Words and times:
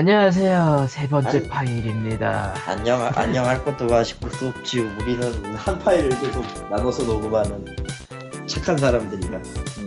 안녕하세요. 0.00 0.86
세 0.90 1.08
번째 1.08 1.38
아니. 1.38 1.48
파일입니다. 1.48 2.52
안녕, 2.66 3.00
안녕할 3.14 3.64
것도 3.64 3.86
마시고 3.86 4.28
수 4.28 4.48
없지. 4.48 4.80
우리는 4.80 5.54
한 5.54 5.78
파일을 5.78 6.10
계속 6.20 6.44
나눠서 6.68 7.04
녹음하는 7.04 7.64
착한 8.46 8.76
사람들이라. 8.76 9.38
음. 9.38 9.86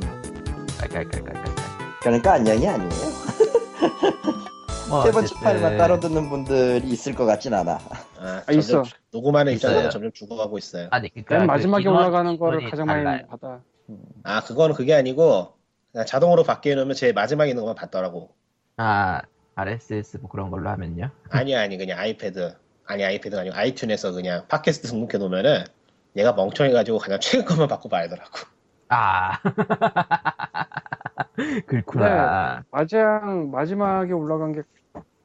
깔깔깔깔깔. 0.80 1.46
그러니까 2.02 2.34
안녕이 2.34 2.68
아니에요. 2.68 2.90
뭐 4.90 5.04
세 5.04 5.12
번째 5.12 5.36
파일만 5.44 5.78
따로 5.78 6.00
듣는 6.00 6.28
분들이 6.28 6.88
있을 6.90 7.14
것 7.14 7.26
같진 7.28 7.54
않아. 7.54 7.78
아, 8.20 8.42
아, 8.48 8.52
있어. 8.52 8.82
녹음하는 9.14 9.54
있어요. 9.54 9.74
입장에서 9.74 9.90
점점 9.92 10.12
죽어가고 10.12 10.58
있어요. 10.58 10.88
아니 10.90 11.10
그러니까 11.10 11.36
맨그 11.36 11.46
마지막에 11.52 11.84
인원- 11.84 11.98
올라가는 11.98 12.40
거를 12.40 12.68
가장 12.68 12.88
달라요. 12.88 13.04
많이 13.04 13.28
받아. 13.28 13.60
아, 14.24 14.42
그거는 14.42 14.74
그게 14.76 14.96
아니고 14.96 15.54
그냥 15.92 16.08
자동으로 16.08 16.42
바뀌어 16.44 16.74
놓으면 16.74 16.96
제일 16.96 17.14
마지막에 17.14 17.52
있는 17.52 17.62
것만 17.62 17.76
받더라고. 17.76 18.32
아 18.78 19.22
RSS 19.60 20.18
뭐 20.18 20.30
그런 20.30 20.50
걸로 20.50 20.70
하면요. 20.70 21.10
아니 21.30 21.56
아니 21.56 21.78
그냥 21.78 22.00
아이패드 22.00 22.56
아니 22.86 23.04
아이패드가 23.04 23.42
아니고 23.42 23.56
아이튠에서 23.56 24.14
그냥 24.14 24.46
팟캐스트 24.48 24.88
등록해 24.88 25.18
놓으면은 25.18 25.64
얘가 26.16 26.34
멍청해가지고 26.34 27.00
그냥 27.00 27.20
최근 27.22 27.46
것만 27.46 27.68
받고 27.68 27.90
말더라고. 27.90 28.32
아 28.90 29.40
그렇구나. 31.68 32.64
마지막 32.72 33.50
마지막에 33.50 34.14
올라간 34.14 34.54
게 34.54 34.62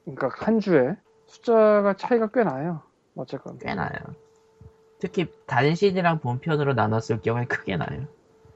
그러니까 0.05 0.29
한 0.45 0.61
주에 0.61 0.97
숫자가 1.27 1.95
차이가 1.97 2.29
꽤 2.33 2.45
나요. 2.45 2.83
어쨌건. 3.17 3.59
꽤 3.59 3.75
나요. 3.75 3.91
특히 5.01 5.27
단신이랑 5.47 6.21
본편으로 6.21 6.75
나눴을 6.75 7.21
경우에 7.23 7.47
크게 7.47 7.77
나요. 7.77 8.07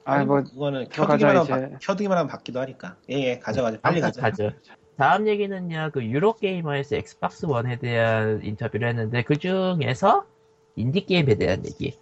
아뭐 0.04 0.42
그거는 0.42 0.88
들어가자, 0.88 1.28
켜두기만 1.28 1.36
하면, 1.36 1.78
켜두기만 1.80 2.26
받기도 2.26 2.60
하니까. 2.60 2.96
예예 3.10 3.38
가져가죠. 3.40 3.80
빨리 3.80 4.00
가자. 4.00 4.22
가죠. 4.22 4.52
다음 4.98 5.28
얘기는요, 5.28 5.90
그 5.92 6.04
유로게이머에서 6.04 6.96
엑스박스 6.96 7.46
원에 7.46 7.78
대한 7.78 8.40
인터뷰를 8.42 8.88
했는데, 8.88 9.22
그 9.22 9.36
중에서 9.36 10.26
인디게임에 10.74 11.36
대한 11.36 11.64
얘기. 11.64 11.96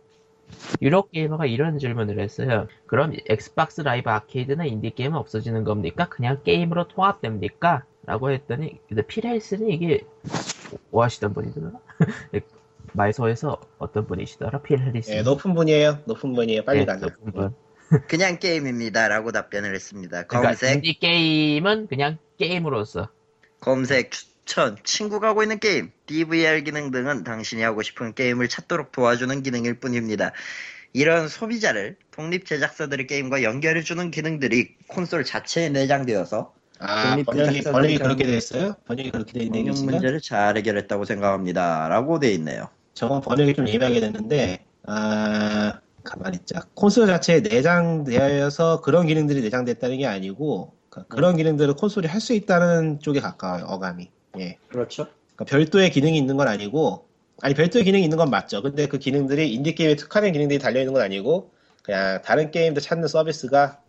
유로게이머가 0.80 1.44
이런 1.44 1.78
질문을 1.78 2.18
했어요. 2.18 2.68
그럼 2.86 3.12
엑스박스 3.28 3.82
라이브 3.82 4.08
아케이드나 4.08 4.64
인디게임은 4.64 5.18
없어지는 5.18 5.64
겁니까? 5.64 6.08
그냥 6.08 6.42
게임으로 6.42 6.88
통합됩니까? 6.88 7.84
라고 8.06 8.30
했더니, 8.30 8.80
근데 8.88 9.02
피레이스는 9.02 9.68
이게, 9.68 10.00
뭐 10.90 11.04
하시던 11.04 11.34
분이더라? 11.34 11.72
마이소에서 12.94 13.60
어떤 13.78 14.06
분이시더라? 14.06 14.62
필리스. 14.62 15.10
예 15.10 15.20
높은 15.20 15.52
분이에요. 15.52 15.98
높은 16.06 16.32
분이에요. 16.32 16.64
빨리 16.64 16.78
네, 16.80 16.86
가자. 16.86 17.06
높은 17.06 17.32
분. 17.32 17.54
그냥 18.08 18.38
게임입니다라고 18.38 19.32
답변을 19.32 19.74
했습니다. 19.74 20.22
그러니까 20.22 20.52
검색, 20.52 20.76
인디 20.76 20.94
게임은 20.98 21.88
그냥 21.88 22.18
게임으로서. 22.38 23.08
검색, 23.60 24.10
추천, 24.12 24.76
친구가 24.84 25.28
하고 25.28 25.42
있는 25.42 25.58
게임, 25.58 25.90
DVR 26.06 26.62
기능 26.62 26.90
등은 26.90 27.24
당신이 27.24 27.62
하고 27.62 27.82
싶은 27.82 28.14
게임을 28.14 28.48
찾도록 28.48 28.92
도와주는 28.92 29.42
기능일 29.42 29.80
뿐입니다. 29.80 30.32
이런 30.92 31.28
소비자를 31.28 31.96
독립 32.10 32.46
제작사들의 32.46 33.06
게임과 33.06 33.42
연결해주는 33.42 34.10
기능들이 34.10 34.76
콘솔 34.88 35.24
자체에 35.24 35.68
내장되어서 35.68 36.54
아 36.78 37.10
독립 37.10 37.26
번역이 37.26 37.52
제작사들의 37.54 37.72
번역이 37.72 37.98
그렇게 37.98 38.24
돼 38.24 38.36
있어요? 38.36 38.76
번역이 38.86 39.10
그렇게 39.10 39.32
돼 39.32 39.44
있는 39.44 39.60
얘기지가? 39.60 39.90
문제를 39.90 40.20
잘 40.20 40.56
해결했다고 40.56 41.04
생각합니다. 41.04 41.88
라고 41.88 42.18
돼 42.18 42.32
있네요. 42.34 42.68
저건 42.94 43.20
번역이 43.20 43.54
좀 43.54 43.68
예매하게 43.68 44.00
됐는데, 44.00 44.64
아, 44.86 45.80
가만히 46.02 46.38
있자. 46.38 46.62
콘솔 46.74 47.08
자체에 47.08 47.40
내장되어서 47.40 48.80
그런 48.80 49.06
기능들이 49.06 49.42
내장됐다는 49.42 49.98
게 49.98 50.06
아니고, 50.06 50.75
그런 51.08 51.36
기능들을 51.36 51.74
콘솔이 51.74 52.06
할 52.06 52.20
수 52.20 52.32
있다는 52.34 53.00
쪽에 53.00 53.20
가까워요, 53.20 53.64
어감이. 53.66 54.10
예. 54.38 54.58
그렇죠. 54.68 55.06
그러니까 55.34 55.44
별도의 55.44 55.90
기능이 55.90 56.16
있는 56.16 56.36
건 56.36 56.48
아니고, 56.48 57.06
아니, 57.42 57.54
별도의 57.54 57.84
기능이 57.84 58.02
있는 58.04 58.16
건 58.16 58.30
맞죠. 58.30 58.62
근데 58.62 58.86
그 58.88 58.98
기능들이 58.98 59.52
인디 59.52 59.74
게임에 59.74 59.96
특화된 59.96 60.32
기능들이 60.32 60.58
달려 60.58 60.80
있는 60.80 60.92
건 60.94 61.02
아니고, 61.02 61.50
그냥 61.82 62.22
다른 62.22 62.50
게임도 62.50 62.80
찾는 62.80 63.08
서비스가 63.08 63.80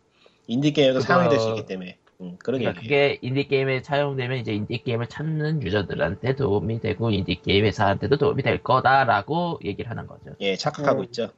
인디 0.48 0.72
게임에도 0.74 1.00
그거- 1.00 1.14
사용이 1.14 1.30
될 1.30 1.40
수 1.40 1.50
있기 1.50 1.66
때문에. 1.66 1.98
음, 2.20 2.36
그런 2.40 2.60
그러니까 2.60 2.72
얘기. 2.72 2.82
그게 2.82 3.20
인디 3.22 3.48
게임에 3.48 3.82
차용되면 3.84 4.40
이제 4.40 4.52
인디 4.54 4.84
게임을 4.84 5.08
찾는 5.08 5.62
유저들한테 5.62 6.36
도움이 6.36 6.80
되고 6.82 7.12
인디 7.12 7.40
게임 7.42 7.64
회사한테도 7.66 8.18
도움이 8.18 8.42
될 8.44 8.64
거다라고 8.64 9.60
얘기를 9.64 9.90
하는 9.92 10.08
거죠. 10.08 10.32
예, 10.42 10.56
착각하고 10.56 11.02
음. 11.02 11.06
있죠. 11.06 11.30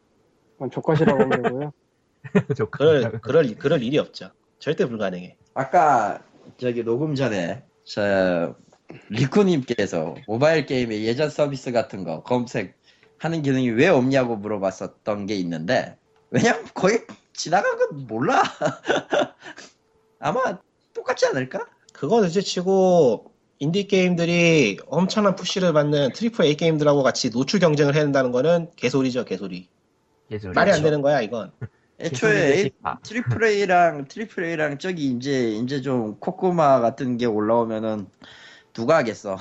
그건 0.54 0.72
조건이라고 0.72 1.22
하면 1.22 1.42
되고요. 1.44 1.74
그럴, 2.72 3.20
그럴, 3.22 3.56
그럴 3.56 3.84
일이 3.84 3.98
없죠. 3.98 4.30
절대 4.60 4.86
불가능해. 4.86 5.36
아까 5.60 6.24
저기 6.58 6.86
녹음 6.86 7.16
전에 7.16 7.66
저 7.84 8.56
리쿠님께서 9.10 10.16
모바일 10.26 10.66
게임의 10.66 11.04
예전 11.04 11.30
서비스 11.30 11.74
같은 11.74 12.06
거 12.06 12.24
검색하는 12.24 13.42
기능이 13.44 13.70
왜 13.72 13.90
없냐고 13.90 14.38
물어봤었던 14.38 15.26
게 15.26 15.36
있는데 15.36 15.98
왜냐면 16.32 16.64
거의 16.74 17.06
지나간 17.34 17.78
건 17.78 18.08
몰라. 18.08 18.42
아마 20.20 20.60
똑같지 20.94 21.26
않을까? 21.26 21.68
그거 21.92 22.22
둘째 22.22 22.40
치고 22.40 23.34
인디 23.58 23.86
게임들이 23.86 24.80
엄청난 24.88 25.36
푸시를 25.36 25.74
받는 25.74 26.14
triple 26.14 26.46
A 26.46 26.56
게임들하고 26.56 27.04
같이 27.04 27.32
노출 27.32 27.60
경쟁을 27.60 27.96
해야 27.96 28.04
된다는 28.04 28.32
거는 28.32 28.72
개소리죠, 28.78 29.26
개소리. 29.26 29.68
말이 30.56 30.72
안 30.72 30.84
되는 30.84 31.02
거야, 31.02 31.20
이건. 31.20 31.52
애초에 32.00 32.54
A- 32.58 32.72
아, 32.84 32.98
triple 33.00 33.44
A랑 33.44 34.06
triple 34.08 34.44
A랑 34.46 34.78
저기 34.78 35.06
이제 35.12 35.50
이제 35.52 35.82
좀 35.82 36.18
코코마 36.20 36.80
같은 36.80 37.18
게 37.18 37.26
올라오면은 37.26 38.08
누가 38.74 38.98
하겠어? 38.98 39.38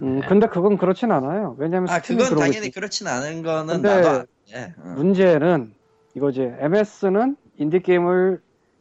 음, 0.00 0.20
근데 0.28 0.46
그건 0.48 0.76
그렇진 0.78 1.10
않아요. 1.12 1.56
왜냐면 1.58 1.88
아 1.90 2.00
그건 2.00 2.36
당연히 2.36 2.58
있지. 2.66 2.70
그렇진 2.70 3.06
않은 3.06 3.42
거는 3.42 3.82
나도. 3.82 4.26
응. 4.54 4.74
문제는 4.94 5.74
이거지. 6.14 6.42
MS는 6.58 7.36
인디 7.58 7.80
게임을 7.80 8.40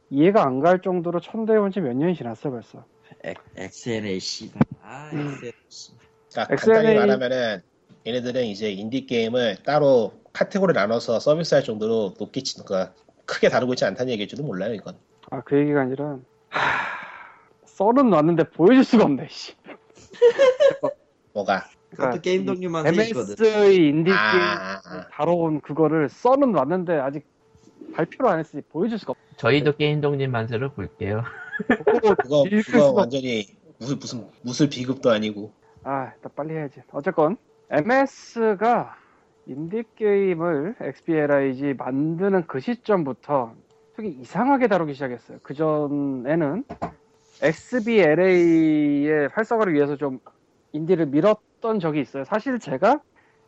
이해가 0.10 0.44
안 0.46 0.62
갈 0.62 0.80
정도로 0.82 1.20
천대해온 1.20 1.72
지 1.72 1.80
몇 1.82 1.94
년이 1.96 2.16
지났어 2.16 2.50
벌써. 2.50 2.86
엑- 3.24 3.38
XNA 3.58 4.20
씨발. 4.20 4.62
아 4.84 5.10
음. 5.14 5.32
XNA 5.36 5.52
씨. 5.70 5.92
그러니까 6.32 6.54
XNA 6.54 6.74
간단히 6.76 6.96
말하면은 7.00 7.62
얘네들은 8.06 8.46
이제 8.46 8.72
인디 8.72 9.06
게임을 9.06 9.58
따로 9.66 10.14
카테고리 10.38 10.74
나눠서 10.74 11.20
서비스할 11.20 11.64
정도로 11.64 12.14
높게 12.20 12.42
치, 12.44 12.64
그러니까 12.64 12.94
크게 13.26 13.50
다루고 13.50 13.74
있지 13.74 13.86
않다는 13.86 14.12
얘기일지도 14.14 14.44
몰라요, 14.44 14.76
이건. 14.76 14.96
아 15.32 15.42
그 15.42 15.58
얘기가 15.58 15.82
아니라 15.82 16.20
하... 16.50 16.62
썰은 17.66 18.10
놨는데 18.12 18.52
보여줄 18.52 18.84
수가 18.84 19.06
없네. 19.06 19.28
씨. 19.32 19.56
뭐가? 21.34 21.66
그것도 21.90 22.22
게임독립 22.22 22.46
만. 22.46 22.86
MS의 22.86 23.76
인디 23.76 24.12
게임 24.12 24.14
아, 24.14 24.76
아, 24.76 24.82
아. 24.86 25.08
다뤄온 25.12 25.62
그거를 25.62 26.08
썰은 26.08 26.52
놨는데 26.52 26.94
아직 27.00 27.26
발표를 27.94 28.32
안 28.32 28.40
했으니 28.40 28.62
보여줄 28.62 29.00
수가 29.00 29.12
없어. 29.12 29.24
저희도 29.38 29.76
게임독립 29.76 30.30
만세를 30.30 30.70
볼게요. 30.70 31.24
그거 31.68 32.14
그거, 32.22 32.44
그거 32.66 32.92
완전히 32.92 33.48
무슨, 33.80 33.98
무슨, 33.98 34.28
무술 34.44 34.70
비급도 34.70 35.10
아니고. 35.10 35.52
아, 35.84 36.12
일단 36.16 36.32
빨리 36.36 36.54
해야지. 36.54 36.82
어쨌건 36.92 37.38
MS가 37.72 38.98
인디 39.50 39.84
게임을 39.96 40.76
XBLIG 40.82 41.76
만드는 41.78 42.48
그 42.48 42.60
시점부터 42.60 43.54
되게 43.96 44.10
이상하게 44.10 44.68
다루기 44.68 44.94
시작했어요. 44.94 45.40
그 45.42 45.54
전에는 45.54 46.66
XBLA의 47.42 49.30
활성화를 49.30 49.74
위해서 49.74 49.96
좀 49.96 50.20
인디를 50.74 51.06
밀었던 51.08 51.80
적이 51.80 52.02
있어요. 52.02 52.26
사실 52.26 52.60
제가 52.60 53.00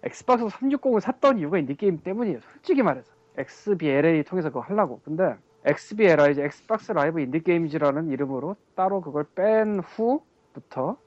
Xbox 0.03 0.45
360을 0.45 1.01
샀던 1.01 1.39
이유가 1.39 1.57
인디 1.57 1.75
게임 1.75 1.97
때문이에요. 1.97 2.39
솔직히 2.53 2.81
말해서 2.81 3.11
XBLA 3.37 4.23
통해서 4.23 4.49
그거 4.49 4.61
하려고. 4.61 5.01
근데 5.03 5.35
XBLI 5.65 6.31
이제 6.31 6.45
Xbox 6.45 6.93
Live 6.93 7.19
Indie 7.19 7.41
Games라는 7.41 8.09
이름으로 8.09 8.55
따로 8.73 9.01
그걸 9.01 9.25
뺀 9.35 9.81
후부터 9.81 10.97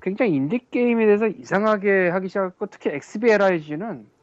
굉장히 0.00 0.36
인디 0.36 0.60
게임에 0.70 1.06
대해서 1.06 1.26
이상하게 1.26 2.10
하기 2.10 2.28
시작했고 2.28 2.66
특히 2.66 2.90
XBLIG는 2.90 4.06
아, 4.06 4.17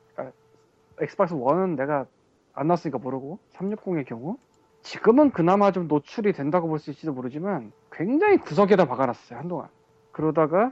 Xbox 1.02 1.36
One은 1.36 1.76
내가 1.78 2.06
안 2.54 2.68
나왔으니까 2.68 2.98
모르고 3.00 3.40
360의 3.54 4.06
경우? 4.06 4.38
지금은 4.82 5.32
그나마 5.32 5.72
좀 5.72 5.88
노출이 5.88 6.34
된다고 6.34 6.68
볼 6.68 6.80
수 6.80 6.92
있을지도 6.92 7.14
모르지만 7.14 7.72
굉장히 7.92 8.38
구석에다 8.38 8.86
박아놨어요 8.86 9.40
한동안. 9.40 9.68
그러다가 10.12 10.72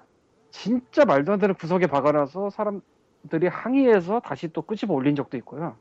진짜 0.51 1.03
말도 1.05 1.33
안 1.33 1.39
되는 1.39 1.55
구석에 1.55 1.87
박아놔서 1.87 2.51
사람들이 2.51 3.47
항의해서 3.49 4.19
다시 4.21 4.47
또 4.53 4.61
끄집어 4.61 4.93
올린 4.93 5.15
적도 5.15 5.35
있고요. 5.37 5.75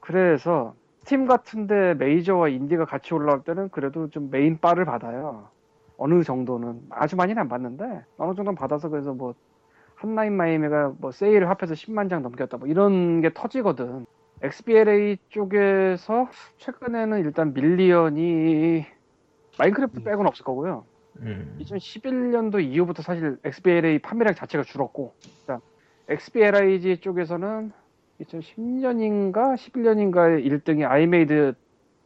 그래서 0.00 0.74
스팀 1.00 1.26
같은데 1.26 1.94
메이저와 1.94 2.48
인디가 2.48 2.84
같이 2.84 3.14
올라올 3.14 3.42
때는 3.42 3.70
그래도 3.70 4.10
좀 4.10 4.30
메인 4.30 4.58
빨을 4.60 4.84
받아요. 4.84 5.48
어느 5.96 6.22
정도는. 6.22 6.82
아주 6.90 7.16
많이는 7.16 7.40
안 7.40 7.48
받는데 7.48 8.04
어느 8.18 8.34
정도는 8.34 8.54
받아서 8.54 8.88
그래서 8.90 9.14
뭐 9.14 9.34
Hotline 9.98 10.36
Miami가 10.36 10.94
뭐 10.98 11.10
세일을 11.10 11.48
합해서 11.48 11.74
10만 11.74 12.08
장 12.08 12.22
넘겼다 12.22 12.56
뭐 12.58 12.68
이런 12.68 13.20
게 13.20 13.30
터지거든. 13.34 14.06
XBLA 14.40 15.18
쪽에서 15.30 16.28
최근에는 16.58 17.18
일단 17.20 17.52
million이 17.52 18.86
Minecraft 19.58 20.04
빼고는 20.04 20.28
없을 20.28 20.44
거고요. 20.44 20.84
음. 21.20 21.56
2011년도 21.60 22.62
이후부터 22.62 23.02
사실 23.02 23.38
XBLA 23.42 23.98
판매량 23.98 24.36
자체가 24.36 24.62
줄었고, 24.62 25.14
일단 25.40 25.60
XBLIG 26.08 26.98
쪽에서는 27.00 27.72
2010년인가 28.20 29.56
11년인가에 29.56 30.44
1등이 30.44 30.88
I 30.88 31.01
made 31.01 31.54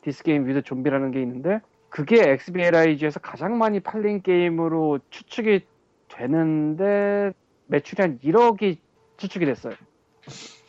this 0.01 0.23
game 0.25 0.47
with 0.47 0.63
zombie라는 0.63 1.11
게 1.11 1.21
있는데 1.21 1.61
그게 1.91 2.31
XBLIG에서 2.31 3.21
가장 3.21 3.59
많이 3.59 3.81
팔린 3.81 4.23
게임으로 4.23 5.01
추측이 5.11 5.67
되는데 6.09 7.33
매출이 7.73 8.03
한 8.03 8.19
1억이 8.19 8.77
추측이 9.17 9.47
됐어요. 9.47 9.75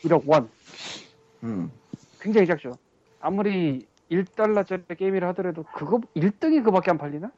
1억 0.04 0.26
원. 0.26 0.48
음. 1.42 1.70
굉장히 2.18 2.46
작죠. 2.46 2.78
아무리 3.20 3.86
1달러짜리 4.10 4.96
게임이라 4.96 5.28
하더라도 5.28 5.64
그거 5.74 6.00
1등이 6.16 6.64
그밖에 6.64 6.90
안 6.90 6.98
팔리나? 6.98 7.30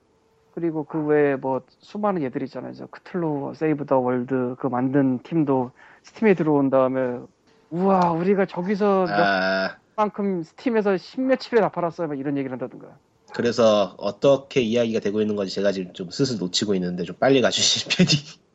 그리고 0.55 0.85
그 0.85 1.05
외에 1.05 1.35
뭐 1.35 1.63
수많은 1.81 2.23
예들 2.23 2.43
있잖아요. 2.45 2.73
저 2.75 2.87
Cthulhu 2.87 3.55
Save 3.57 3.87
the 3.87 3.99
World 3.99 4.55
그 4.59 4.69
만든 4.69 5.19
팀도 5.23 5.73
Steam에 6.05 6.35
들어온 6.35 6.71
다음에 6.71 7.19
우와 7.71 8.13
우리가 8.13 8.47
저기서 8.47 9.07
아, 9.09 9.77
만큼 9.97 10.45
Steam에서 10.45 10.97
십몇칠에 10.97 11.61
다 11.61 11.69
팔았어요. 11.69 12.09
막 12.09 12.19
이런 12.19 12.39
얘기를 12.39 12.53
한다든가. 12.53 12.97
그래서 13.35 13.95
어떻게 13.99 14.61
이야기가 14.61 15.01
되고 15.01 15.21
있는 15.21 15.35
건지 15.35 15.53
제가 15.53 15.73
지금 15.73 15.93
좀 15.93 16.11
슬슬 16.11 16.39
놓치고 16.39 16.75
있는데 16.77 17.03
좀 17.03 17.17
빨리 17.17 17.43
가주실 17.43 17.89
편이. 18.07 18.46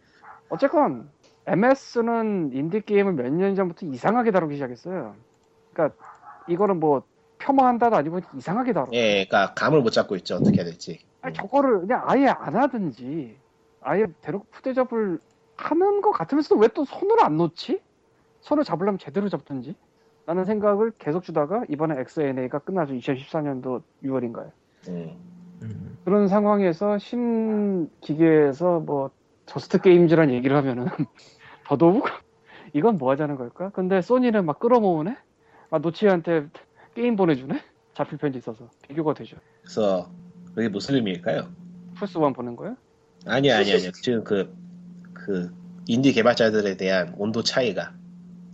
어쨌건 0.52 1.10
MS는 1.48 2.52
인디 2.54 2.82
게임을 2.82 3.14
몇 3.14 3.30
년 3.34 3.56
전부터 3.56 3.86
이상하게 3.88 4.32
다루기 4.32 4.56
시작했어요. 4.56 5.16
그러니까 5.74 5.96
이거는 6.48 6.80
뭐 6.80 7.04
폄하한다도 7.40 7.96
아니고 7.96 8.20
이상하게 8.36 8.74
다뤄. 8.74 8.88
예, 8.94 9.26
그러니까 9.26 9.54
감을 9.56 9.82
못 9.82 9.90
잡고 9.92 10.16
있죠. 10.18 10.36
어떻게 10.36 10.58
해야 10.58 10.66
될지. 10.66 11.00
아니, 11.22 11.34
저거를 11.34 11.82
그냥 11.82 12.04
아예 12.06 12.28
안 12.28 12.56
하든지 12.56 13.38
아예 13.82 14.06
대놓고 14.22 14.46
푸대접을 14.52 15.20
하는 15.58 16.02
것 16.02 16.12
같으면서도 16.12 16.60
왜 16.60 16.68
또 16.70 16.86
손을 16.86 17.24
안 17.24 17.38
놓지? 17.38 17.82
손을 18.42 18.64
잡으려면 18.64 18.98
제대로 19.00 19.30
잡든지 19.30 19.76
라는 20.26 20.46
생각을 20.46 20.92
계속 20.98 21.24
주다가 21.24 21.64
이번에 21.70 22.00
XNA가 22.00 22.60
끝나죠 22.60 22.94
2014년도 22.94 23.82
6월인가요 24.04 24.52
음. 24.90 25.16
음. 25.64 25.98
그런 26.06 26.28
상황에서 26.28 26.98
신기계에서 26.98 28.80
뭐 28.80 29.12
저스트 29.52 29.82
게임즈란 29.82 30.32
얘기를 30.32 30.56
하면은 30.56 30.86
더더욱 31.68 32.06
이건 32.74 32.98
뭐 32.98 33.12
하자는 33.12 33.36
걸까? 33.36 33.70
근데 33.72 34.02
소니는 34.02 34.46
막 34.46 34.60
끌어모으네? 34.60 35.18
막 35.70 35.82
노치한테 35.82 36.48
게임 36.96 37.18
보내주네? 37.18 37.62
잡힐 37.94 38.18
편지 38.18 38.38
있어서 38.38 38.70
비교가 38.88 39.14
되죠 39.14 39.36
그래서 39.62 40.10
그게 40.56 40.70
무슨 40.70 40.96
의미일까요? 40.96 41.50
플스1 41.96 42.34
보낸 42.34 42.56
거야? 42.56 42.78
아니 43.26 43.52
아니 43.52 43.74
아니요. 43.74 43.92
지금 43.92 44.24
그, 44.24 44.56
그 45.14 45.54
인디 45.86 46.14
개발자들에 46.14 46.78
대한 46.78 47.14
온도 47.18 47.44
차이가 47.44 47.94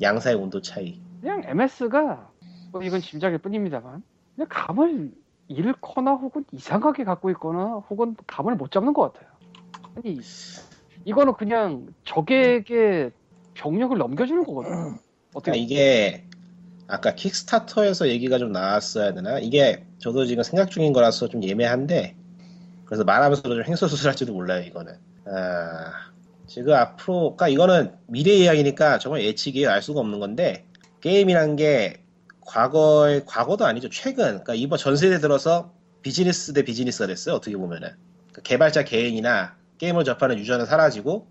양사의 0.01 0.35
온도 0.35 0.61
차이. 0.61 0.99
그냥 1.21 1.43
MS가 1.45 2.31
뭐 2.71 2.81
이건 2.81 3.01
짐작일 3.01 3.37
뿐입니다만 3.37 4.03
그냥 4.35 4.47
감을 4.49 5.11
잃거나 5.47 6.13
혹은 6.13 6.43
이상하게 6.51 7.03
갖고 7.03 7.29
있거나 7.31 7.83
혹은 7.89 8.15
감을 8.25 8.55
못 8.55 8.71
잡는 8.71 8.93
것 8.93 9.13
같아요. 9.13 9.31
아니 9.95 10.19
이거는 11.07 11.35
그냥 11.35 11.87
적에게 12.03 13.11
병력을 13.53 13.97
넘겨주는 13.97 14.43
거거든요. 14.43 14.99
어떻게 15.33 15.51
그러니까 15.51 15.55
이게 15.55 16.25
아까 16.85 17.15
킥스타터에서 17.15 18.09
얘기가 18.09 18.37
좀 18.37 18.51
나왔어야 18.51 19.13
되나? 19.13 19.39
이게 19.39 19.85
저도 19.99 20.25
지금 20.25 20.43
생각 20.43 20.69
중인 20.69 20.91
거라서 20.91 21.29
좀 21.29 21.41
예매한데 21.43 22.13
그래서 22.83 23.05
말하면서도 23.05 23.55
좀 23.55 23.63
횡설수설할지도 23.63 24.33
몰라요 24.33 24.63
이거는. 24.63 24.95
아, 25.25 25.93
지금 26.45 26.73
앞으로 26.73 27.37
그러니까 27.37 27.47
이거는 27.47 27.95
미래 28.07 28.33
이야기니까 28.33 28.99
정말 28.99 29.23
예측이 29.23 29.65
알 29.65 29.81
수가 29.81 30.01
없는 30.01 30.19
건데 30.19 30.65
게임이란 30.99 31.55
게 31.55 32.03
과거의 32.41 33.25
과거도 33.25 33.65
아니죠 33.65 33.89
최근 33.89 34.25
그러니까 34.25 34.55
이번 34.55 34.77
전 34.77 34.97
세대 34.97 35.19
들어서 35.19 35.73
비즈니스 36.01 36.53
대 36.53 36.63
비즈니스가 36.63 37.07
됐어요 37.07 37.35
어떻게 37.35 37.57
보면은 37.57 37.89
그러니까 38.31 38.41
개발자 38.43 38.85
개인이나 38.85 39.56
게임을 39.77 40.03
접하는 40.03 40.37
유저는 40.37 40.65
사라지고 40.65 41.27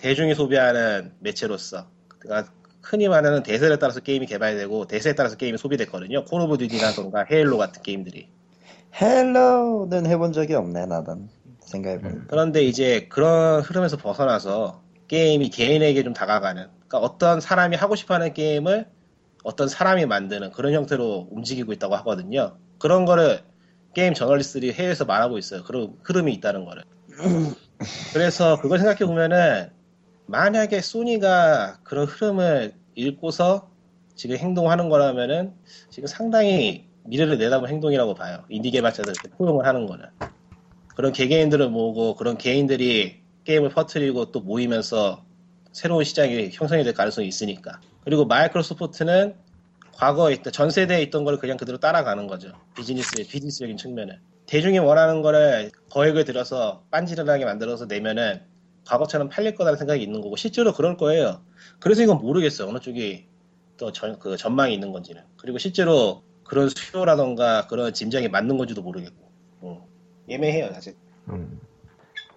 대중이 0.00 0.34
소비하는 0.34 1.12
매체로서 1.20 1.86
그러니까 2.18 2.52
흔히 2.82 3.08
말하는 3.08 3.42
대세에 3.42 3.76
따라서 3.76 4.00
게임이 4.00 4.26
개발되고 4.26 4.86
대세에 4.86 5.14
따라서 5.14 5.36
게임이 5.36 5.58
소비됐거든요. 5.58 6.24
Call 6.24 6.40
of 6.42 6.58
Duty라던가 6.58 7.26
Halo 7.30 7.58
같은 7.58 7.82
게임들이. 7.82 8.28
Halo는 9.00 10.06
해본 10.06 10.32
적이 10.32 10.54
없네 10.54 10.86
나는 10.86 11.28
생각해보니까 11.60 12.24
그런데 12.28 12.62
이제 12.62 13.06
그런 13.08 13.60
흐름에서 13.60 13.96
벗어나서 13.96 14.82
게임이 15.06 15.50
개인에게 15.50 16.02
좀 16.02 16.12
다가가는 16.12 16.68
그러니까 16.88 16.98
어떤 16.98 17.40
사람이 17.40 17.76
하고 17.76 17.94
싶어하는 17.94 18.32
게임을 18.34 18.88
어떤 19.44 19.68
사람이 19.68 20.06
만드는 20.06 20.50
그런 20.52 20.72
형태로 20.72 21.28
움직이고 21.30 21.72
있다고 21.72 21.94
하거든요. 21.96 22.56
그런 22.78 23.04
거를 23.04 23.40
게임 23.94 24.14
저널리스트들이 24.14 24.72
해외에서 24.72 25.04
말하고 25.04 25.38
있어요. 25.38 25.62
그런 25.64 25.94
흐름이 26.02 26.32
있다는 26.34 26.64
거를. 26.64 26.84
그래서 28.12 28.60
그걸 28.60 28.78
생각해 28.78 29.06
보면은 29.06 29.70
만약에 30.26 30.80
소니가 30.80 31.78
그런 31.82 32.06
흐름을 32.06 32.74
읽고서 32.94 33.70
지금 34.14 34.36
행동하는 34.36 34.88
거라면은 34.88 35.54
지금 35.90 36.06
상당히 36.06 36.86
미래를 37.04 37.38
내다본 37.38 37.68
행동이라고 37.68 38.14
봐요. 38.14 38.44
인디 38.48 38.70
개발자들 38.70 39.14
포용을 39.36 39.66
하는 39.66 39.86
거는. 39.86 40.04
그런 40.94 41.12
개개인들을 41.12 41.68
모으고 41.70 42.16
그런 42.16 42.36
개인들이 42.36 43.22
게임을 43.44 43.70
퍼뜨리고 43.70 44.30
또 44.32 44.40
모이면서 44.40 45.24
새로운 45.72 46.04
시장이 46.04 46.50
형성이 46.52 46.84
될 46.84 46.92
가능성이 46.92 47.26
있으니까. 47.28 47.80
그리고 48.04 48.26
마이크로소프트는 48.26 49.34
과거에 49.92 50.34
있던 50.34 50.52
전 50.52 50.70
세대에 50.70 51.02
있던 51.02 51.24
걸 51.24 51.38
그냥 51.38 51.56
그대로 51.56 51.78
따라가는 51.78 52.26
거죠. 52.26 52.52
비즈니스 52.76 53.16
비즈니스적인 53.16 53.76
측면은. 53.76 54.18
대중이 54.50 54.80
원하는 54.80 55.22
거를 55.22 55.70
거액을 55.90 56.24
들여서 56.24 56.82
빤지르하게 56.90 57.44
만들어서 57.44 57.86
내면은 57.86 58.42
과거처럼 58.84 59.28
팔릴 59.28 59.54
거라는 59.54 59.78
생각이 59.78 60.02
있는 60.02 60.20
거고 60.20 60.34
실제로 60.34 60.72
그럴 60.72 60.96
거예요. 60.96 61.40
그래서 61.78 62.02
이건 62.02 62.18
모르겠어요. 62.18 62.68
어느 62.68 62.80
쪽이 62.80 63.28
또 63.76 63.92
전, 63.92 64.18
그 64.18 64.36
전망이 64.36 64.74
있는 64.74 64.90
건지는. 64.90 65.22
그리고 65.36 65.58
실제로 65.58 66.24
그런 66.42 66.68
수요라던가 66.68 67.68
그런 67.68 67.92
짐작이 67.94 68.28
맞는 68.28 68.58
건지도 68.58 68.82
모르겠고. 68.82 69.30
어. 69.60 69.88
예매해요, 70.28 70.72
사실. 70.72 70.96
음. 71.28 71.60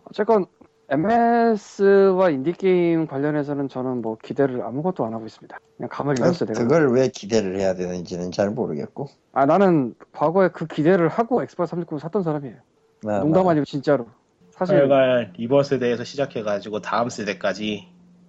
어쨌건 0.03 0.45
MS와 0.89 2.29
인디게임 2.29 3.07
관련해서는 3.07 3.69
저는 3.69 4.01
뭐 4.01 4.17
기대를 4.21 4.61
아무것도 4.61 5.05
안 5.05 5.13
하고 5.13 5.25
있습니다. 5.25 5.57
그냥 5.77 5.89
감을 5.89 6.17
잃었어요, 6.19 6.47
내가. 6.47 6.59
그걸 6.61 6.91
왜 6.93 7.07
기대를 7.07 7.57
해야 7.59 7.73
되는지는 7.73 8.31
잘 8.31 8.49
모르겠고 8.49 9.07
아, 9.31 9.45
나는 9.45 9.95
과거에 10.11 10.49
그 10.49 10.67
기대를 10.67 11.07
하고 11.07 11.41
Xbox 11.41 11.71
360 11.71 11.99
샀던 11.99 12.23
사람이에요. 12.23 12.57
나- 13.03 13.19
농담 13.19 13.45
나- 13.45 13.51
아니고 13.51 13.65
진짜로. 13.65 14.07
사실 14.51 14.75
하여간 14.75 15.33
이번 15.37 15.63
세대에서 15.63 16.03
시작해가지고 16.03 16.81
다음 16.81 17.09
세대까지 17.09 17.87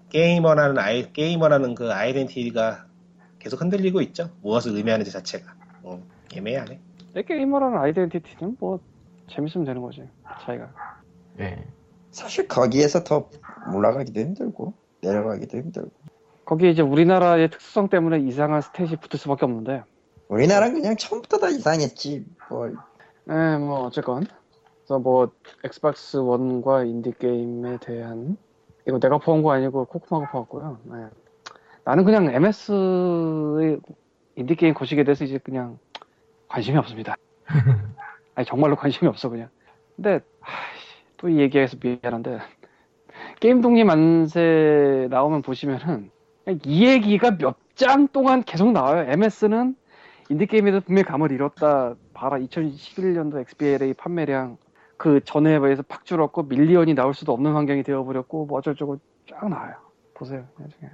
게이머라는 0.09 0.79
아이 0.79 1.13
게이머라는 1.13 1.75
그 1.75 1.93
아이덴티티가 1.93 2.87
계속 3.39 3.61
흔들리고 3.61 4.01
있죠. 4.01 4.31
무엇을 4.43 4.75
의미하는지 4.75 5.11
자체가. 5.11 5.53
어, 5.83 6.03
애매하네. 6.35 6.81
내 7.13 7.23
게이머라는 7.23 7.79
아이덴티티는 7.79 8.57
뭐 8.59 8.81
재밌으면 9.29 9.67
되는 9.67 9.83
거지. 9.83 10.03
차이가. 10.41 10.73
네. 11.37 11.63
사실 12.15 12.47
거기에서 12.47 13.03
더 13.03 13.29
올라가기도 13.75 14.21
힘들고 14.21 14.73
내려가기도 15.03 15.59
힘들고 15.59 15.91
거기에 16.45 16.71
이제 16.71 16.83
우리나라의 16.83 17.51
특수성 17.51 17.89
때문에 17.89 18.21
이상한 18.21 18.61
stat이 18.61 19.01
붙을 19.01 19.19
수밖에 19.19 19.45
없는데. 19.45 19.83
우리나라는 20.29 20.75
그냥 20.75 20.97
처음부터 20.97 21.39
다 21.39 21.49
이상했지 21.49 22.25
뭘 22.49 22.77
네, 23.25 23.59
뭐 23.59 23.87
어쨌건. 23.87 24.27
그래서 24.79 24.99
뭐 24.99 25.33
Xbox 25.65 26.19
One과 26.19 26.85
인디 26.85 27.13
게임에 27.19 27.79
대한 27.79 28.37
이거 28.87 28.99
내가 29.01 29.19
퍼온 29.19 29.43
거 29.43 29.53
아니고 29.53 29.87
코코마가 29.87 30.31
퍼왔고요. 30.31 30.79
네. 30.85 31.07
나는 31.85 32.05
그냥 32.05 32.27
MS의 32.27 33.81
인디 34.37 34.55
게임 34.55 34.75
거시기에 34.75 35.05
대해서 35.05 35.25
이제 35.25 35.39
그냥 35.39 35.79
관심이 36.49 36.77
없습니다. 36.79 37.17
아니 38.37 38.47
정말로 38.47 38.77
관심이 38.77 39.09
없어 39.09 39.29
그냥. 39.29 39.49
근데 39.97 40.21
또 41.25 41.29
이 41.31 41.39
얘기해서 41.41 41.79
미안한데 41.83 42.39
게임 43.41 43.63
독립 43.63 43.85
만세 43.85 45.09
나오면 45.11 45.41
보시면은 45.41 46.11
이 46.67 46.87
얘기가 46.87 47.39
몇 47.39 47.57
장 47.75 48.07
동안 48.07 48.45
계속 48.45 48.71
나와요. 48.71 49.05
MS는 49.11 49.75
인디게임에서 50.31 50.79
분명히 50.87 51.05
감을 51.07 51.33
잃었다. 51.33 51.97
봐라. 52.13 52.39
2011년도 52.39 53.41
XBLA 53.41 53.95
판매량 53.95 54.59
그 54.97 55.19
전에 55.25 55.59
비해서 55.59 55.83
팍 55.83 56.05
줄었고 56.05 56.45
million이 56.45 56.95
나올 56.95 57.15
수도 57.15 57.33
없는 57.33 57.53
환경이 57.55 57.83
되어버렸고 57.83 58.47
뭐 58.47 58.59
어쩔저쩔 58.59 59.01
쫙 59.29 59.49
나와요. 59.49 59.75
보세요. 60.15 60.45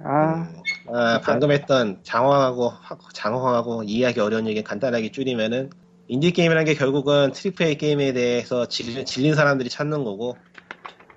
아, 0.03 0.47
아, 0.91 1.21
방금 1.23 1.51
했던 1.51 1.99
장황하고 2.01 2.69
확- 2.69 3.13
장황하고 3.13 3.83
이해하기 3.83 4.19
어려운 4.19 4.47
얘기 4.47 4.63
간단하게 4.63 5.11
줄이면은 5.11 5.69
인디 6.11 6.31
게임이라는 6.33 6.65
게 6.65 6.73
결국은 6.73 7.31
triple 7.31 7.65
A 7.67 7.77
게임에 7.77 8.11
대해서 8.11 8.65
질린, 8.67 9.05
질린 9.05 9.33
사람들이 9.33 9.69
찾는 9.69 10.03
거고 10.03 10.35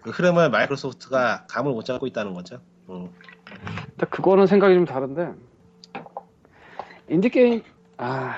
그 0.03 0.11
흐름을 0.11 0.51
마이크로소프트가 0.51 1.47
감을 1.49 1.73
못 1.73 1.85
잡고 1.85 2.07
있다는 2.07 2.33
거죠. 2.33 2.61
음. 2.89 3.09
근데 3.45 4.07
그거는 4.09 4.47
생각이 4.47 4.73
좀 4.73 4.85
다른데 4.85 5.33
인디 7.09 7.29
게임 7.29 7.61
아 7.97 8.37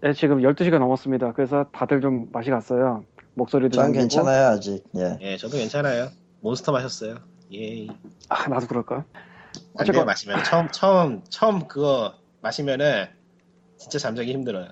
네, 0.00 0.14
지금 0.14 0.38
12시가 0.40 0.78
넘었습니다. 0.78 1.32
그래서 1.34 1.66
다들 1.72 2.00
좀 2.00 2.26
맛이 2.32 2.48
갔어요. 2.48 3.04
목소리도 3.34 3.76
전. 3.76 3.92
괜찮아요 3.92 4.46
아직. 4.46 4.82
예. 4.96 5.18
예, 5.20 5.36
저도 5.36 5.58
괜찮아요. 5.58 6.08
몬스터 6.40 6.72
마셨어요. 6.72 7.16
예. 7.52 7.86
아 8.30 8.48
나도 8.48 8.66
그럴까? 8.66 8.94
안 8.96 9.04
어쨌건- 9.74 10.06
마시면. 10.06 10.42
처음, 10.44 10.68
처음, 10.72 11.22
처음 11.28 11.68
그거 11.68 12.14
마시면은 12.40 13.08
진짜 13.76 13.98
잠자기 13.98 14.32
힘들어요. 14.32 14.68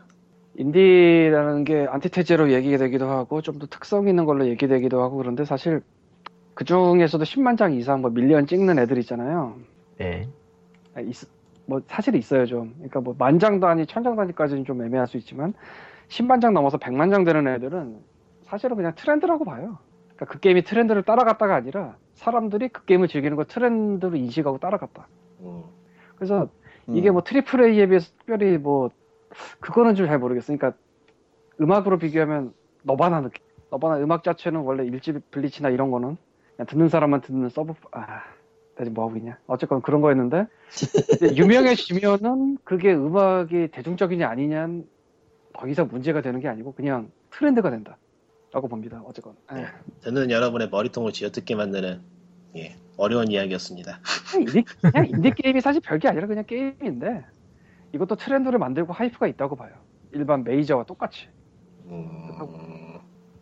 인디라는 0.60 1.64
게 1.64 1.86
안티테제로 1.88 2.52
얘기되기도 2.52 3.08
하고 3.08 3.40
좀 3.40 3.58
더 3.58 3.66
특성 3.66 4.08
있는 4.08 4.26
걸로 4.26 4.46
얘기되기도 4.46 5.02
하고 5.02 5.16
그런데 5.16 5.44
사실 5.44 5.80
그 6.54 6.64
중에서도 6.64 7.24
10만 7.24 7.56
장 7.58 7.72
이상 7.74 8.02
뭐 8.02 8.10
million 8.10 8.46
찍는 8.46 8.78
애들 8.78 8.98
있잖아요. 8.98 9.56
예. 10.00 10.28
아, 10.94 11.00
있, 11.00 11.16
뭐 11.66 11.80
사실 11.88 12.14
있어요 12.16 12.46
좀. 12.46 12.74
그러니까 12.76 13.00
뭐 13.00 13.14
만 13.18 13.38
장 13.38 13.60
단위, 13.60 13.86
천 13.86 14.02
장 14.04 14.16
단위까지는 14.16 14.64
좀 14.66 14.82
애매할 14.84 15.06
수 15.06 15.16
있지만 15.18 15.54
10만 16.08 16.40
장 16.42 16.52
넘어서 16.54 16.78
100만 16.78 17.10
장 17.10 17.24
되는 17.24 17.46
애들은 17.48 17.98
사실은 18.44 18.76
그냥 18.76 18.92
트렌드라고 18.96 19.44
봐요. 19.44 19.78
그러니까 20.16 20.26
그 20.26 20.40
게임이 20.40 20.64
트렌드를 20.64 21.02
따라갔다가 21.04 21.54
아니라 21.56 21.96
사람들이 22.14 22.68
그 22.68 22.84
게임을 22.84 23.08
즐기는 23.08 23.36
걸 23.36 23.46
트렌드로 23.46 24.16
인식하고 24.16 24.58
따라갔다. 24.58 25.08
음. 25.40 25.62
그래서 26.16 26.48
음. 26.88 26.96
이게 26.96 27.10
뭐 27.10 27.22
triple 27.22 27.64
A에 27.64 27.86
비해서 27.86 28.10
특별히 28.18 28.58
뭐 28.58 28.90
그거는 29.60 29.94
좀 29.94 30.06
잘 30.06 30.18
모르겠어요. 30.18 30.56
그러니까 30.58 30.78
음악으로 31.60 31.98
비교하면 31.98 32.52
너바나 32.82 33.20
느낌. 33.22 33.44
너바나 33.70 33.98
음악 34.02 34.24
자체는 34.24 34.60
원래 34.60 34.84
일집 34.84 35.30
블리치나 35.30 35.70
이런 35.70 35.90
거는 35.90 36.16
그냥 36.56 36.66
듣는 36.66 36.88
사람만 36.88 37.20
듣는 37.20 37.48
서브 37.50 37.74
아, 37.92 38.06
나 38.06 38.22
지금 38.78 38.94
뭐 38.94 39.06
하고 39.06 39.16
있냐? 39.18 39.38
어쨌건 39.46 39.82
그런 39.82 40.00
거였는데 40.00 40.46
유명해지면은 41.36 42.58
그게 42.64 42.92
음악이 42.94 43.68
대중적이냐 43.72 44.28
아니냐는 44.28 44.86
더 45.52 45.68
이상 45.68 45.88
문제가 45.88 46.22
되는 46.22 46.40
게 46.40 46.48
아니고 46.48 46.72
그냥 46.72 47.10
트렌드가 47.30 47.70
된다. 47.70 47.96
라고 48.52 48.66
봅니다. 48.66 49.00
어쨌건. 49.04 49.34
예. 49.54 49.66
듣는 50.00 50.30
여러분의 50.30 50.70
머리통을 50.70 51.12
쥐어뜯게 51.12 51.54
만드는 51.54 52.00
예, 52.56 52.74
어려운 52.96 53.30
이야기였습니다. 53.30 54.00
그냥 54.32 54.42
인디, 54.42 54.64
그냥 54.80 55.06
인디 55.08 55.30
게임이 55.30 55.60
사실 55.60 55.80
별게 55.80 56.08
아니라 56.08 56.26
그냥 56.26 56.44
게임인데 56.44 57.24
이것도 57.92 58.16
트렌드를 58.16 58.58
만들고 58.58 58.92
hype가 58.92 59.26
있다고 59.26 59.56
봐요. 59.56 59.72
일반 60.12 60.44
메이저와 60.44 60.84
똑같이. 60.84 61.28
음, 61.86 62.98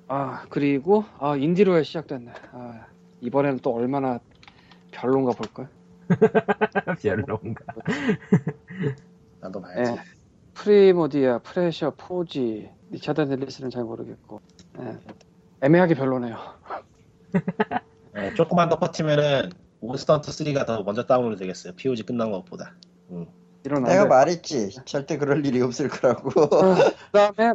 아 0.06 0.44
그리고 0.48 1.04
아 1.18 1.36
Indie 1.36 1.57
Royale 1.57 1.82
시작됐네. 1.82 2.32
아 2.52 2.86
이번에는 3.20 3.58
또 3.60 3.74
얼마나 3.74 4.20
별론가 4.90 5.32
볼걸. 5.32 5.68
별론가. 7.02 7.64
나도 9.40 9.60
봐야지. 9.60 9.92
예. 9.92 9.96
Primordia, 10.54 11.38
Pressure, 11.38 11.92
Forge, 11.96 12.68
Richard & 12.90 13.20
Alice는 13.20 13.70
잘 13.70 13.84
모르겠고. 13.84 14.40
예. 14.80 14.98
애매하게 15.60 15.94
별로네요. 15.94 16.36
예, 18.16 18.32
조금만 18.34 18.68
더 18.68 18.78
버티면은 18.78 19.50
몬스터 19.80 20.14
헌터 20.14 20.32
3가 20.32 20.66
더 20.66 20.82
먼저 20.82 21.04
다운로드 21.04 21.38
되겠어요. 21.38 21.74
POG 21.74 22.04
끝난 22.04 22.30
것보다. 22.32 22.74
음. 23.10 23.26
이런 23.68 23.84
내가. 23.84 24.06
말했지. 24.06 24.70
절대 24.86 25.18
그럴 25.18 25.44
일이 25.44 25.60
없을 25.60 25.88
거라고. 25.88 26.30
그다음에 27.12 27.54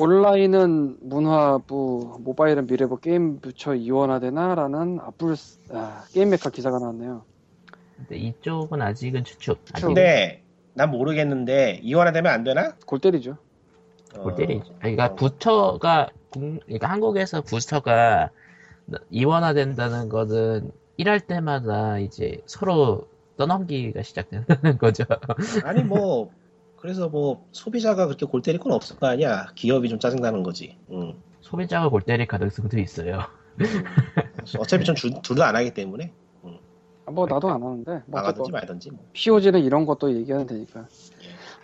온라인은 0.00 0.96
문화부, 1.02 2.18
모바일은 2.20 2.66
미래부 2.66 2.98
게임 3.00 3.40
부처 3.40 3.74
이원화되나라는 3.74 4.98
아플 5.02 5.34
아, 5.72 6.04
게임 6.12 6.30
메카 6.30 6.48
기사가 6.50 6.78
나왔네요. 6.78 7.24
근데 7.96 8.16
이쪽은 8.16 8.80
아직은 8.80 9.24
추측. 9.24 9.58
아직 9.74 9.84
근데 9.84 10.42
난 10.74 10.90
모르겠는데 10.90 11.80
이원화되면 11.82 12.32
안 12.32 12.44
되나? 12.44 12.74
골 12.86 12.98
때리죠. 13.00 13.36
골 14.22 14.34
때리죠. 14.34 14.72
어, 14.72 14.76
그러니까 14.80 15.06
어. 15.06 15.14
부처가 15.14 16.08
국- 16.30 16.60
그러니까 16.64 16.88
한국에서 16.88 17.42
부처가 17.42 18.30
이원화된다는 19.10 20.08
거는 20.08 20.70
일할 20.96 21.20
때마다 21.20 21.98
이제 21.98 22.40
서로 22.46 23.06
떠넘기가 23.36 24.02
시작되는 24.02 24.44
거죠. 24.78 25.04
아니 25.64 25.82
뭐 25.82 26.30
그래서 26.76 27.08
뭐 27.08 27.46
소비자가 27.52 28.06
그렇게 28.06 28.26
골 28.26 28.42
때릴 28.42 28.60
건 28.60 28.72
없을 28.72 28.96
거 28.96 29.06
아니야. 29.06 29.46
기업이 29.54 29.88
좀 29.88 29.98
짜증나는 29.98 30.42
거지. 30.42 30.78
음. 30.90 31.14
소비자가 31.40 31.88
골 31.88 32.02
때릴 32.02 32.26
가능성도 32.26 32.78
있어요. 32.78 33.20
어차피 34.58 34.84
좀둘다안 34.84 35.54
하기 35.56 35.74
때문에 35.74 36.12
아, 37.06 37.10
뭐 37.10 37.26
나도 37.26 37.48
안 37.50 37.62
하는데. 37.62 38.02
뭐 38.06 38.20
나가든지 38.20 38.40
어쨌건 38.42 38.52
말든지. 38.52 38.90
뭐. 38.90 39.04
POG는 39.12 39.60
이런 39.60 39.86
것도 39.86 40.14
얘기하면 40.14 40.46
되니까. 40.46 40.86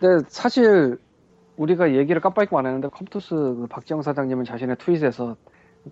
근데 0.01 0.25
사실 0.29 0.99
우리가 1.57 1.95
얘기를 1.95 2.21
깜빡 2.21 2.45
잊고 2.45 2.59
안 2.59 2.67
했는데 2.67 2.89
컴투스 2.89 3.35
그 3.35 3.67
박지영 3.69 4.03
사장님은 4.03 4.45
자신의 4.45 4.77
트윗에서 4.79 5.37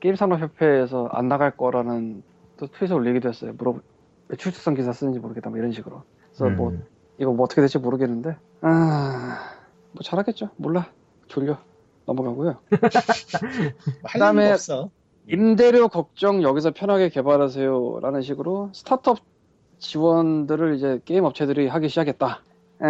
게임산업협회에서 0.01 1.09
안 1.13 1.29
나갈 1.29 1.57
거라는 1.57 2.23
또 2.57 2.67
트윗을 2.67 2.97
올리기도 2.97 3.29
했어요. 3.29 3.53
물어 3.57 3.81
왜 4.29 4.37
추측성 4.37 4.75
기사 4.75 4.93
쓰는지 4.93 5.19
모르겠다 5.19 5.51
뭐 5.51 5.59
이런 5.59 5.73
식으로. 5.73 6.03
그래서 6.29 6.55
뭐 6.55 6.71
음, 6.71 6.85
이거 7.19 7.33
뭐 7.33 7.45
어떻게 7.45 7.61
될지 7.61 7.79
모르겠는데 7.79 8.37
아 8.61 8.89
뭐 8.89 10.03
잘하겠죠. 10.05 10.51
몰라. 10.57 10.91
졸려. 11.29 11.59
넘어가고요. 12.07 12.59
할 12.71 14.13
그다음에. 14.13 14.57
임대료 15.29 15.89
걱정 15.89 16.43
여기서 16.43 16.71
편하게 16.71 17.09
개발하세요라는 17.09 18.23
식으로 18.23 18.71
스타트업 18.73 19.19
지원들을 19.79 20.77
이제 20.77 21.01
게임 21.05 21.25
업체들이 21.25 21.67
하기 21.67 21.89
시작했다. 21.89 22.43
에, 22.83 22.87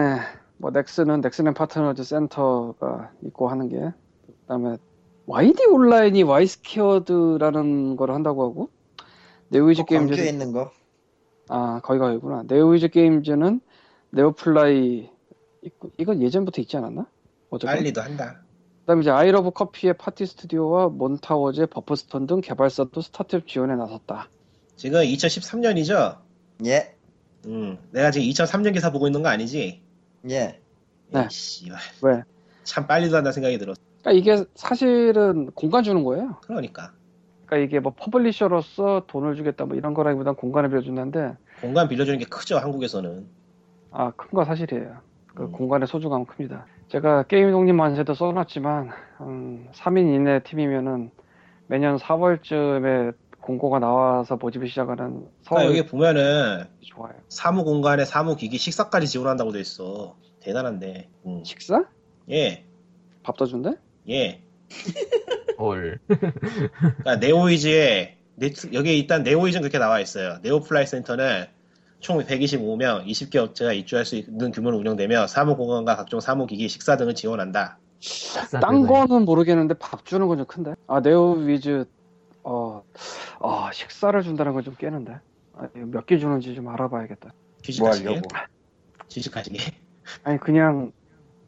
뭐 0.59 0.71
넥슨은 0.71 1.23
넥슨앤 1.23 1.55
파트너즈 1.55 2.05
센터가 2.05 3.11
있고 3.25 3.49
하는 3.49 3.69
게 3.69 3.93
그다음에 4.43 4.77
YD 5.27 5.65
온라인이 5.67 6.23
와이스퀘어드라는 6.23 7.97
걸 7.97 8.11
한다고 8.11 8.45
하고 8.45 8.69
네오위즈 9.49 9.83
꼭 9.83 9.95
광주에 9.95 10.17
게임즈 10.17 10.31
있는 10.31 10.53
거. 10.53 10.71
아 11.49 11.81
거기가 11.83 12.09
여기구나. 12.11 12.43
네오위즈 12.47 12.89
게임즈는 12.89 13.61
네오플라이 14.11 15.09
있고 15.63 15.91
이건 15.99 16.23
예전부터 16.23 16.61
있지 16.63 16.77
않았나? 16.77 17.07
빨리도 17.65 18.01
한다. 18.01 18.41
그다음에 18.81 19.01
이제 19.01 19.11
아이러브 19.11 19.51
커피의 19.51 19.95
파티 19.99 20.27
스튜디오와 20.27 20.89
몬타워즈의 20.89 21.67
버퍼스톤 21.69 22.27
등 22.27 22.41
개발사도 22.41 23.01
스타트업 23.01 23.49
지원에 23.49 23.75
나섰다. 23.75 24.29
지금 24.77 25.01
2013년이죠. 25.01 26.19
예. 26.67 26.95
음, 27.47 27.79
내가 27.91 28.11
지금 28.11 28.29
2003년 28.29 28.73
기사 28.73 28.91
보고 28.93 29.07
있는 29.07 29.23
거 29.23 29.29
아니지? 29.29 29.83
예. 30.31 30.61
네. 31.11 31.29
씨발. 31.31 31.79
왜? 32.03 32.23
참 32.65 32.87
빨리도 32.87 33.17
한다 33.17 33.33
생각이 33.33 33.59
들었어. 33.59 33.81
그러니까 34.03 34.13
이게 34.13 34.45
사실은 34.55 35.51
공간 35.53 35.83
주는 35.83 36.05
거예요. 36.05 36.39
그러니까 36.43 36.93
그러니까 37.47 37.57
이게 37.67 37.81
뭐 37.81 37.93
퍼블리셔로서 37.97 39.05
돈을 39.07 39.37
주겠다 39.37 39.65
뭐 39.65 39.77
이런 39.77 39.95
거라기보단 39.95 40.35
공간을 40.35 40.69
빌려준다는데 40.71 41.37
공간 41.61 41.89
빌려주는 41.89 42.19
게 42.19 42.25
크죠 42.27 42.59
한국에서는. 42.59 43.27
아 43.93 44.11
큰 44.17 44.31
거 44.33 44.45
사실이에요. 44.45 44.97
그 45.35 45.45
음. 45.45 45.53
공간의 45.53 45.87
소중함은 45.87 46.27
큽니다. 46.27 46.67
제가 46.89 47.23
게임 47.25 47.51
독립 47.51 47.73
만세도 47.75 48.15
써놨지만 48.15 48.91
음, 49.21 49.69
3인 49.73 50.15
이내 50.15 50.41
팀이면은 50.43 51.11
매년 51.69 51.97
4월쯤에 51.97 53.15
공고가 53.41 53.79
나와서 53.79 54.37
모집이 54.37 54.69
시작하는 54.69 55.29
서울 55.43 55.61
그러니까 55.63 55.79
여기 55.79 55.89
보면은 55.89 56.65
좋아요. 56.81 57.15
사무 57.29 57.65
공간에 57.65 58.05
사무 58.05 58.35
기기 58.37 58.59
식사까지 58.59 59.07
지원한다고 59.07 59.53
돼 59.53 59.61
있어. 59.61 60.17
대단한데. 60.41 61.09
음. 61.27 61.43
식사? 61.45 61.85
예, 62.31 62.65
밥도 63.23 63.47
준대? 63.47 63.71
예. 64.09 64.43
올. 65.59 65.99
그러니까 66.07 67.17
네오위즈에 67.17 68.17
넷- 68.37 68.73
여기에 68.73 68.95
일단 68.97 69.23
네오위즈는 69.23 69.63
그렇게 69.63 69.79
나와 69.79 70.01
있어요. 70.01 70.39
네오플라이 70.43 70.87
센터는 70.87 71.47
총 72.01 72.19
125명, 72.19 73.07
20개 73.07 73.37
업체가 73.39 73.73
입주할 73.73 74.05
수 74.05 74.17
있는 74.17 74.51
규모로 74.53 74.77
운영되며 74.79 75.27
사무 75.27 75.57
공간과 75.57 75.97
각종 75.97 76.21
사무 76.21 76.47
기기, 76.47 76.69
식사 76.69 76.97
등을 76.97 77.15
지원한다. 77.15 77.79
딴 78.61 78.87
거는 78.87 79.25
모르겠는데 79.25 79.75
밥 79.79 80.05
주는 80.05 80.27
건 80.29 80.37
좀 80.39 80.47
큰데. 80.47 80.75
아 80.87 81.01
네오위즈 81.01 81.87
어, 82.45 82.83
어 83.41 83.71
식사를 83.73 84.23
준다는 84.23 84.53
건 84.53 84.63
좀 84.63 84.75
깨는데. 84.75 85.19
아, 85.55 85.69
몇개 85.75 86.19
주는지 86.19 86.55
좀 86.55 86.69
알아봐야겠다. 86.69 87.31
뭐 87.31 87.33
취직하시게. 87.63 88.09
하려고. 88.09 88.29
취직하시게. 89.09 89.59
아니 90.25 90.39
그냥 90.39 90.93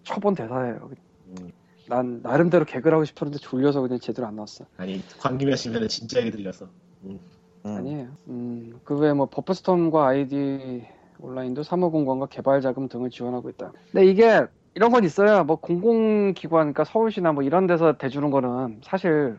쳐본 0.04 0.34
대사예요. 0.34 0.90
음. 1.26 1.50
난 1.88 2.20
나름대로 2.22 2.64
개그를 2.64 2.94
하고 2.94 3.04
싶었는데 3.04 3.38
졸려서 3.38 3.80
그냥 3.80 3.98
제대로 3.98 4.26
안 4.26 4.36
나왔어. 4.36 4.66
아니 4.76 5.02
광김이 5.20 5.50
하시면 5.50 5.88
진짜 5.88 6.20
얘기 6.20 6.30
들렸어. 6.30 6.66
음. 7.04 7.18
아니에요. 7.64 8.08
음, 8.28 8.80
그 8.84 8.96
외에 8.96 9.12
뭐 9.12 9.26
버프스톰과 9.26 10.06
아이디 10.06 10.84
온라인도 11.18 11.62
사무공간과 11.62 12.26
개발 12.26 12.60
자금 12.60 12.88
등을 12.88 13.10
지원하고 13.10 13.48
있다. 13.50 13.72
근데 13.92 14.06
이게 14.06 14.46
이런 14.74 14.92
건 14.92 15.04
있어요. 15.04 15.44
뭐 15.44 15.56
공공기관, 15.56 16.58
그러니까 16.72 16.84
서울시나 16.84 17.32
뭐 17.32 17.42
이런 17.42 17.66
데서 17.66 17.96
대주는 17.98 18.30
거는 18.30 18.80
사실 18.84 19.38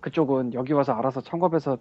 그쪽은 0.00 0.54
여기 0.54 0.72
와서 0.72 0.92
알아서 0.92 1.20
청급해서 1.20 1.78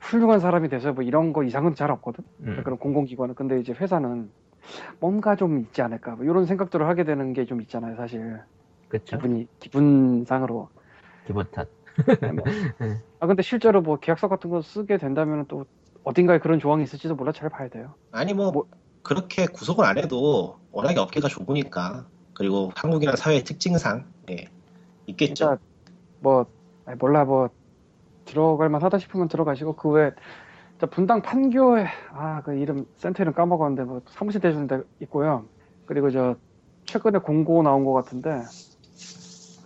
훌륭한 0.00 0.40
사람이 0.40 0.68
돼서 0.68 0.92
뭐 0.92 1.04
이런 1.04 1.32
거 1.32 1.44
이상은 1.44 1.74
잘 1.74 1.90
없거든. 1.90 2.24
음, 2.40 2.60
그런 2.64 2.78
공공기관은. 2.78 3.34
근데 3.34 3.60
이제 3.60 3.72
회사는 3.72 4.30
뭔가 4.98 5.36
좀 5.36 5.60
있지 5.60 5.80
않을까. 5.82 6.16
뭐 6.16 6.24
이런 6.24 6.44
생각들을 6.46 6.86
하게 6.88 7.04
되는 7.04 7.32
게 7.32 7.44
좀 7.44 7.60
있잖아요, 7.60 7.96
사실. 7.96 8.40
그쵸. 8.90 9.16
기분이, 9.16 9.46
기분상으로. 9.60 10.68
기본 11.26 11.46
탓. 11.50 11.68
네, 12.20 12.32
뭐. 12.32 12.44
아, 13.20 13.26
근데 13.26 13.42
실제로 13.42 13.80
뭐 13.80 13.96
계약서 13.96 14.28
같은 14.28 14.50
거 14.50 14.60
쓰게 14.62 14.98
된다면 14.98 15.46
또 15.48 15.64
어딘가에 16.04 16.38
그런 16.38 16.58
조항이 16.58 16.82
있을지도 16.82 17.14
몰라 17.14 17.32
잘 17.32 17.48
봐야 17.48 17.68
돼요. 17.68 17.94
아니 18.10 18.34
뭐, 18.34 18.50
뭐- 18.50 18.66
그렇게 19.02 19.46
구속을 19.46 19.84
안 19.84 19.96
해도 19.96 20.58
워낙에 20.72 20.98
업계가 20.98 21.28
좁으니까 21.28 22.06
그리고 22.34 22.70
한국이나 22.74 23.16
사회의 23.16 23.42
특징상 23.44 24.04
예, 24.30 24.44
있겠죠. 25.06 25.34
진짜 25.34 25.58
뭐 26.20 26.46
아니, 26.84 26.98
몰라 26.98 27.24
뭐 27.24 27.48
들어갈 28.26 28.68
만하다 28.68 28.98
싶으면 28.98 29.28
들어가시고 29.28 29.76
그 29.76 29.88
외에 29.90 30.10
저 30.78 30.86
분당 30.86 31.22
판교에 31.22 31.86
아 32.12 32.42
그 32.42 32.54
이름 32.54 32.86
센터 32.98 33.22
이름 33.22 33.32
까먹었는데 33.34 33.84
뭐 33.84 34.02
사무실 34.08 34.40
대주는 34.40 34.66
데 34.66 34.80
있고요. 35.00 35.46
그리고 35.86 36.10
저 36.10 36.36
최근에 36.86 37.18
공고 37.20 37.62
나온 37.62 37.84
것 37.84 37.92
같은데 37.92 38.42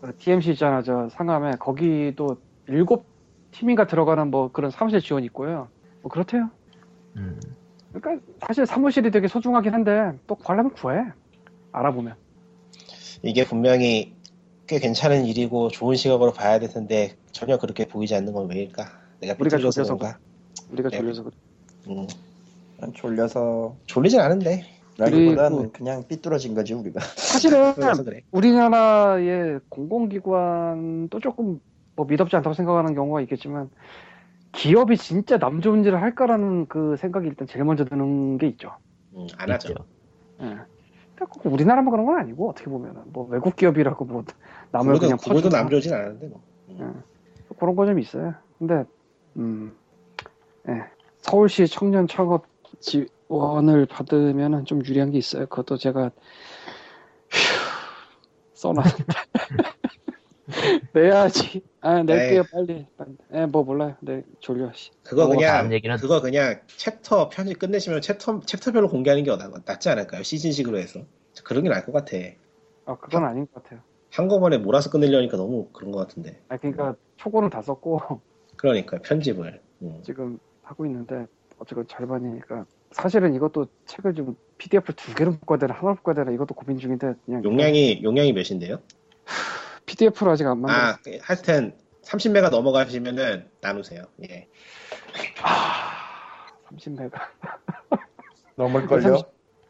그 0.05 0.15
DMC 0.19 0.51
있잖아 0.53 0.83
저 0.83 1.09
상암에 1.09 1.53
거기도 1.53 2.37
일곱 2.69 3.07
팀인가 3.53 3.87
들어가는 3.87 4.31
뭐 4.31 4.53
그런 4.53 4.71
사무실 4.71 5.01
지원이 5.01 5.25
있고요. 5.27 5.69
뭐 6.03 6.11
그렇대요. 6.11 6.51
음, 7.17 7.41
그러니까 7.93 8.23
사실 8.47 8.67
사무실이 8.67 9.11
되게 9.11 9.29
소중하긴 9.29 9.73
한데 9.73 10.13
또 10.27 10.35
구하려면 10.35 10.73
구해. 10.75 11.05
알아보면. 11.73 12.17
이게 13.23 13.47
분명히 13.47 14.15
꽤 14.67 14.79
괜찮은 14.79 15.25
일이고 15.25 15.69
좋은 15.69 15.97
시각으로 15.97 16.33
봐야 16.33 16.59
될 16.59 16.69
텐데 16.69 17.17
전혀 17.33 17.57
그렇게 17.57 17.87
보이지 17.87 18.15
않는 18.15 18.35
건 18.35 18.51
왜일까? 18.51 18.85
내가 19.21 19.35
우리가 19.39 19.57
졸려서 19.57 19.85
그런가? 19.85 20.19
우리가 20.71 20.91
네. 20.91 20.99
졸려서 20.99 21.23
그래. 21.23 21.35
음, 21.89 22.07
난 22.79 22.93
졸려서 22.93 23.77
졸리진 23.87 24.21
않은데 24.21 24.67
라기보다는 24.99 25.57
그리고- 25.59 25.73
그냥 25.73 26.05
삐뚤어진 26.09 26.55
거지 26.55 26.75
우리가. 26.75 27.01
사실은 27.01 27.75
그래. 28.07 28.23
우리나라의 28.31 29.61
공공기관도 29.69 31.19
조금 31.21 31.61
뭐 31.97 32.07
미덥지 32.07 32.37
않다고 32.37 32.55
생각하는 32.55 32.95
경우가 32.95 33.21
있겠지만 33.23 33.71
기업이 34.53 34.97
진짜 34.97 35.39
남 35.39 35.61
좋은 35.61 35.85
일을 35.85 36.01
할까라는 36.01 36.67
그 36.67 36.97
생각이 36.99 37.27
일단 37.27 37.47
제일 37.49 37.65
먼저 37.65 37.85
드는 37.85 38.39
게 38.39 38.47
있죠. 38.49 38.71
음, 39.17 39.27
안 39.37 39.51
하죠. 39.51 39.75
예. 40.41 40.45
근데 41.17 41.31
꼭 41.31 41.47
우리나라만 41.53 41.91
그런 41.91 42.07
건 42.07 42.19
아니고 42.19 42.51
어떻게 42.51 42.69
보면은 42.71 43.03
뭐 43.07 43.27
외국 43.31 43.57
기업이라고 43.57 44.05
뭐 44.05 44.25
남을 44.73 44.99
그냥 44.99 45.17
퍼주고 45.17 45.49
남 45.49 45.69
좋진 45.69 45.93
않은데 45.93 46.29
뭐. 46.29 46.41
예. 46.71 46.85
그런 47.59 47.77
거 47.77 47.87
좀 47.87 47.99
있어요. 47.99 48.35
근데 48.59 48.85
음, 49.37 49.73
예. 50.69 50.83
서울시 51.21 51.67
청년 51.67 52.07
창업 52.07 52.47
지 52.81 53.07
원을 53.39 53.87
받으면은 53.87 54.65
좀 54.67 54.85
유리한 54.87 55.11
게 55.13 55.19
있어요. 55.19 55.47
그것도 55.47 55.77
제가 55.79 56.11
휴, 57.31 57.39
써놨는데 58.55 59.05
내야지. 60.95 61.63
아 61.81 62.03
낼게요 62.03 62.45
빨리. 62.53 62.87
빨리. 62.97 63.17
예, 63.35 63.47
뭐 63.47 63.65
몰라요. 63.65 63.97
네 64.03 64.23
졸려. 64.41 64.73
씨. 64.75 64.91
그거 65.03 65.25
어, 65.25 65.29
그냥 65.29 65.65
다음 65.65 65.71
얘기는- 65.71 66.01
그거 66.01 66.21
그냥 66.21 66.61
챕터 66.69 67.29
편집 67.31 67.59
끝내시면 67.59 68.01
챕터 68.03 68.41
챕터별로 68.41 68.89
공개하는 68.89 69.25
게 69.25 69.37
나- 69.37 69.51
낫지 69.67 69.89
않을까요? 69.89 70.23
시즌식으로 70.23 70.79
해서 70.79 71.01
그런 71.45 71.65
게 71.65 71.71
나을 71.71 71.85
것 71.85 71.93
같아. 71.93 72.17
아 72.87 72.97
그건 72.97 73.25
아닌 73.25 73.47
것 73.53 73.63
같아요. 73.63 73.81
한꺼번에 74.13 74.59
몰아서 74.59 74.91
끝내려니까 74.91 75.37
너무 75.37 75.71
그런 75.73 75.91
것 75.93 75.99
같은데. 75.99 76.41
아 76.49 76.57
그러니까 76.57 76.95
초고는 77.17 77.51
다 77.51 77.63
썼고 77.63 78.01
그러니까 78.57 78.99
편집을. 78.99 79.61
음. 79.83 80.03
지금 80.05 80.39
하고 80.63 80.87
있는데 80.87 81.27
어쨌건 81.59 81.87
절반이니까 81.87 82.67
사실은 82.95 83.35
이것도 83.35 83.67
책을 83.87 84.15
좀 84.15 84.37
PDF 84.57 84.93
두 84.95 85.15
개로 85.17 85.33
묶어야 85.33 85.59
되나 85.59 85.75
하나로 85.75 85.97
묶어야 85.97 86.15
되나 86.15 86.31
이것도 86.31 86.55
고민 86.55 86.79
중인데 86.79 87.15
그냥 87.27 87.43
용량이 87.43 88.03
용량이 88.05 88.33
몇인데요? 88.33 88.79
PDF로 89.85 90.31
아직 90.31 90.47
안 90.47 90.61
만들었어요. 90.61 91.17
아, 91.17 91.25
하여튼 91.25 91.75
30메가 92.03 92.51
넘어가시면은 92.51 93.49
나누세요. 93.61 94.05
예. 94.31 94.47
아, 95.43 96.47
30메가. 96.71 97.13
넘을걸요? 98.55 99.23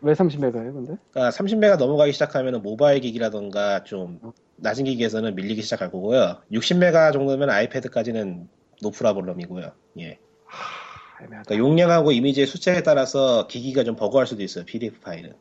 왜 0.02 0.12
30메가예요, 0.12 0.74
근데? 0.74 0.96
그러니까 1.10 1.30
30메가 1.30 1.78
넘어가기 1.78 2.12
시작하면은 2.12 2.60
모바일 2.60 3.00
기기라던가 3.00 3.84
좀 3.84 4.20
낮은 4.56 4.84
기기에서는 4.84 5.34
밀리기 5.34 5.62
시작할 5.62 5.90
거고요. 5.90 6.42
60메가 6.52 7.14
정도면 7.14 7.48
아이패드까지는 7.48 8.48
no 8.82 8.90
problem이고요. 8.90 9.72
예. 10.00 10.18
그러니까 11.26 11.56
용량하고 11.56 12.12
이미지의 12.12 12.46
숫자에 12.46 12.82
따라서 12.82 13.46
기기가 13.46 13.84
좀 13.84 13.96
버거울 13.96 14.26
수도 14.26 14.42
있어요. 14.42 14.64
PDF 14.64 15.00
파일은. 15.00 15.34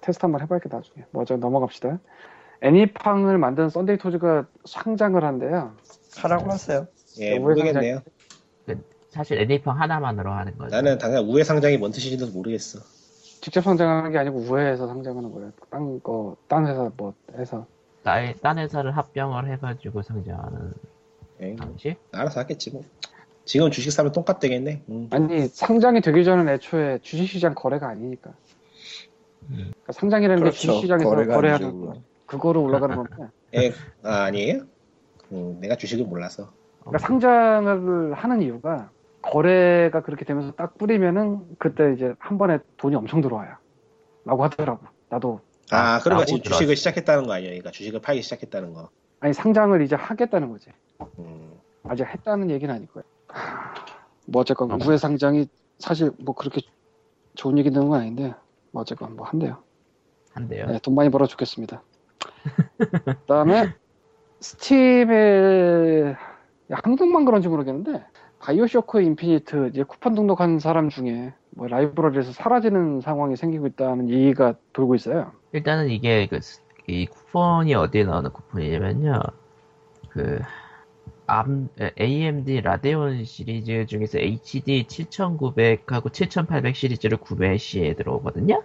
테스트 0.00 0.24
한번 0.24 0.40
해봐야겠다, 0.42 0.78
나중에. 0.78 1.04
먼저 1.10 1.36
넘어갑시다. 1.36 1.98
애니팡을 2.62 3.38
만든 3.38 3.68
썬데이 3.68 3.98
토즈가 3.98 4.46
상장을 4.64 5.22
한대요. 5.22 5.74
하라고 6.16 6.50
하세요. 6.50 6.86
예, 7.20 7.32
우회 7.32 7.38
모르겠네요. 7.38 8.02
사실 9.10 9.38
애니팡 9.38 9.78
하나만으로 9.78 10.32
하는 10.32 10.56
거죠. 10.56 10.74
나는 10.74 10.96
당장 10.96 11.28
우회 11.28 11.44
상장이 11.44 11.76
뭔 11.76 11.92
뜻인지도 11.92 12.30
모르겠어. 12.32 12.78
직접 13.42 13.60
상장하는 13.60 14.10
게 14.10 14.18
아니고 14.18 14.38
우회해서 14.38 14.86
상장하는 14.86 15.32
거예요. 15.32 15.52
딴 15.68 16.00
거, 16.00 16.36
딴 16.48 16.66
회사 16.66 16.90
뭐 16.96 17.12
해서. 17.36 17.66
딴, 18.02 18.34
딴 18.40 18.58
회사를 18.58 18.96
합병을 18.96 19.52
해가지고 19.52 20.00
상장하는 20.02 20.72
예, 21.42 21.56
방식? 21.56 21.96
알아서 22.12 22.40
하겠지 22.40 22.70
뭐. 22.70 22.82
지금 23.44 23.70
주식 23.70 23.90
사면 23.90 24.12
똥값 24.12 24.40
되겠네. 24.40 24.82
음. 24.88 25.08
아니, 25.10 25.46
상장이 25.48 26.00
되기 26.00 26.24
전엔 26.24 26.48
애초에 26.48 26.98
주식시장 27.02 27.54
거래가 27.54 27.88
아니니까. 27.88 28.30
음. 29.50 29.72
그러니까 29.72 29.92
상장이라는 29.92 30.36
게 30.38 30.50
그렇죠. 30.50 30.58
주식시장에서 30.58 31.08
거래가 31.08 31.34
거래하는 31.34 31.66
아니죠, 31.66 31.80
거. 31.80 31.86
그건. 31.86 32.04
그거로 32.26 32.62
올라가는 32.62 32.96
건데. 32.96 33.16
예, 33.54 33.72
아, 34.02 34.24
아니에요? 34.24 34.62
음, 35.32 35.58
내가 35.60 35.76
주식을 35.76 36.04
몰라서. 36.04 36.52
그러니까 36.80 36.98
상장을 36.98 38.14
하는 38.14 38.42
이유가 38.42 38.90
거래가 39.22 40.02
그렇게 40.02 40.24
되면서 40.24 40.52
딱 40.52 40.76
뿌리면은 40.78 41.40
그때 41.58 41.92
이제 41.94 42.14
한 42.18 42.38
번에 42.38 42.58
돈이 42.76 42.96
엄청 42.96 43.20
들어와요. 43.20 43.54
라고 44.24 44.44
하더라고. 44.44 44.86
나도 45.08 45.40
아, 45.70 45.96
아, 45.96 45.98
그러니까 46.00 46.26
지금 46.26 46.42
들었어. 46.42 46.58
주식을 46.58 46.76
시작했다는 46.76 47.26
거 47.26 47.32
아니에요? 47.34 47.50
그러니까 47.50 47.70
주식을 47.70 48.00
팔기 48.00 48.22
시작했다는 48.22 48.72
거. 48.72 48.88
아니 49.20 49.32
상장을 49.32 49.80
이제 49.82 49.94
하겠다는 49.94 50.50
거지. 50.50 50.70
음, 51.18 51.52
아직 51.84 52.04
했다는 52.06 52.50
얘기는 52.50 52.72
아니고요. 52.74 53.04
뭐 54.26 54.40
어쨌건 54.42 54.72
어. 54.72 54.78
우회 54.84 54.96
상장이 54.96 55.46
사실 55.78 56.10
뭐 56.20 56.34
그렇게 56.34 56.60
좋은 57.34 57.58
얘기 57.58 57.70
되는 57.70 57.88
건 57.88 58.00
아닌데 58.00 58.34
뭐 58.70 58.82
어쨌건 58.82 59.16
뭐 59.16 59.26
한대요. 59.26 59.62
한대요. 60.32 60.66
네, 60.66 60.78
돈 60.82 60.94
많이 60.94 61.10
벌어 61.10 61.26
좋겠습니다. 61.26 61.82
그다음에 63.22 63.72
스팀에 64.40 66.14
야, 66.72 66.78
한국만 66.82 67.24
그런지 67.24 67.48
모르겠는데 67.48 68.04
바이오쇼크 68.40 69.00
인피니트 69.02 69.68
이제 69.68 69.82
쿠폰 69.84 70.14
등록한 70.14 70.58
사람 70.58 70.88
중에 70.88 71.32
뭐 71.50 71.68
라이브러리에서 71.68 72.32
사라지는 72.32 73.00
상황이 73.00 73.36
생기고 73.36 73.66
있다는 73.68 74.08
얘기가 74.10 74.54
돌고 74.72 74.94
있어요. 74.94 75.32
일단은 75.52 75.90
이게 75.90 76.26
그, 76.26 76.40
스- 76.40 76.60
이 76.88 77.06
쿠폰이 77.06 77.74
어디에 77.74 78.04
나오는 78.04 78.30
쿠폰이냐면요. 78.32 79.20
그, 80.08 80.40
암, 80.42 80.46
AMD 81.98 82.60
라데온 82.60 83.24
시리즈 83.24 83.86
중에서 83.86 84.18
HD 84.18 84.84
7900하고 84.86 86.12
7800 86.12 86.76
시리즈를 86.76 87.16
구매 87.18 87.56
시에 87.58 87.94
들어오거든요. 87.94 88.62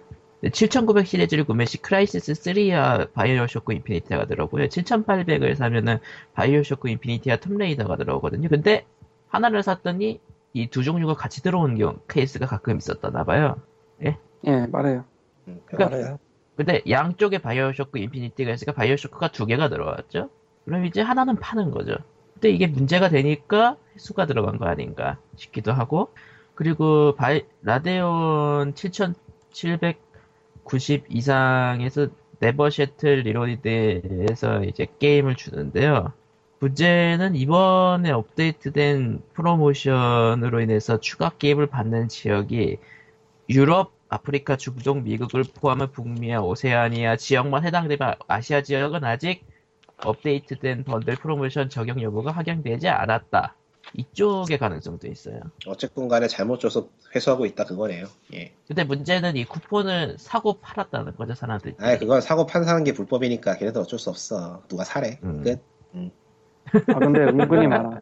7900 0.52 1.06
시리즈를 1.06 1.44
구매 1.44 1.64
시 1.64 1.78
크라이시스 1.78 2.32
3와 2.32 3.12
바이오쇼크 3.12 3.72
인피니티가 3.72 4.26
들어오고요. 4.26 4.66
7800을 4.66 5.54
사면은 5.56 5.98
바이오쇼크 6.34 6.88
인피니티와 6.90 7.36
툼레이더가 7.38 7.96
들어오거든요. 7.96 8.48
근데 8.48 8.86
하나를 9.28 9.62
샀더니 9.62 10.20
이 10.54 10.66
두 10.68 10.82
종류가 10.82 11.14
같이 11.14 11.42
들어오는 11.42 11.76
경우 11.76 11.98
케이스가 12.08 12.46
가끔 12.46 12.76
있었다나 12.78 13.24
봐요. 13.24 13.56
예, 14.46 14.66
말해요. 14.66 15.04
음, 15.48 15.60
그러니까 15.66 15.96
말해요. 15.96 16.18
근데 16.56 16.82
양쪽에 16.88 17.38
바이오쇼크 17.38 17.98
인피니티가 17.98 18.52
있으니까 18.52 18.72
바이오쇼크가 18.72 19.32
두 19.32 19.46
개가 19.46 19.68
들어왔죠. 19.68 20.30
그럼 20.64 20.84
이제 20.86 21.00
하나는 21.00 21.36
파는 21.36 21.70
거죠. 21.70 21.94
근데 22.38 22.50
이게 22.50 22.68
문제가 22.68 23.08
되니까 23.08 23.76
수가 23.96 24.26
들어간 24.26 24.58
거 24.58 24.66
아닌가 24.66 25.18
싶기도 25.34 25.72
하고 25.72 26.12
그리고 26.54 27.16
바이 27.16 27.42
라데온 27.62 28.76
7790 28.76 29.98
이상에서 31.08 32.06
Never 32.38 32.70
Settle 32.70 33.22
Reloaded에서 33.22 34.62
이제 34.64 34.86
게임을 35.00 35.34
주는데요. 35.34 36.12
문제는 36.60 37.34
이번에 37.34 38.12
업데이트된 38.12 39.20
프로모션으로 39.34 40.60
인해서 40.60 41.00
추가 41.00 41.30
게임을 41.30 41.66
받는 41.66 42.08
지역이 42.08 42.78
유럽, 43.50 43.92
아프리카, 44.08 44.56
중동, 44.56 45.02
미국을 45.02 45.42
포함한 45.60 45.90
북미와 45.90 46.42
오세아니아 46.42 47.16
지역만 47.16 47.64
해당되면 47.64 48.14
아시아 48.28 48.62
지역은 48.62 49.02
아직 49.02 49.44
업데이트된 50.04 50.84
번들 50.84 51.16
프로모션 51.16 51.68
적용 51.70 52.00
여부가 52.02 52.30
확인되지 52.32 52.88
않았다. 52.88 53.54
이쪽의 53.94 54.58
가능성도 54.58 55.06
있어요. 55.08 55.40
어쨌든 55.66 56.08
간에 56.08 56.26
잘못 56.28 56.60
줘서 56.60 56.88
회수하고 57.14 57.46
있다 57.46 57.64
그거네요. 57.64 58.04
예. 58.34 58.52
근데 58.66 58.84
문제는 58.84 59.36
이 59.36 59.44
쿠폰을 59.46 60.16
사고 60.18 60.58
팔았다는 60.60 61.16
거죠, 61.16 61.34
사람들이. 61.34 61.74
아 61.80 61.96
그건 61.96 62.20
사고 62.20 62.44
판사는 62.46 62.84
게 62.84 62.92
불법이니까 62.92 63.56
걔네들 63.56 63.80
어쩔 63.80 63.98
수 63.98 64.10
없어. 64.10 64.62
누가 64.68 64.84
사래. 64.84 65.18
음. 65.22 65.42
끝. 65.42 65.60
아 66.94 66.98
근데 66.98 67.20
은근히 67.20 67.66
많아. 67.66 68.00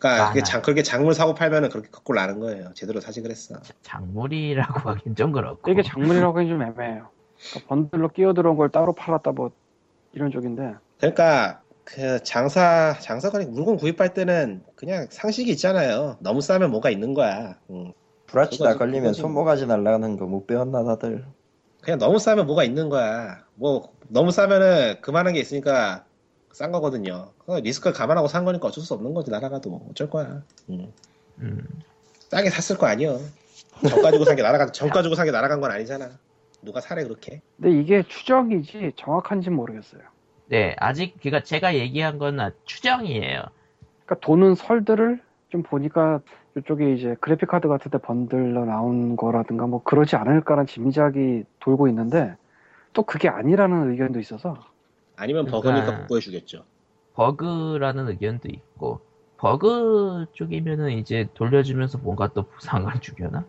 그러니까 0.00 0.28
그게. 0.28 0.42
장, 0.42 0.62
그렇게 0.62 0.82
작물 0.82 1.12
사고 1.12 1.34
팔면은 1.34 1.68
그렇게 1.68 1.90
거꾸로 1.90 2.20
나는 2.20 2.40
거예요. 2.40 2.72
제대로 2.74 3.00
사지 3.00 3.20
그랬어. 3.20 3.60
자- 3.60 3.74
작물이라고 3.82 4.88
하긴 4.90 5.14
좀 5.14 5.32
그렇고. 5.32 5.70
이게 5.70 5.82
작물이라고 5.82 6.38
하기 6.38 6.48
좀 6.48 6.62
애매해요. 6.62 7.08
그러니까 7.50 7.68
번들로 7.68 8.08
끼어 8.08 8.32
들어온 8.32 8.56
걸 8.56 8.70
따로 8.70 8.94
팔았다 8.94 9.32
뭐 9.32 9.50
이런 10.14 10.30
쪽인데 10.30 10.74
그러니까 10.98 11.62
그 11.84 12.22
장사 12.22 12.96
장사가 13.00 13.38
아니고 13.38 13.52
물건 13.52 13.76
구입할 13.76 14.12
때는 14.14 14.62
그냥 14.76 15.06
상식이 15.10 15.50
있잖아요. 15.52 16.16
너무 16.20 16.40
싸면 16.40 16.70
뭐가 16.70 16.90
있는 16.90 17.14
거야. 17.14 17.58
음. 17.70 17.92
불아치다 18.26 18.64
그거지, 18.74 18.78
걸리면. 18.78 19.14
손모가지 19.14 19.66
날라가는 19.66 20.18
거 20.18 20.26
못 20.26 20.46
배웠나 20.46 20.84
다들. 20.84 21.24
그냥 21.80 21.98
너무 21.98 22.18
싸면 22.18 22.46
뭐가 22.46 22.64
있는 22.64 22.88
거야. 22.90 23.44
뭐 23.54 23.92
너무 24.08 24.30
싸면은 24.32 25.00
그만한 25.00 25.32
게 25.32 25.40
있으니까 25.40 26.04
싼 26.52 26.72
거거든요. 26.72 27.30
그거 27.38 27.60
리스크를 27.60 27.94
감안하고 27.96 28.28
산 28.28 28.44
거니까 28.44 28.68
어쩔 28.68 28.84
수 28.84 28.92
없는 28.94 29.14
거지 29.14 29.30
날아가도 29.30 29.86
어쩔 29.90 30.10
거야. 30.10 30.42
음. 30.68 30.92
음. 31.38 31.66
싸게 32.30 32.50
샀을 32.50 32.78
거 32.78 32.86
아니요. 32.86 33.18
정가 33.88 34.02
주고 34.02 34.24
산 34.24 34.36
게 34.36 34.42
날아간 34.42 34.72
정가 34.72 34.90
주고 34.90 35.14
산 35.14 35.24
게 35.24 35.30
날아간 35.30 35.60
건 35.60 35.70
아니잖아. 35.70 36.10
누가 36.60 36.80
사래 36.80 37.04
그렇게? 37.04 37.40
근데 37.56 37.80
이게 37.80 38.02
추정이지 38.02 38.92
정확한지 38.96 39.48
는 39.48 39.56
모르겠어요. 39.56 40.02
네, 40.48 40.74
아직 40.78 41.14
그니까 41.20 41.40
제가 41.40 41.74
얘기한 41.74 42.18
건 42.18 42.40
아, 42.40 42.50
추정이에요. 42.64 43.42
그러니까 44.06 44.26
도는 44.26 44.54
설들을 44.54 45.20
좀 45.50 45.62
보니까 45.62 46.20
이쪽에 46.56 46.92
이제 46.94 47.14
그래픽 47.20 47.48
카드 47.48 47.68
같은 47.68 47.90
데 47.90 47.98
번들로 47.98 48.64
나온 48.64 49.16
거라든가 49.16 49.66
뭐 49.66 49.82
그러지 49.82 50.16
않을까라는 50.16 50.66
짐작이 50.66 51.44
돌고 51.60 51.88
있는데 51.88 52.34
또 52.92 53.02
그게 53.02 53.28
아니라는 53.28 53.90
의견도 53.92 54.18
있어서 54.20 54.56
아니면 55.16 55.44
그러니까- 55.46 55.70
버그니까 55.70 55.98
복구해 56.00 56.20
주겠죠. 56.20 56.64
버그라는 57.14 58.08
의견도 58.08 58.48
있고 58.48 59.00
버그 59.36 60.26
쪽이면은 60.32 60.90
이제 60.92 61.28
돌려주면서 61.34 61.98
뭔가 61.98 62.28
또 62.28 62.44
보상을 62.44 62.90
주려나? 63.00 63.44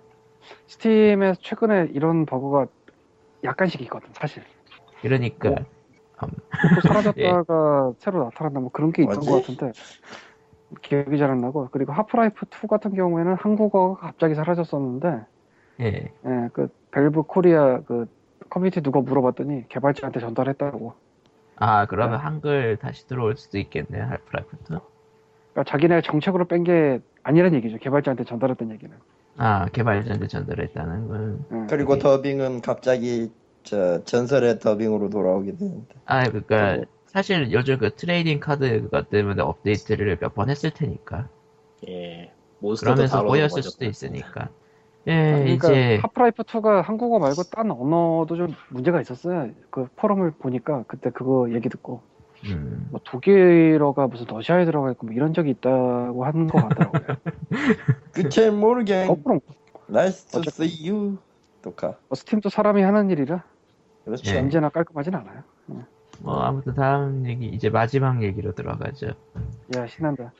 스팀에서 0.67 1.39
최근에 1.41 1.89
이런 1.93 2.25
버그가 2.25 2.67
약간씩 3.43 3.81
있거든 3.83 4.09
사실 4.13 4.43
그러니까 5.01 5.55
또 6.27 6.82
사라졌다가 6.88 7.93
새로 7.99 8.23
나타난다 8.25 8.60
뭐 8.60 8.69
그런 8.71 8.91
게 8.91 9.03
있던 9.03 9.15
뭐지? 9.15 9.29
것 9.29 9.36
같은데 9.41 9.71
기억이 10.82 11.17
잘 11.17 11.32
안 11.32 11.39
나고 11.41 11.69
그리고 11.71 11.93
하프라이프 11.93 12.45
2 12.63 12.67
같은 12.67 12.93
경우에는 12.93 13.36
한국어가 13.36 13.99
갑자기 13.99 14.36
사라졌었는데 14.36 15.25
예. 15.82 15.86
예, 16.25 16.49
그 16.53 16.67
밸브 16.91 17.23
코리아 17.23 17.79
그 17.82 18.08
커뮤니티 18.49 18.82
누가 18.82 18.99
물어봤더니 19.01 19.67
개발자한테 19.69 20.19
전달했다고 20.19 20.93
아 21.58 21.86
그러면 21.88 22.17
네. 22.19 22.23
한글 22.23 22.77
다시 22.77 23.08
들어올 23.08 23.36
수도 23.38 23.58
있겠네 23.58 23.99
하프라이프 23.99 24.51
투. 24.51 24.65
그러니까 25.53 25.63
자기네 25.65 26.01
정책으로 26.01 26.45
뺀 26.45 26.63
게 26.63 26.99
아니란 27.23 27.53
얘기죠 27.55 27.77
개발자한테 27.77 28.23
전달했던 28.25 28.71
얘기는 28.71 28.95
아 29.38 29.65
개발자한테 29.71 30.27
전달했다는 30.27 31.08
건. 31.08 31.45
예. 31.51 31.67
그리고 31.69 31.97
더빙은 31.97 32.62
갑자기 32.62 33.32
저 33.63 34.04
전설의 34.04 34.60
더빙으로 34.60 35.10
돌아오게 35.10 35.56
되는데. 35.58 35.95
아 36.06 36.24
그러니까 36.30 36.76
뭐. 36.78 36.86
사실 37.08 37.52
요즘 37.52 37.78
그 37.80 37.95
트레이딩 37.95 38.39
카드 38.39 38.82
그것 38.82 39.10
때문에 39.10 39.41
업데이트를 39.41 40.17
몇 40.22 40.34
번 40.34 40.50
했을 40.50 40.72
테니까 40.72 41.28
예. 41.88 42.32
그러면서 42.80 43.24
꼬였을 43.23 43.63
수도 43.63 43.86
있으니까. 43.86 44.50
예 45.08 45.13
그러니까 45.43 45.69
이제 45.69 46.00
하프라이프 46.02 46.43
2가 46.43 46.82
한국어 46.84 47.19
말고 47.19 47.43
딴 47.43 47.72
언어도 47.72 48.36
좀 48.36 48.48
문제가 48.69 49.00
있었어요 49.02 49.50
그 49.69 49.88
포럼을 49.95 50.32
보니까 50.32 50.84
그때 50.88 51.10
그거 51.10 51.50
얘기 51.54 51.69
듣고 51.69 52.02
음, 52.45 52.88
뭐 52.91 53.00
독일어가 53.06 54.08
무슨 54.08 54.26
러시아에 54.28 54.65
들어가 54.65 54.91
있고 54.91 55.08
뭐 55.08 55.15
이런 55.15 55.34
적이 55.34 55.52
있다고 55.52 56.26
하는 56.26 56.48
것 56.48 56.62
같더라고요 56.67 57.17
그체 58.12 58.50
모르게 58.52 59.08
거꾸로 59.08 59.39
나이스 59.88 60.26
투 60.28 60.39
어쨌든. 60.39 60.65
see 60.65 60.89
you. 60.89 61.17
똑카. 61.62 61.88
뭐 62.08 62.15
스팀도 62.15 62.50
사람이 62.50 62.82
하는 62.82 63.10
일이라 63.10 63.43
그렇죠. 64.06 64.32
예. 64.34 64.39
언제나 64.39 64.69
깔끔하진 64.69 65.13
않아요 65.15 65.43
뭐 66.22 66.41
아무튼 66.41 66.74
다음 66.74 67.26
얘기 67.28 67.45
이제 67.48 67.69
마지막 67.69 68.22
얘기로 68.24 68.54
들어가죠. 68.54 69.08
야 69.76 69.88
신난다 69.88 70.34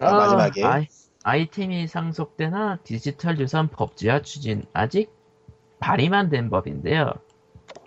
아, 0.00 0.12
마지막에 0.12 0.64
아이, 0.64 0.86
아이 1.24 1.46
템이 1.50 1.86
상속되나 1.86 2.78
디지털 2.84 3.38
유산 3.38 3.68
법제화 3.68 4.22
추진 4.22 4.64
아직 4.72 5.12
발의만 5.80 6.30
된 6.30 6.48
법인데요. 6.50 7.12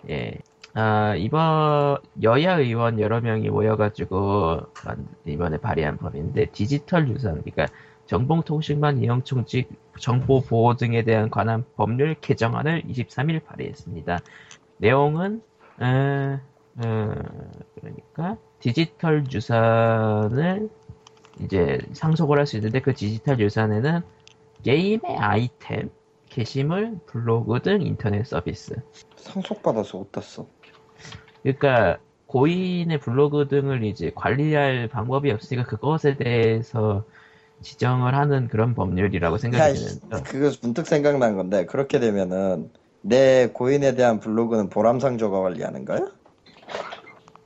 예. 0.08 0.38
아, 0.74 1.14
이번 1.16 1.98
여야 2.22 2.58
의원 2.58 2.98
여러 3.00 3.20
명이 3.20 3.50
모여가지고 3.50 4.60
만- 4.86 5.08
이번에 5.26 5.58
발의한 5.58 5.98
법인데 5.98 6.46
디지털 6.46 7.08
유산 7.08 7.42
그러니까 7.42 7.66
정보통신망 8.12 9.02
이용총칙 9.02 9.70
정보 9.98 10.42
보호 10.42 10.76
등에 10.76 11.02
대한 11.02 11.30
관한 11.30 11.64
법률 11.76 12.14
개정안을 12.20 12.82
23일 12.82 13.42
발의했습니다. 13.42 14.18
내용은 14.76 15.40
어, 15.80 16.38
어, 16.76 17.14
그러니까 17.74 18.36
디지털 18.58 19.24
유산을 19.32 20.68
이제 21.40 21.78
상속을 21.94 22.38
할 22.38 22.46
수 22.46 22.56
있는데 22.56 22.82
그 22.82 22.92
디지털 22.92 23.40
유산에는 23.40 24.02
게임의 24.62 25.16
아이템, 25.16 25.88
게시물, 26.26 26.98
블로그 27.06 27.62
등 27.62 27.80
인터넷 27.80 28.26
서비스. 28.26 28.74
상속받아서 29.16 30.00
어디다 30.00 30.20
써? 30.20 30.46
그러니까 31.42 31.96
고인의 32.26 32.98
블로그 33.00 33.48
등을 33.48 33.84
이제 33.84 34.12
관리할 34.14 34.88
방법이 34.88 35.30
없으니까 35.30 35.66
그것에 35.66 36.16
대해서 36.16 37.04
지정을 37.62 38.14
하는 38.14 38.48
그런 38.48 38.74
법률이라고 38.74 39.34
야, 39.34 39.38
생각이 39.38 39.78
이- 39.78 39.84
드는데 39.84 40.22
그거 40.24 40.50
문득 40.62 40.86
생각난 40.86 41.36
건데 41.36 41.66
그렇게 41.66 41.98
되면은 42.00 42.70
내 43.02 43.48
고인에 43.52 43.94
대한 43.94 44.20
블로그는 44.20 44.68
보람상조가 44.68 45.40
관리하는 45.40 45.84
거야? 45.84 46.00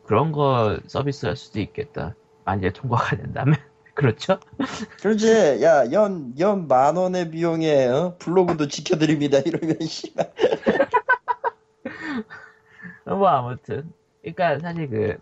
그런 0.04 0.32
거 0.32 0.78
서비스 0.86 1.26
할 1.26 1.36
수도 1.36 1.60
있겠다. 1.60 2.14
만약에 2.44 2.72
통과가 2.72 3.16
된다면 3.16 3.56
그렇죠? 3.94 4.38
그렇지. 5.00 5.60
야, 5.62 5.90
연, 5.92 6.34
연 6.38 6.68
만 6.68 6.96
원의 6.96 7.30
비용에, 7.30 7.86
어? 7.86 8.16
블로그도 8.18 8.68
지켜드립니다. 8.68 9.38
이러면, 9.38 9.78
씨발. 9.80 10.32
뭐 13.06 13.28
아무튼 13.28 13.92
그러니까 14.22 14.58
사실 14.58 14.88
그 14.90 15.16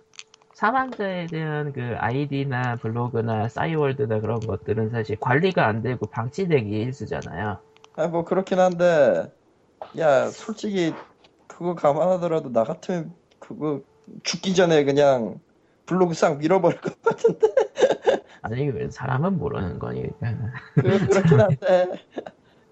사망자에 0.65 1.29
대한 1.29 1.75
그 1.75 1.95
아이디나 1.99 2.77
블로그나 2.77 3.49
싸이월드나 3.51 4.21
그런 4.21 4.47
것들은 4.47 4.89
사실 4.89 5.21
관리가 5.21 5.67
안 5.67 5.83
되고 5.83 6.07
방치되기 6.07 6.71
일쑤잖아요. 6.71 7.59
아, 7.97 8.07
뭐, 8.07 8.25
그렇긴 8.25 8.59
한데, 8.59 9.31
야, 9.99 10.31
솔직히, 10.31 10.95
그거 11.49 11.75
감안하더라도, 11.75 12.51
나 12.51 12.65
같으면, 12.65 13.13
그거, 13.39 13.83
죽기 14.23 14.55
전에 14.55 14.85
그냥, 14.85 15.39
블로그 15.85 16.15
싹 16.15 16.39
밀어버릴 16.39 16.81
것 16.81 16.99
같은데. 17.03 17.47
아니 18.41 18.73
그 18.73 18.91
사람은 18.91 19.37
모르는 19.37 19.79
거니까. 19.79 20.33
그건 20.77 20.99
그렇긴 21.07 21.41
한데. 21.41 22.07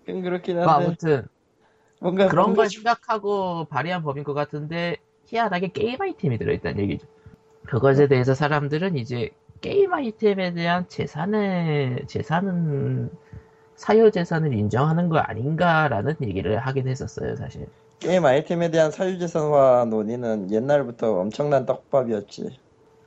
그건 0.06 0.22
그렇긴 0.22 0.56
뭐 0.56 0.72
한데. 0.72 0.86
아무튼 0.86 1.26
뭔가, 2.00 2.28
그런 2.28 2.46
뭔가 2.46 2.62
걸 2.62 2.70
생각하고 2.70 3.66
발의한 3.66 4.02
법인 4.02 4.24
것 4.24 4.32
같은데 4.32 4.96
희한하게 5.26 5.68
게임 5.68 6.00
아이템이 6.00 6.38
들어있다는 6.38 6.80
얘기죠. 6.84 7.06
그것에 7.66 8.08
대해서 8.08 8.34
사람들은 8.34 8.96
이제 8.96 9.30
게임 9.60 9.92
아이템에 9.92 10.52
대한 10.52 10.86
재산의 10.88 12.04
재산은 12.06 13.10
사유 13.76 14.10
재산을 14.10 14.52
인정하는 14.52 15.08
거 15.08 15.18
아닌가라는 15.18 16.16
얘기를 16.22 16.58
하긴 16.58 16.88
했었어요, 16.88 17.36
사실. 17.36 17.66
게임 18.02 18.24
아이템에 18.24 18.70
대한 18.70 18.90
사유재산화 18.90 19.86
논의는 19.88 20.50
옛날부터 20.50 21.20
엄청난 21.20 21.66
떡밥이었지. 21.66 22.58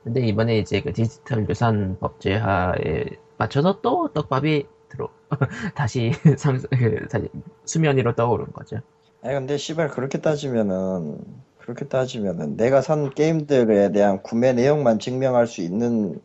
근데 0.04 0.20
이번에 0.20 0.58
이제 0.58 0.80
그 0.80 0.92
디지털 0.92 1.46
유산 1.48 1.98
법제화에 1.98 3.04
맞춰서 3.36 3.80
또 3.82 4.08
떡밥이 4.12 4.66
들어 4.88 5.08
다시 5.74 6.12
상 6.38 6.58
그, 6.70 7.06
다시 7.08 7.28
수면 7.64 7.96
위로 7.96 8.14
떠오른 8.14 8.46
거죠. 8.52 8.78
아니 9.22 9.34
근데 9.34 9.56
씨발 9.56 9.88
그렇게 9.88 10.20
따지면은 10.20 11.18
그렇게 11.66 11.88
따지면은 11.88 12.56
내가 12.56 12.80
산 12.80 13.10
게임들에 13.10 13.90
대한 13.90 14.22
구매 14.22 14.52
내용만 14.52 15.00
증명할 15.00 15.48
수 15.48 15.62
있는 15.62 16.20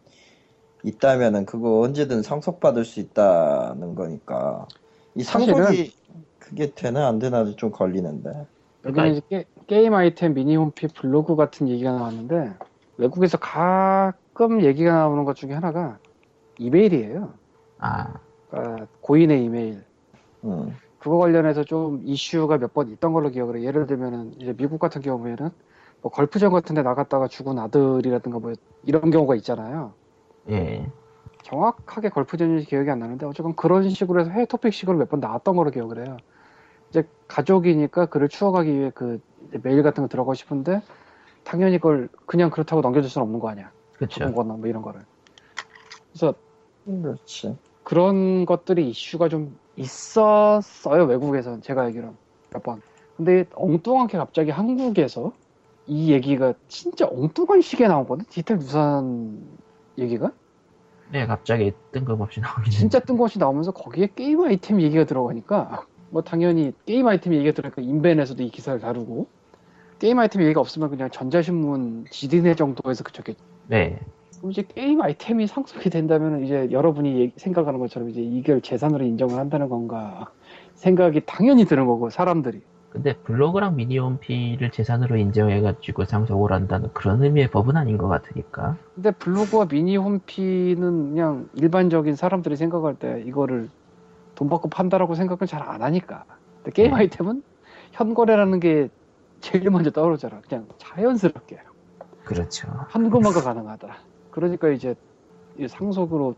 있다면은 0.83 1.47
그거 1.47 1.79
언제든 1.79 2.21
상속받을 2.21 2.85
수 2.85 2.99
있다는 2.99 3.95
거니까 3.95 4.67
이 5.15 5.23
사실은- 5.23 5.63
상속이 5.63 5.93
그게 6.37 6.71
되나 6.75 7.07
안 7.07 7.17
되나도 7.17 7.55
좀 7.55 7.71
걸리는데 7.71 8.45
여기는 8.85 9.11
이제 9.11 9.21
게, 9.29 9.45
게임 9.65 9.95
아이템 9.95 10.35
미니 10.35 10.55
홈피 10.55 10.87
블로그 10.89 11.35
같은 11.35 11.67
얘기가 11.69 11.91
나왔는데 11.91 12.53
외국에서 12.97 13.39
가끔 13.39 14.63
얘기가 14.63 14.93
나오는 14.93 15.23
것 15.23 15.35
중에 15.35 15.53
하나가 15.53 15.97
이메일이에요. 16.59 17.33
아, 17.79 18.13
그러니까 18.51 18.87
고인의 19.01 19.43
이메일 19.43 19.83
음. 20.43 20.75
그거 21.01 21.17
관련해서 21.17 21.63
좀 21.63 22.01
이슈가 22.05 22.57
몇 22.57 22.73
번 22.73 22.89
있던 22.89 23.11
걸로 23.13 23.29
기억을 23.29 23.57
해. 23.57 23.63
예를 23.63 23.87
들면은 23.87 24.33
이제 24.39 24.53
미국 24.53 24.79
같은 24.79 25.01
경우에는 25.01 25.49
뭐 26.01 26.11
걸프전 26.11 26.51
같은 26.51 26.75
데 26.75 26.83
나갔다가 26.83 27.27
죽은 27.27 27.59
아들이라든가 27.59 28.39
뭐 28.39 28.53
이런 28.83 29.09
경우가 29.11 29.35
있잖아요. 29.35 29.93
예. 30.49 30.85
정확하게 31.43 32.09
걸프전인지 32.09 32.65
기억이 32.67 32.89
안 32.89 32.99
나는데 32.99 33.25
어쨌건 33.25 33.55
그런 33.55 33.89
식으로 33.89 34.21
해서 34.21 34.29
해외 34.29 34.45
토픽식으로 34.45 34.97
몇 34.97 35.09
번 35.09 35.19
나왔던 35.19 35.55
걸로 35.55 35.71
기억을 35.71 36.05
해요. 36.05 36.17
이제 36.89 37.03
가족이니까 37.27 38.05
그를 38.07 38.29
추억하기 38.29 38.71
위해 38.71 38.91
그 38.93 39.19
메일 39.63 39.81
같은 39.81 40.03
거 40.03 40.07
들어가고 40.07 40.33
싶은데 40.35 40.81
당연히 41.43 41.77
그걸 41.77 42.09
그냥 42.25 42.51
그렇다고 42.51 42.81
넘겨줄 42.81 43.09
수는 43.09 43.23
없는 43.23 43.39
거 43.39 43.49
아니야. 43.49 43.71
거나 44.33 44.53
뭐 44.53 44.67
이런 44.67 44.81
거를. 44.81 45.01
그래서 46.11 46.35
그렇지. 46.85 47.57
그런 47.83 48.45
것들이 48.45 48.89
이슈가 48.89 49.29
좀 49.29 49.57
있었어요 49.81 51.05
외국에선 51.05 51.61
제가 51.61 51.83
알기론 51.83 52.15
몇 52.53 52.63
번. 52.63 52.81
근데 53.17 53.45
엉뚱하게 53.53 54.17
갑자기 54.17 54.51
한국에서 54.51 55.33
이 55.87 56.11
얘기가 56.11 56.53
진짜 56.67 57.07
엉뚱한 57.07 57.61
시기에 57.61 57.87
나오거든. 57.87 58.25
디테일 58.29 58.61
유사한 58.61 59.41
얘기가 59.97 60.31
네, 61.11 61.25
갑자기 61.25 61.73
뜬금없이 61.91 62.39
나오긴 62.39 62.71
진짜 62.71 62.99
뜬금없이 62.99 63.37
나오면서 63.37 63.71
거기에 63.71 64.09
게임 64.15 64.41
아이템 64.43 64.81
얘기가 64.81 65.03
들어가니까 65.03 65.85
뭐 66.09 66.21
당연히 66.21 66.73
게임 66.85 67.07
아이템 67.07 67.33
얘기가 67.33 67.53
들어가니까 67.53 67.81
인벤에서도 67.81 68.41
이 68.43 68.49
기사를 68.49 68.79
다루고 68.79 69.27
게임 69.99 70.19
아이템 70.19 70.41
얘기가 70.43 70.59
없으면 70.61 70.89
그냥 70.89 71.09
전자신문 71.11 72.05
지디네 72.09 72.55
정도에서 72.55 73.03
그쳤겠죠. 73.03 73.43
네. 73.67 73.99
이제 74.49 74.63
게임 74.67 75.01
아이템이 75.01 75.47
상속이 75.47 75.89
된다면 75.89 76.43
이제 76.43 76.69
여러분이 76.71 77.33
생각하는 77.37 77.79
것처럼 77.79 78.09
이제 78.09 78.21
이걸 78.21 78.61
재산으로 78.61 79.05
인정을 79.05 79.37
한다는 79.37 79.69
건가 79.69 80.31
생각이 80.75 81.21
당연히 81.25 81.65
드는 81.65 81.85
거고 81.85 82.09
사람들이 82.09 82.61
근데 82.89 83.13
블로그랑 83.23 83.75
미니홈피를 83.77 84.71
재산으로 84.71 85.15
인정해가지고 85.15 86.05
상속을 86.05 86.51
한다는 86.51 86.89
그런 86.93 87.23
의미의 87.23 87.49
법은 87.49 87.77
아닌 87.77 87.97
것 87.97 88.09
같으니까. 88.09 88.77
근데 88.95 89.11
블로그와 89.11 89.65
미니 89.67 89.95
홈피는 89.95 91.11
그냥 91.11 91.49
일반적인 91.53 92.15
사람들이 92.15 92.57
생각할 92.57 92.95
때 92.95 93.23
이거를 93.25 93.69
돈 94.35 94.49
받고 94.49 94.69
판다라고 94.69 95.15
생각을 95.15 95.47
잘 95.47 95.61
안 95.61 95.81
하니까 95.83 96.25
근데 96.57 96.71
게임 96.71 96.91
네. 96.91 96.97
아이템은 96.97 97.43
현거래라는 97.93 98.59
게 98.59 98.89
제일 99.39 99.69
먼저 99.69 99.89
떠오르잖아 99.91 100.41
그냥 100.49 100.67
자연스럽게 100.77 101.59
그렇죠. 102.25 102.67
현금화가 102.89 103.41
가능하다 103.41 104.05
그러니까 104.31 104.69
이제 104.69 104.95
이 105.57 105.67
상속으로 105.67 106.35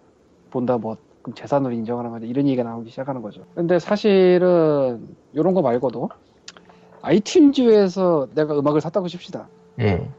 본다 0.50 0.78
뭐 0.78 0.98
그럼 1.22 1.36
재산으로 1.36 1.74
인정하는 1.74 2.12
거죠 2.12 2.26
이런 2.26 2.48
얘기가 2.48 2.64
나오기 2.64 2.90
시작하는 2.90 3.22
거죠 3.22 3.46
근데 3.56 3.80
사실은 3.80 5.16
이런 5.32 5.54
거 5.54 5.62
말고도 5.62 6.10
아이튠즈에서 7.02 8.34
내가 8.36 8.58
음악을 8.58 8.82
샀다고 8.82 9.08
칩시다 9.08 9.48
예. 9.80 10.10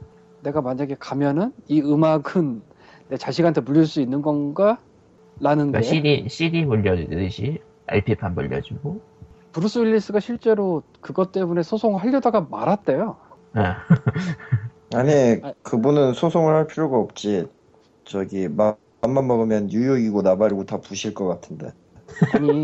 내가 0.43 0.61
만약에 0.61 0.97
가면은 0.99 1.53
이 1.69 1.81
음악은 1.81 2.63
내 3.09 3.17
자식한테 3.17 3.61
물릴 3.63 3.87
수 3.87 4.01
있는 4.01 4.23
건가? 4.23 4.79
라는 5.41 5.73
그러니까 5.73 5.81
게 5.81 5.85
CD, 5.85 6.29
CD 6.29 6.65
물려주듯이 6.65 7.61
LP판 7.87 8.35
물려주고. 8.35 9.01
브루스 9.53 9.81
윌리스가 9.81 10.21
실제로 10.21 10.83
그것 11.01 11.33
때문에 11.33 11.63
소송을 11.63 12.01
하려다가 12.03 12.47
말았대요. 12.51 13.17
아, 13.55 13.77
아니 14.95 15.41
아. 15.43 15.53
그분은 15.63 16.13
소송을 16.13 16.55
할 16.55 16.67
필요가 16.67 16.99
없지. 16.99 17.47
저기 18.05 18.49
마- 18.49 18.77
맘만 19.03 19.27
먹으면 19.27 19.67
뉴욕이고 19.67 20.23
나발이고 20.23 20.64
다 20.64 20.81
부실 20.81 21.14
것 21.14 21.27
같은데. 21.27 21.73
아니 22.35 22.62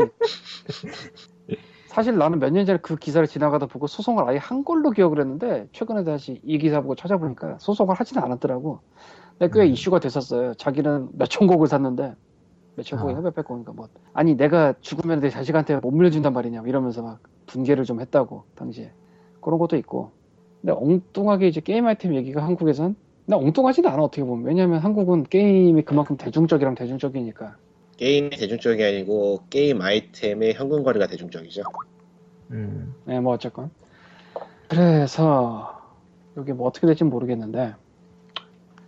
사실 1.88 2.16
나는 2.16 2.38
몇 2.38 2.50
년 2.52 2.64
전에 2.66 2.78
그 2.80 2.96
기사를 2.96 3.26
지나가다 3.26 3.66
보고 3.66 3.86
소송을 3.86 4.28
아예 4.28 4.36
한 4.38 4.64
걸로 4.64 4.90
기억을 4.90 5.18
했는데 5.20 5.68
최근에 5.72 6.04
다시 6.04 6.40
이 6.44 6.58
기사 6.58 6.80
보고 6.80 6.94
찾아보니까 6.94 7.58
소송을 7.58 7.94
하지는 7.96 8.22
않았더라고. 8.22 8.80
근데 9.38 9.50
꽤 9.52 9.66
음. 9.66 9.72
이슈가 9.72 9.98
됐었어요. 9.98 10.54
자기는 10.54 11.08
몇천 11.12 11.46
곡을 11.48 11.66
샀는데 11.66 12.14
몇천 12.76 13.00
곡이 13.00 13.14
아. 13.14 13.20
몇백 13.20 13.44
곡인가 13.44 13.72
뭐. 13.72 13.88
아니 14.12 14.36
내가 14.36 14.74
죽으면 14.80 15.20
내 15.20 15.30
자식한테 15.30 15.76
못 15.76 15.90
물려준단 15.90 16.32
말이냐 16.32 16.62
이러면서 16.66 17.02
막 17.02 17.18
분개를 17.46 17.84
좀 17.84 18.00
했다고 18.00 18.44
당시에 18.54 18.92
그런 19.40 19.58
것도 19.58 19.76
있고. 19.76 20.12
근데 20.60 20.74
엉뚱하게 20.74 21.48
이제 21.48 21.60
게임 21.60 21.86
아이템 21.86 22.14
얘기가 22.14 22.44
한국에선 22.44 22.94
근데 23.30 23.44
엉뚱하지는 23.44 23.88
않아 23.88 24.02
어떻게 24.02 24.24
보면 24.24 24.44
왜냐면 24.44 24.80
한국은 24.80 25.22
게임이 25.22 25.82
그만큼 25.82 26.16
대중적이랑 26.16 26.74
대중적이니까 26.74 27.56
게임이 27.96 28.30
대중적이 28.30 28.82
아니고 28.82 29.44
게임 29.48 29.80
아이템의 29.80 30.54
현금 30.54 30.82
거래가 30.82 31.06
대중적이죠. 31.06 31.62
음, 32.50 32.92
네, 33.04 33.20
뭐 33.20 33.34
어쨌건. 33.34 33.70
그래서 34.68 35.80
여기 36.36 36.52
뭐 36.52 36.66
어떻게 36.66 36.88
될지 36.88 37.04
모르겠는데 37.04 37.74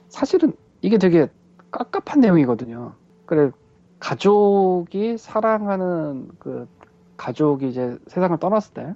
사실은 0.09 0.55
이게 0.81 0.99
되게 0.99 1.29
깝깝한 1.71 2.21
내용이거든요. 2.21 2.95
그래 3.27 3.53
가족이 4.01 5.19
사랑하는 5.19 6.31
그 6.41 6.67
가족이 7.17 7.69
이제 7.69 7.97
세상을 8.09 8.37
떠났을 8.39 8.75
때 8.75 8.95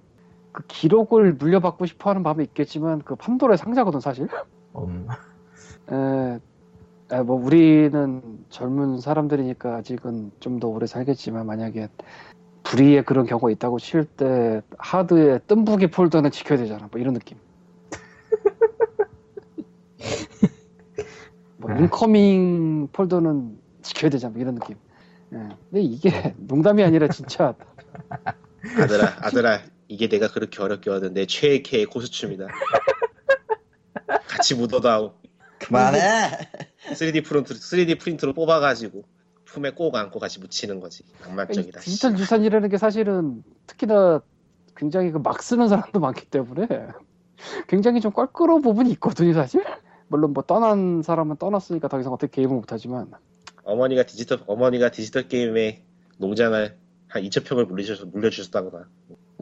그 0.57 0.63
기록을 0.69 1.35
물려받고 1.35 1.85
싶어하는 1.85 2.23
마음이 2.23 2.43
있겠지만 2.45 3.03
그 3.03 3.15
판도라의 3.15 3.59
상자거든 3.59 4.01
사실. 4.01 4.27
음, 4.79 5.07
에, 5.93 6.39
에, 7.13 7.23
뭐 7.23 7.37
우리는 7.37 8.45
젊은 8.51 9.01
사람들이니까 9.01 9.77
아직은 9.77 10.33
좀 10.41 10.59
더 10.61 10.69
오래 10.69 10.87
살겠지만 10.87 11.47
만약에 11.47 11.89
불의의 12.65 13.05
그런 13.05 13.27
경우가 13.27 13.51
있다고 13.51 13.79
칠 13.79 14.05
때 14.05 14.63
하드의 14.79 15.41
뜸부기 15.47 15.89
폴더는 15.89 16.31
지켜야 16.33 16.59
되잖아. 16.59 16.89
뭐 16.91 17.01
이런 17.01 17.15
느낌. 17.15 17.39
뭐 21.59 21.71
아. 21.71 21.79
incoming 21.79 22.89
폴더는 22.93 23.59
지켜야 23.83 24.11
되잖아. 24.11 24.33
뭐 24.33 24.41
이런 24.43 24.55
느낌. 24.57 24.77
예. 25.33 25.37
근데 25.71 25.83
이게 25.83 26.11
농담이 26.39 26.83
아니라 26.83 27.09
진짜 27.09 27.55
아들아, 28.79 29.17
아들아, 29.27 29.61
이게 29.89 30.09
내가 30.09 30.29
그렇게 30.29 30.61
어렵게 30.61 30.91
얻은 30.91 31.15
내 31.15 31.27
최애캐의 31.27 31.63
코스튬이다. 31.63 32.47
같이 34.29 34.55
하고 34.93 35.15
그만해. 35.59 35.99
3D 36.93 37.25
프린트 37.25 37.55
3D 37.55 37.99
프린트로 38.01 38.33
뽑아가지고 38.35 39.05
품에 39.45 39.71
꼭 39.71 39.95
안고 39.97 40.19
같이 40.19 40.41
묻히는 40.41 40.81
거지. 40.81 41.05
씨. 41.81 41.91
디지털 41.91 42.19
유산이라는 42.19 42.69
게 42.69 42.79
사실은 42.79 43.43
특히나 43.67 44.21
굉장히 44.77 45.11
그 45.11 45.19
막 45.19 45.43
쓰는 45.43 45.69
사람도 45.69 46.01
많기 46.01 46.27
때문에 46.27 46.67
굉장히 47.69 48.01
좀 48.01 48.13
껄끄러운 48.13 48.61
부분이 48.63 48.91
있거든요, 48.93 49.33
사실. 49.33 49.65
물론 50.09 50.33
뭐 50.33 50.43
떠난 50.45 51.03
사람은 51.03 51.37
떠났으니까 51.37 51.89
더 51.89 51.99
이상 52.01 52.13
어떻게 52.13 52.31
게임을 52.43 52.55
못하지만 52.55 53.11
어머니가 53.65 54.05
디지털 54.05 54.41
어머니가 54.47 54.91
디지털 54.91 55.27
게임의 55.29 55.83
농장을 56.19 56.77
한 57.09 57.23
2천 57.23 57.45
평을 57.47 57.67
물려주셔서 57.67 58.07
물려주셨다거나. 58.11 58.87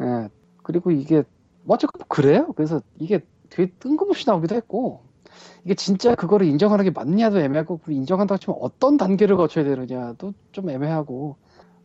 예. 0.01 0.29
그리고 0.63 0.91
이게 0.91 1.23
뭐 1.63 1.75
어쨌건 1.75 2.03
그래요. 2.09 2.53
그래서 2.57 2.81
이게 2.99 3.21
되게 3.51 3.71
뜬금없이 3.79 4.27
나오기도 4.27 4.55
했고 4.55 5.03
이게 5.65 5.75
진짜 5.75 6.15
그거를 6.15 6.47
인정하는 6.47 6.85
게 6.85 6.91
맞냐도 6.91 7.41
애매하고 7.41 7.81
인정한다고 7.89 8.39
치면 8.39 8.59
어떤 8.61 8.97
단계를 8.97 9.37
거쳐야 9.37 9.65
되느냐도 9.65 10.33
좀 10.53 10.71
애매하고 10.71 11.37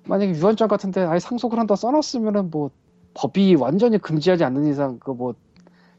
만약에 0.05 0.31
유언장 0.33 0.67
같은데 0.67 1.01
아예 1.01 1.19
상속을 1.19 1.59
한다 1.59 1.75
써놨으면은 1.75 2.49
뭐 2.51 2.71
법이 3.13 3.55
완전히 3.55 3.97
금지하지 3.97 4.43
않는 4.43 4.67
이상 4.67 4.99
그 4.99 5.11
뭐 5.13 5.35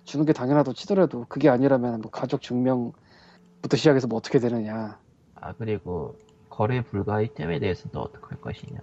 주는 0.05 0.25
게 0.27 0.33
당연하다고 0.33 0.75
치더라도 0.75 1.27
그게 1.29 1.49
아니라면 1.49 2.01
뭐 2.01 2.11
가족 2.11 2.41
증명부터 2.43 3.77
시작해서 3.77 4.09
뭐 4.09 4.19
어떻게 4.19 4.39
되느냐 4.41 4.99
아, 5.37 5.53
그리고 5.57 6.17
거래 6.49 6.83
불가 6.83 7.17
아이템에 7.17 7.59
대해서는 7.61 7.97
어떻게 7.97 8.27
할 8.27 8.41
것이냐. 8.41 8.81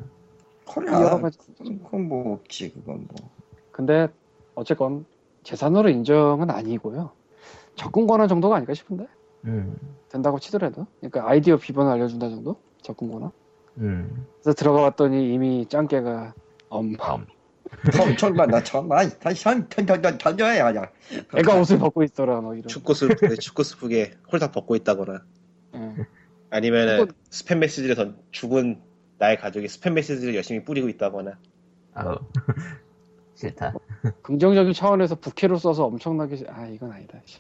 거래 0.66 0.92
여러 0.92 1.16
안 1.16 1.22
가지 1.22 1.38
그건 1.58 2.08
뭐 2.08 2.34
없지 2.34 2.72
그건 2.74 3.08
뭐. 3.08 3.30
근데 3.72 4.08
어쨌건 4.56 5.06
재산으로 5.44 5.90
인정은 5.90 6.50
아니고요 6.50 7.12
접근 7.78 8.08
권한 8.08 8.28
정도가 8.28 8.58
아닐까 8.58 8.74
싶은데 8.74 9.08
음, 9.46 9.78
된다고 10.10 10.40
치더라도 10.40 10.88
그러니까 11.00 11.30
아이디어 11.30 11.56
비번을 11.58 11.92
알려준다 11.94 12.30
정도 12.30 12.60
접근 12.82 13.10
권한 13.12 13.32
음, 13.78 14.26
그래서 14.42 14.54
들어가 14.56 14.82
봤더니 14.82 15.34
이미 15.34 15.66
짱깨가 15.70 16.34
엄 16.70 16.96
엄. 17.00 17.26
엄청난 18.02 18.50
나 18.50 18.64
정말 18.64 19.10
다시 19.20 19.48
한턴턴턴 19.48 20.18
던져야 20.18 20.72
그냥. 20.72 20.88
애가 21.36 21.60
옷을 21.60 21.78
벗고 21.80 22.02
있더라 22.04 22.42
뭐 22.42 22.54
이런 22.56 22.68
축구 22.68 22.94
스 22.94 23.08
축구 23.40 23.64
스프게 23.64 24.14
홀딱 24.32 24.52
벗고 24.54 24.76
있다거나 24.76 25.22
예. 25.76 25.94
아니면은 26.50 26.98
그건- 27.00 27.16
스팸 27.30 27.58
메시지를 27.58 27.96
던 27.96 28.18
죽은 28.32 28.82
나의 29.20 29.38
가족이 29.38 29.68
스팸 29.68 29.92
메시지를 29.94 30.36
열심히 30.36 30.64
뿌리고 30.64 30.88
있다거나. 30.90 31.38
아우. 31.94 32.16
싫다. 33.36 33.74
긍정적인 34.24 34.74
차원에서 34.74 35.16
부캐로 35.16 35.58
써서 35.58 35.86
엄청나게 35.86 36.46
아 36.48 36.66
이건 36.68 36.92
아니다 36.92 37.20
씨. 37.26 37.40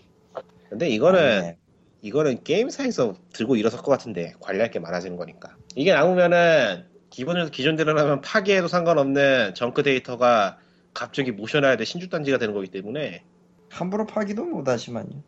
근데 0.69 0.89
이거는 0.89 1.19
아니네. 1.19 1.57
이거는 2.01 2.43
게임사에서 2.43 3.15
들고 3.33 3.55
일어설 3.55 3.81
것 3.81 3.91
같은데 3.91 4.33
관리할 4.39 4.69
게 4.71 4.79
많아지는 4.79 5.17
거니까. 5.17 5.55
이게 5.75 5.93
나오면은 5.93 6.85
기본적으로 7.09 7.51
기존대로라면 7.51 8.21
파기해도 8.21 8.67
상관없는 8.67 9.55
정크 9.55 9.83
데이터가 9.83 10.57
갑자기 10.93 11.31
모셔놔야 11.31 11.77
돼 11.77 11.85
신주단지가 11.85 12.37
되는 12.37 12.53
거기 12.53 12.67
때문에 12.67 13.23
함부로 13.69 14.05
파기도 14.05 14.43
못하지만요. 14.45 15.23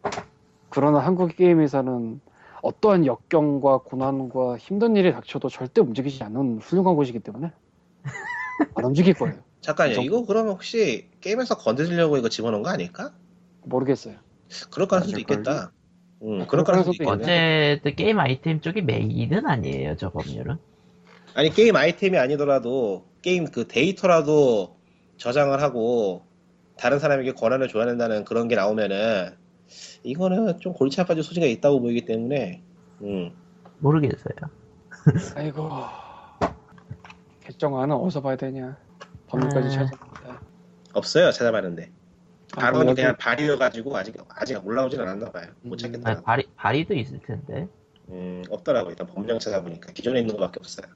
그러나 0.70 1.00
한국 1.00 1.36
게임에서는 1.36 2.22
어떠한 2.62 3.06
역경과 3.06 3.80
고난과 3.80 4.58
힘든 4.58 4.96
일이 4.96 5.12
닥쳐도 5.12 5.50
절대 5.50 5.82
움직이지 5.82 6.24
않는 6.24 6.60
훌륭한 6.60 6.96
곳이기 6.96 7.20
때문에 7.20 7.52
안 8.76 8.86
움직일 8.86 9.14
거예요. 9.14 9.38
잠깐요 9.62 9.96
정- 9.96 10.04
이거 10.04 10.26
그러면 10.26 10.54
혹시 10.54 11.10
게임에서 11.22 11.58
건드리려고 11.58 12.18
이거 12.18 12.30
집어넣은 12.30 12.64
거 12.64 12.70
아닐까? 12.70 13.14
모르겠어요. 13.64 14.16
그럴 14.72 14.88
가능성도? 14.88 15.20
있겠다. 15.20 15.72
응, 16.24 16.42
아, 16.42 16.48
그럴 16.48 16.64
가능성도 16.66 17.04
있겠네. 17.04 17.74
어쨌든 17.74 17.96
게임 17.96 18.20
아이템 18.20 18.62
쪽이 18.62 18.82
메인은 18.82 19.46
아니에요, 19.46 19.96
저 19.98 20.12
법률은. 20.12 20.58
아니 21.36 21.52
게임 21.52 21.76
아이템이 21.76 22.18
아니더라도 22.18 23.06
게임 23.22 23.46
그 23.52 23.68
데이터라도 23.68 24.78
저장을 25.18 25.62
하고 25.62 26.26
다른 26.78 27.00
사람에게 27.00 27.34
권한을 27.34 27.68
줘야 27.68 27.86
된다는 27.86 28.24
그런 28.26 28.48
게 28.48 28.56
나오면은 28.56 29.36
이거는 30.04 30.60
좀 30.60 30.74
골치 30.74 31.00
아파질 31.02 31.24
소지가 31.24 31.46
있다고 31.46 31.82
보이기 31.82 32.06
때문에 32.06 32.62
음. 33.02 33.32
모르겠어요. 33.80 34.36
아이고 35.36 35.70
개정안은 37.42 37.96
어디서 37.96 38.22
봐야 38.22 38.36
되냐? 38.36 38.78
법률까지 39.28 39.68
아. 39.68 39.72
찾아본다. 39.72 40.42
없어요 40.94 41.32
찾아봤는데 41.32 41.84
아, 41.84 41.99
발언이 42.56 42.84
그럼 42.84 42.96
그냥 42.96 43.16
발의여가지고 43.20 43.96
아직 43.98 44.16
아직 44.30 44.66
올라오진 44.66 45.00
않았나 45.02 45.32
봐요. 45.32 45.46
못 45.62 45.76
음. 45.76 45.78
찾겠다. 45.78 46.10
아니, 46.10 46.22
발이, 46.24 46.44
발이도 46.56 46.94
있을 46.96 47.20
텐데. 47.20 47.68
음, 48.10 48.44
없더라고 48.50 48.90
일단 48.90 49.08
법령 49.08 49.38
찾아보니까. 49.40 49.92
기존에 49.94 50.20
있는 50.22 50.36
거밖에 50.36 50.60
없어요. 50.60 50.88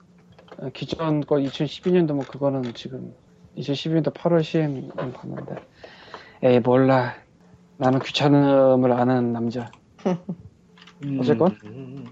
아, 0.59 0.69
기존 0.73 1.21
거 1.21 1.35
2012년도 1.35 2.13
뭐 2.13 2.25
그거는 2.25 2.73
지금 2.73 3.13
2012년도 3.57 4.13
8월 4.13 4.43
시행 4.43 4.89
봤는데. 4.89 5.55
에이 6.43 6.59
몰라. 6.59 7.13
나는 7.77 7.99
귀찮음을 7.99 8.91
아는 8.91 9.31
남자. 9.33 9.71
어쨌건? 11.19 11.57
음, 11.65 12.05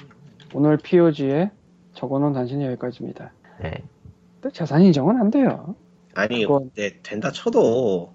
오늘 0.54 0.78
POG에 0.78 1.50
적어놓은 1.94 2.34
단신이 2.34 2.66
여기까지입니다. 2.66 3.32
네. 3.62 3.84
근데 4.40 4.54
재산 4.54 4.82
인정은 4.82 5.18
안 5.18 5.30
돼요. 5.32 5.76
아니 6.14 6.42
그건- 6.46 6.72
근데 6.76 7.00
된다 7.04 7.32
쳐도 7.32 8.14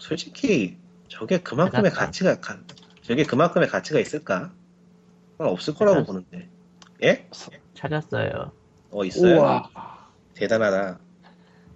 솔직히 0.00 0.76
저게 1.08 1.38
그만큼의. 1.38 1.90
가치가 1.92 2.40
가- 2.40 2.58
저게 3.02 3.22
그만큼의 3.24 3.68
가치가 3.68 4.00
있을까? 4.00 4.50
없을 5.38 5.74
거라고. 5.74 6.04
보는데 6.04 6.48
예? 7.02 7.28
찾았어요. 7.74 8.52
어 8.90 9.04
있어요? 9.04 9.36
우와 9.38 9.70
대단하다 10.34 10.98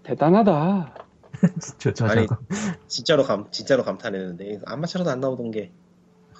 대단하다 0.02 0.94
저, 1.78 1.92
저, 1.92 2.06
아니, 2.06 2.26
저거. 2.26 2.38
진짜로 2.88 3.24
감 3.24 3.50
진짜로 3.50 3.82
감탄했는데 3.84 4.44
이거 4.52 4.62
안 5.10 5.20
나오던 5.20 5.50
게 5.50 5.72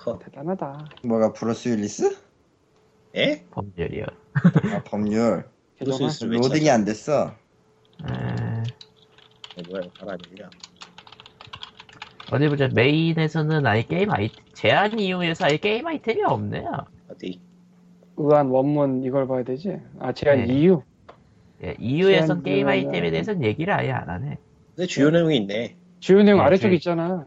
허. 0.04 0.18
대단하다 0.18 0.84
뭐가 1.04 1.32
브루스 1.32 1.68
윌리스? 1.68 2.16
예? 3.16 3.44
법률이요. 3.50 4.04
아, 4.74 4.82
법률. 4.84 5.48
브루스 5.78 6.02
윌리스 6.02 6.24
왜 6.24 6.36
로딩이 6.38 6.70
안 6.70 6.84
됐어. 6.84 7.34
에, 8.02 8.06
찾아? 8.06 8.62
어, 9.56 9.62
뭐야 9.68 9.82
아니냐 10.12 10.50
어디 12.34 12.48
보자. 12.48 12.68
메인에서는 12.74 13.64
아예 13.66 13.82
게임 13.82 14.10
아이 14.10 14.28
제한 14.54 14.98
이후에서 14.98 15.44
아예 15.46 15.56
게임 15.56 15.86
아이템이 15.86 16.22
없네요. 16.24 16.68
어디 17.08 17.40
의안 18.16 18.48
원문 18.48 19.04
이걸 19.04 19.28
봐야 19.28 19.44
되지 19.44 19.78
아 20.00 20.12
제한 20.12 20.46
네. 20.46 20.52
이유 20.54 20.82
예, 21.62 21.76
이후에선 21.78 22.26
제한 22.26 22.42
게임 22.42 22.66
아이템에 22.68 23.10
대해서는 23.12 23.44
얘기를 23.44 23.72
아예 23.72 23.90
안 23.92 24.08
하네. 24.08 24.38
근데 24.74 24.86
주요 24.88 25.10
내용이 25.10 25.36
있네 25.36 25.76
주요 26.00 26.22
내용 26.24 26.38
네, 26.38 26.44
아래쪽에 26.44 26.68
저희- 26.70 26.76
있잖아 26.76 27.24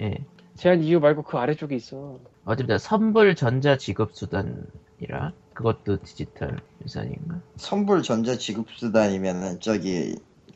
예. 0.00 0.14
제한 0.54 0.82
이유 0.82 1.00
말고 1.00 1.22
그 1.22 1.38
아래쪽에 1.38 1.74
있어 1.76 2.18
어디 2.44 2.62
보자. 2.62 2.76
선불 2.78 3.34
전자 3.36 3.76
지급 3.78 4.14
수단이라. 4.14 5.32
그것도 5.54 6.02
디지털 6.02 6.58
유산인가? 6.84 7.40
선불 7.56 8.02
전자 8.02 8.36
지급 8.36 8.66
수단이면은 8.70 9.60
저기 9.60 10.14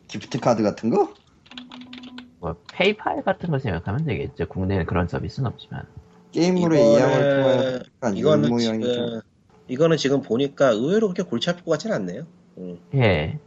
기프트 0.08 0.38
카드 0.40 0.62
같은 0.62 0.90
거? 0.90 1.14
뭐 2.40 2.56
페이팔 2.72 3.22
같은 3.22 3.50
거 3.50 3.58
생각하면 3.58 4.04
되겠죠. 4.04 4.48
국내에는 4.48 4.86
그런 4.86 5.06
서비스는 5.06 5.50
없지만. 5.50 5.86
게임으로 6.32 6.74
이양을 6.76 7.82
통한 8.02 8.16
이거는 8.16 8.48
좀 8.58 8.58
지금 8.58 9.20
이거는 9.68 9.96
지금 9.96 10.22
보니까 10.22 10.70
의외로 10.70 11.08
그렇게 11.08 11.22
골치 11.22 11.50
아플 11.50 11.64
것 11.64 11.72
같진 11.72 11.92
않네요 11.92 12.26
음. 12.58 12.78
예. 12.94 13.38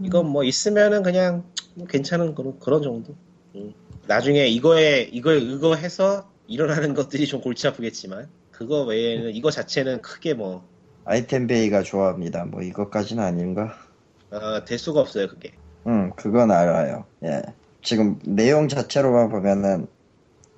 이건 0.00 0.26
뭐 0.28 0.44
있으면은 0.44 1.02
그냥 1.02 1.44
뭐 1.74 1.86
괜찮은 1.86 2.34
그런, 2.34 2.58
그런 2.58 2.82
정도. 2.82 3.14
음. 3.54 3.72
나중에 4.06 4.46
이거에 4.46 5.02
이거에 5.02 5.36
의거해서 5.36 6.30
일어나는 6.46 6.94
것들이 6.94 7.26
좀 7.26 7.40
골치 7.40 7.66
아프겠지만 7.66 8.28
그거 8.50 8.82
외에는 8.82 9.30
이거 9.34 9.50
자체는 9.50 10.02
크게 10.02 10.34
뭐 10.34 10.68
아이템 11.04 11.46
베이가 11.46 11.82
좋아합니다. 11.82 12.44
뭐 12.44 12.62
이것까지는 12.62 13.22
아닌가? 13.22 13.78
어, 14.30 14.64
될 14.64 14.78
수가 14.78 15.00
없어요 15.00 15.28
그게. 15.28 15.52
응, 15.86 16.10
그건 16.16 16.50
알아요. 16.50 17.06
예. 17.24 17.42
지금 17.84 18.18
내용 18.24 18.66
자체로만 18.66 19.28
보면은 19.28 19.86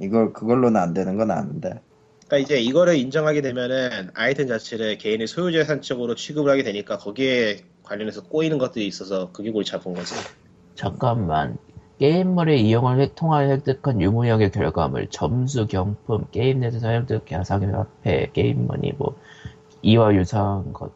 이걸 0.00 0.32
그걸로는 0.32 0.80
안 0.80 0.94
되는 0.94 1.16
건 1.16 1.30
아는데. 1.30 1.80
그러니까 2.26 2.38
이제 2.38 2.60
이거를 2.60 2.96
인정하게 2.96 3.42
되면은 3.42 4.10
아이템 4.14 4.48
자체를 4.48 4.98
개인의 4.98 5.26
소유재산적으로 5.26 6.14
취급을 6.14 6.50
하게 6.50 6.62
되니까 6.62 6.98
거기에 6.98 7.64
관련해서 7.82 8.22
꼬이는 8.24 8.58
것들이 8.58 8.86
있어서 8.86 9.30
그게 9.32 9.50
골치 9.50 9.74
아픈 9.74 9.92
거지. 9.94 10.14
잠깐만. 10.74 11.58
게임물의 11.98 12.62
이용을 12.62 13.00
획- 13.00 13.14
통하여 13.14 13.48
획득한 13.50 14.02
유무형의 14.02 14.50
결과물, 14.50 15.08
점수, 15.08 15.66
경품, 15.66 16.26
게임 16.30 16.60
내에서 16.60 16.78
사용된 16.78 17.20
가상의 17.26 17.70
화폐, 17.72 18.30
게임머니, 18.32 18.92
뭐, 18.98 19.16
이와 19.82 20.14
유사한 20.14 20.72
것. 20.74 20.92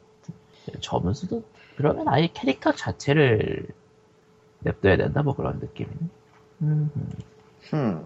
점수도, 0.81 1.43
그러면 1.77 2.07
아예 2.09 2.29
캐릭터 2.35 2.73
자체를 2.73 3.67
냅둬야 4.61 4.99
된다, 4.99 5.23
뭐 5.23 5.35
그런 5.35 5.59
느낌이네. 5.59 5.97
음, 6.63 6.91
흠. 7.71 8.05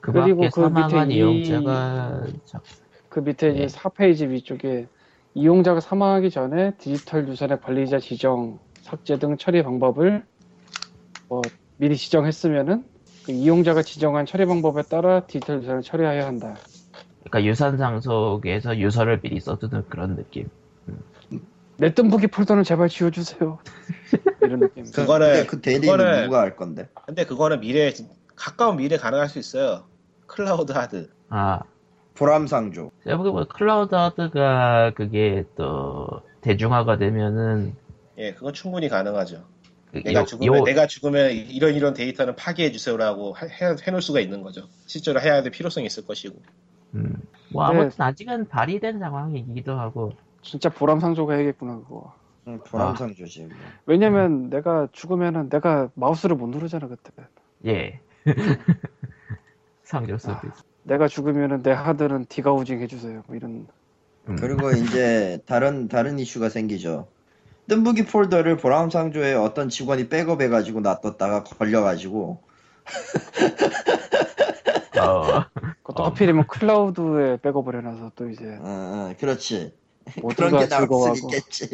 그 0.00 0.12
그리고 0.12 0.42
밖에 0.42 0.50
그 0.50 0.60
밑에 0.60 1.12
이- 1.12 1.16
이용자가, 1.16 2.26
작- 2.44 2.62
그 3.08 3.20
밑에 3.20 3.52
네. 3.52 3.64
이제 3.64 3.78
4페이지 3.78 4.28
위쪽에 4.28 4.86
이용자가 5.34 5.80
사망하기 5.80 6.30
전에 6.30 6.76
디지털 6.78 7.28
유산의 7.28 7.60
관리자 7.60 7.98
지정, 7.98 8.58
삭제 8.82 9.18
등 9.18 9.36
처리 9.36 9.62
방법을 9.62 10.24
뭐 11.28 11.42
미리 11.76 11.96
지정했으면은 11.96 12.84
그 13.24 13.32
이용자가 13.32 13.82
지정한 13.82 14.26
처리 14.26 14.46
방법에 14.46 14.82
따라 14.82 15.26
디지털 15.26 15.62
유산을 15.62 15.82
처리해야 15.82 16.26
한다. 16.26 16.54
그러니까 17.24 17.44
유산 17.44 17.76
상속에서 17.76 18.78
유서를 18.78 19.20
미리 19.20 19.40
써두는 19.40 19.84
그런 19.88 20.14
느낌. 20.16 20.48
내 21.78 21.92
뜸부기 21.92 22.28
폴더는 22.28 22.64
제발 22.64 22.88
지워주세요. 22.88 23.58
이런 24.42 24.60
느낌. 24.60 24.84
그거는- 24.84 25.18
근데 25.18 25.46
그 25.46 25.60
대리는 25.60 25.86
그거는- 25.96 26.24
누가 26.24 26.40
할 26.40 26.56
건데? 26.56 26.88
근데 27.06 27.24
그거는 27.24 27.60
미래 27.60 27.92
가까운 28.34 28.76
미래 28.76 28.96
가능할 28.96 29.28
수 29.28 29.38
있어요. 29.38 29.84
클라우드 30.26 30.72
하드. 30.72 31.10
아, 31.28 31.60
보람상조. 32.14 32.90
제가 33.04 33.16
보기에 33.18 33.32
뭐 33.32 33.44
클라우드 33.46 33.94
하드가 33.94 34.92
그게 34.94 35.44
또 35.56 36.06
대중화가 36.40 36.96
되면은 36.98 37.74
예, 38.18 38.32
그건 38.32 38.54
충분히 38.54 38.88
가능하죠. 38.88 39.44
그 39.92 40.02
내가 40.02 40.20
요- 40.20 40.24
죽으면 40.24 40.58
요- 40.60 40.64
내가 40.64 40.86
죽으면 40.86 41.30
이런 41.32 41.74
이런 41.74 41.92
데이터는 41.92 42.36
파기해 42.36 42.72
주세요라고 42.72 43.36
해, 43.36 43.46
해, 43.46 43.76
해놓을 43.86 44.00
수가 44.00 44.20
있는 44.20 44.42
거죠. 44.42 44.62
실제로 44.86 45.20
해야 45.20 45.42
될 45.42 45.52
필요성이 45.52 45.86
있을 45.86 46.06
것이고. 46.06 46.40
음, 46.96 47.22
뭐 47.52 47.68
네. 47.68 47.80
아무튼 47.80 48.04
아직은 48.04 48.48
발의된 48.48 48.98
상황이기도 48.98 49.78
하고 49.78 50.12
진짜 50.42 50.68
보람상조가 50.68 51.34
해야겠구나 51.34 51.76
그거. 51.76 52.14
응, 52.48 52.60
보람상조지. 52.60 53.42
뭐. 53.42 53.50
왜냐면 53.86 54.50
내가 54.50 54.88
죽으면은 54.92 55.48
내가 55.48 55.90
마우스를 55.94 56.36
못 56.36 56.48
누르잖아 56.48 56.88
그때. 56.88 57.10
예 57.66 58.00
상조 59.82 60.18
서비스. 60.18 60.62
내가 60.84 61.08
죽으면은 61.08 61.62
내 61.62 61.72
하드는 61.72 62.26
디가우징 62.28 62.80
해주세요. 62.80 63.24
뭐 63.26 63.36
이런. 63.36 63.66
음. 64.28 64.36
그리고 64.36 64.70
이제 64.70 65.40
다른 65.46 65.88
다른 65.88 66.18
이슈가 66.18 66.48
생기죠. 66.48 67.08
뜸부기 67.68 68.06
폴더를 68.06 68.56
보람상조에 68.58 69.34
어떤 69.34 69.68
직원이 69.68 70.08
백업해가지고 70.08 70.80
놔뒀다가 70.80 71.42
걸려가지고 71.42 72.40
어, 74.98 75.44
그것도 75.82 76.02
어. 76.02 76.06
하필이면 76.08 76.46
클라우드에 76.46 77.38
백업을 77.38 77.76
해놔서 77.78 78.12
또 78.16 78.28
이제 78.30 78.44
어, 78.60 78.64
어, 79.10 79.14
그렇지. 79.18 79.76
그런 80.36 80.56
게 80.58 80.68
나올 80.68 80.88
수 80.88 81.24
있겠지. 81.24 81.68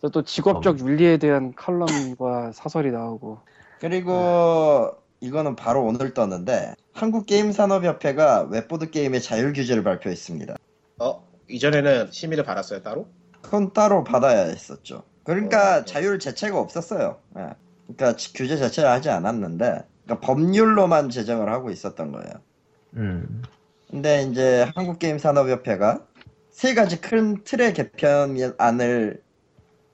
또, 0.00 0.10
또 0.10 0.22
직업적 0.22 0.80
윤리에 0.80 1.18
대한 1.18 1.54
칼럼과 1.54 2.52
사설이 2.52 2.90
나오고 2.90 3.40
그리고 3.80 4.92
이거는 5.20 5.56
바로 5.56 5.84
오늘 5.84 6.14
떴는데 6.14 6.74
한국 6.92 7.26
게임 7.26 7.52
산업협회가 7.52 8.42
웹보드 8.50 8.90
게임의 8.90 9.22
자율 9.22 9.52
규제를 9.52 9.82
발표했습니다. 9.82 10.56
어 11.00 11.22
이전에는 11.48 12.10
심의를 12.10 12.44
받았어요 12.44 12.82
따로? 12.82 13.08
그건 13.42 13.72
따로 13.72 14.04
받아야 14.04 14.44
했었죠. 14.44 15.04
그러니까 15.24 15.78
어, 15.78 15.84
자율 15.84 16.18
규제 16.18 16.36
자체가 16.36 16.58
없었어요. 16.58 17.18
예. 17.38 17.50
그러니까 17.86 18.16
지- 18.16 18.32
규제 18.32 18.56
자체를 18.56 18.90
하지 18.90 19.10
않았는데 19.10 19.84
그러니까 20.06 20.26
법률로만 20.26 21.10
제정을 21.10 21.52
하고 21.52 21.70
있었던 21.70 22.12
거예요. 22.12 22.30
음. 22.94 23.42
근데 23.90 24.22
이제 24.22 24.66
한국게임산업협회가 24.74 26.06
세 26.50 26.74
가지 26.74 27.00
큰 27.00 27.44
틀의 27.44 27.74
개편안을 27.74 29.22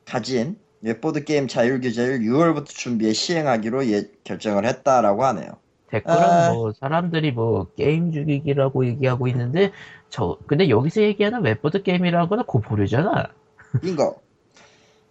가진 0.04 0.56
웹보드 0.82 1.24
게임 1.24 1.48
자율 1.48 1.80
규제를 1.80 2.20
6월부터 2.20 2.66
준비해 2.66 3.12
시행하기로 3.12 3.86
예, 3.88 4.10
결정을 4.24 4.66
했다라고 4.66 5.24
하네요. 5.24 5.52
댓글은 5.88 6.18
아. 6.18 6.52
뭐 6.52 6.72
사람들이 6.72 7.32
뭐 7.32 7.66
게임 7.76 8.12
죽이기라고 8.12 8.86
얘기하고 8.86 9.28
있는데 9.28 9.72
저 10.08 10.38
근데 10.46 10.68
여기서 10.68 11.02
얘기하는 11.02 11.42
웹보드 11.42 11.82
게임이라는 11.82 12.28
거는 12.28 12.44
고포류잖아. 12.44 13.28
빙고. 13.80 14.22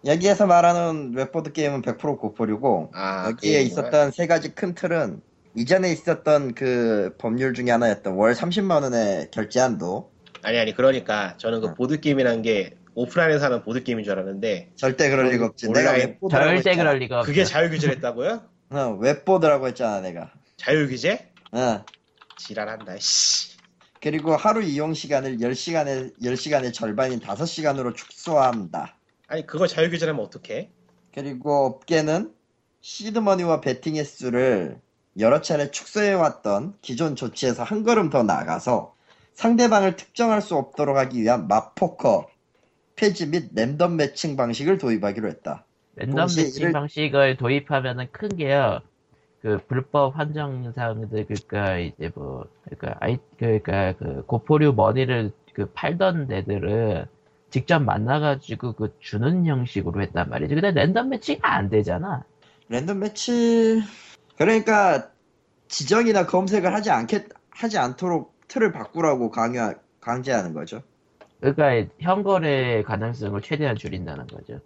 여기에서 0.04 0.46
말하는 0.46 1.12
웹보드 1.14 1.52
게임은 1.52 1.82
100% 1.82 2.18
고포류고 2.18 2.90
아, 2.94 3.28
여기에 3.28 3.58
그 3.58 3.64
있었던 3.66 4.10
세 4.10 4.26
가지 4.26 4.54
큰 4.54 4.74
틀은 4.74 5.20
이전에 5.54 5.92
있었던 5.92 6.54
그 6.54 7.14
법률 7.18 7.54
중에 7.54 7.70
하나였던 7.70 8.14
월 8.14 8.34
30만 8.34 8.82
원의 8.82 9.28
결제 9.30 9.60
한도 9.60 10.10
아니 10.42 10.58
아니 10.58 10.74
그러니까 10.74 11.36
저는 11.36 11.60
그 11.60 11.66
어. 11.68 11.74
보드 11.74 12.00
게임이란 12.00 12.42
게 12.42 12.74
오프라인에서 12.94 13.46
하는 13.46 13.62
보드 13.62 13.82
게임인 13.82 14.04
줄 14.04 14.12
알았는데 14.14 14.72
절대 14.76 15.08
그럴 15.08 15.30
리가 15.30 15.46
없지. 15.46 15.68
내가 15.70 15.92
웹보드라고 15.92 16.46
절대 16.46 16.70
했잖아. 16.70 16.76
그럴 16.76 16.98
리가 16.98 17.18
없어. 17.20 17.26
그게 17.26 17.44
자율 17.44 17.70
규제를 17.70 17.96
했다고요? 17.96 18.42
어, 18.70 18.98
웹보드라고 19.00 19.68
했잖아 19.68 20.00
내가. 20.00 20.32
자율 20.56 20.88
규제? 20.88 21.30
어. 21.52 21.84
지랄한다. 22.38 22.96
씨. 22.98 23.52
그리고 24.00 24.34
하루 24.36 24.62
이용 24.62 24.94
시간을 24.94 25.38
10시간의 25.38 26.20
10시간의 26.20 26.72
절반인 26.74 27.20
5시간으로 27.20 27.94
축소한다. 27.94 28.96
아니 29.32 29.46
그거 29.46 29.66
자율 29.66 29.88
규제라면 29.90 30.22
어떡해? 30.26 30.68
그리고 31.14 31.64
업계는 31.64 32.34
시드머니와 32.82 33.62
베팅 33.62 33.96
횟수를 33.96 34.78
여러 35.18 35.40
차례 35.40 35.70
축소해왔던 35.70 36.74
기존 36.82 37.16
조치에서 37.16 37.62
한 37.62 37.82
걸음 37.82 38.10
더 38.10 38.22
나가서 38.22 38.94
상대방을 39.32 39.96
특정할 39.96 40.42
수 40.42 40.54
없도록 40.56 40.98
하기 40.98 41.22
위한 41.22 41.48
맞포커 41.48 42.28
폐지 42.94 43.26
및 43.26 43.52
랜덤 43.54 43.96
매칭 43.96 44.36
방식을 44.36 44.76
도입하기로 44.76 45.28
했다. 45.28 45.64
랜덤 45.96 46.26
매칭 46.26 46.68
이를- 46.68 46.72
방식을 46.74 47.38
도입하면은 47.38 48.08
큰 48.12 48.28
게요. 48.36 48.80
그 49.40 49.58
불법 49.66 50.18
환전상들 50.18 51.24
그러니까 51.26 51.78
이제 51.78 52.10
뭐 52.14 52.44
그러니까 52.64 52.98
아이 53.00 53.16
그러니까 53.38 53.94
그 53.94 54.24
고포류 54.26 54.74
머니를 54.74 55.32
그 55.54 55.70
팔던 55.72 56.28
데들은 56.28 57.06
직접 57.52 57.80
만나가지고 57.80 58.72
그 58.72 58.96
주는 58.98 59.44
형식으로 59.44 60.00
했단 60.00 60.30
말이지. 60.30 60.54
근데 60.54 60.70
랜덤 60.70 61.10
매치가 61.10 61.54
안 61.54 61.68
되잖아. 61.68 62.24
랜덤 62.68 63.00
매치 63.00 63.82
그러니까 64.38 65.10
지정이나 65.68 66.26
검색을 66.26 66.72
하지 66.72 66.90
않겠 66.90 67.28
하지 67.50 67.76
않도록 67.76 68.34
틀을 68.48 68.72
바꾸라고 68.72 69.30
강요 69.30 69.74
강제하는 70.00 70.54
거죠. 70.54 70.82
그러니까 71.40 71.92
현거래 72.00 72.82
가능성을 72.84 73.40
최대한 73.42 73.76
줄인다는 73.76 74.26
거죠. 74.28 74.58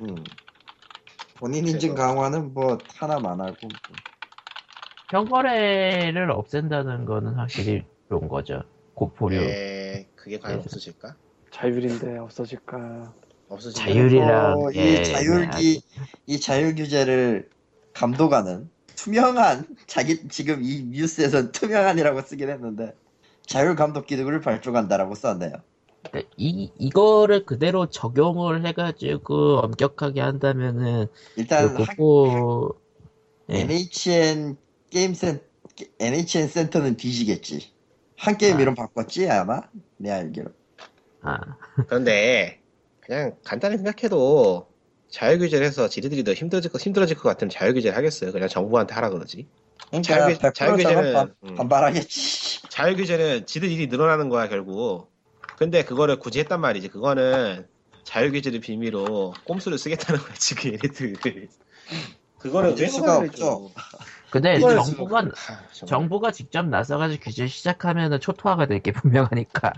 음. 0.00 0.24
본인 1.38 1.68
인증 1.68 1.94
강화는 1.94 2.54
뭐 2.54 2.78
하나만 2.96 3.38
하고 3.38 3.68
현거래를 5.10 6.30
없앤다는 6.30 7.04
거는 7.04 7.34
확실히 7.34 7.84
좋은 8.08 8.28
거죠. 8.28 8.62
고포류. 8.94 9.42
에 9.42 10.08
그게 10.14 10.38
과연 10.38 10.58
네. 10.58 10.64
없어질까? 10.64 11.16
자율인데 11.50 12.18
없어질까. 12.18 13.12
없어질까? 13.48 13.84
자율이란 13.92 14.52
어, 14.54 14.68
게이 14.68 15.04
자율기 15.04 15.82
이 16.26 16.40
자율 16.40 16.74
규제를 16.74 17.48
감독하는 17.92 18.70
투명한 18.94 19.66
자기 19.86 20.28
지금 20.28 20.62
이 20.62 20.82
뉴스에선 20.84 21.52
투명한이라고 21.52 22.22
쓰긴 22.22 22.48
했는데 22.50 22.94
자율 23.46 23.74
감독 23.74 24.06
기능을 24.06 24.40
발족한다라고 24.40 25.14
썼네요. 25.14 25.52
그러니까 26.08 26.30
이 26.36 26.70
이거를 26.78 27.44
그대로 27.44 27.86
적용을 27.86 28.64
해가지고 28.66 29.58
엄격하게 29.58 30.20
한다면은 30.20 31.06
일단 31.36 31.74
그 31.74 31.82
한- 31.82 31.96
고포 31.96 32.76
예. 33.50 33.60
NHN 33.60 34.56
게임 34.90 35.14
센 35.14 35.40
NHN 35.98 36.46
센터는 36.48 36.96
뒤지겠지. 36.96 37.72
한 38.16 38.36
게임 38.38 38.56
아. 38.58 38.60
이름 38.60 38.74
바꿨지 38.74 39.28
아마 39.28 39.62
내 39.96 40.10
알기로. 40.10 40.50
아 41.22 41.38
그런데 41.88 42.60
그냥 43.00 43.36
간단히 43.44 43.76
생각해도 43.76 44.68
자율 45.08 45.38
규제를 45.38 45.66
해서 45.66 45.88
지들이 45.88 46.22
더 46.24 46.32
힘들어질 46.32 46.70
것 46.70 46.80
힘들어질 46.80 47.16
것 47.16 47.28
같으면 47.28 47.50
자율 47.50 47.74
규제를 47.74 47.96
하겠어요. 47.96 48.32
그냥 48.32 48.48
정부한테 48.48 48.94
하라 48.94 49.10
그러지. 49.10 49.48
자율 50.04 50.34
규- 50.34 50.38
100% 50.38 50.54
자율 50.54 50.76
규제는 50.76 51.12
반, 51.12 51.34
음. 51.44 51.54
반발하겠지. 51.56 52.62
자율 52.68 52.96
규제는 52.96 53.46
지들 53.46 53.70
일이 53.70 53.88
늘어나는 53.88 54.28
거야 54.28 54.48
결국. 54.48 55.10
근데 55.56 55.84
그거를 55.84 56.18
굳이 56.20 56.38
했단 56.38 56.60
말이지. 56.60 56.88
그거는 56.88 57.66
자율 58.04 58.30
규제를 58.30 58.60
빌미로 58.60 59.34
꼼수를 59.44 59.78
쓰겠다는 59.78 60.20
거야 60.22 60.34
지금 60.38 60.72
얘네들. 60.72 61.16
그거는 62.38 62.76
왜 62.78 62.86
수가 62.86 63.18
없죠. 63.18 63.70
근데 64.30 64.60
정부가 64.60 65.18
아. 65.18 65.84
정부가 65.86 66.30
직접 66.30 66.66
나서가지고 66.68 67.20
규제 67.24 67.48
시작하면은 67.48 68.20
초토화가 68.20 68.66
될 68.66 68.80
게 68.80 68.92
분명하니까 68.92 69.72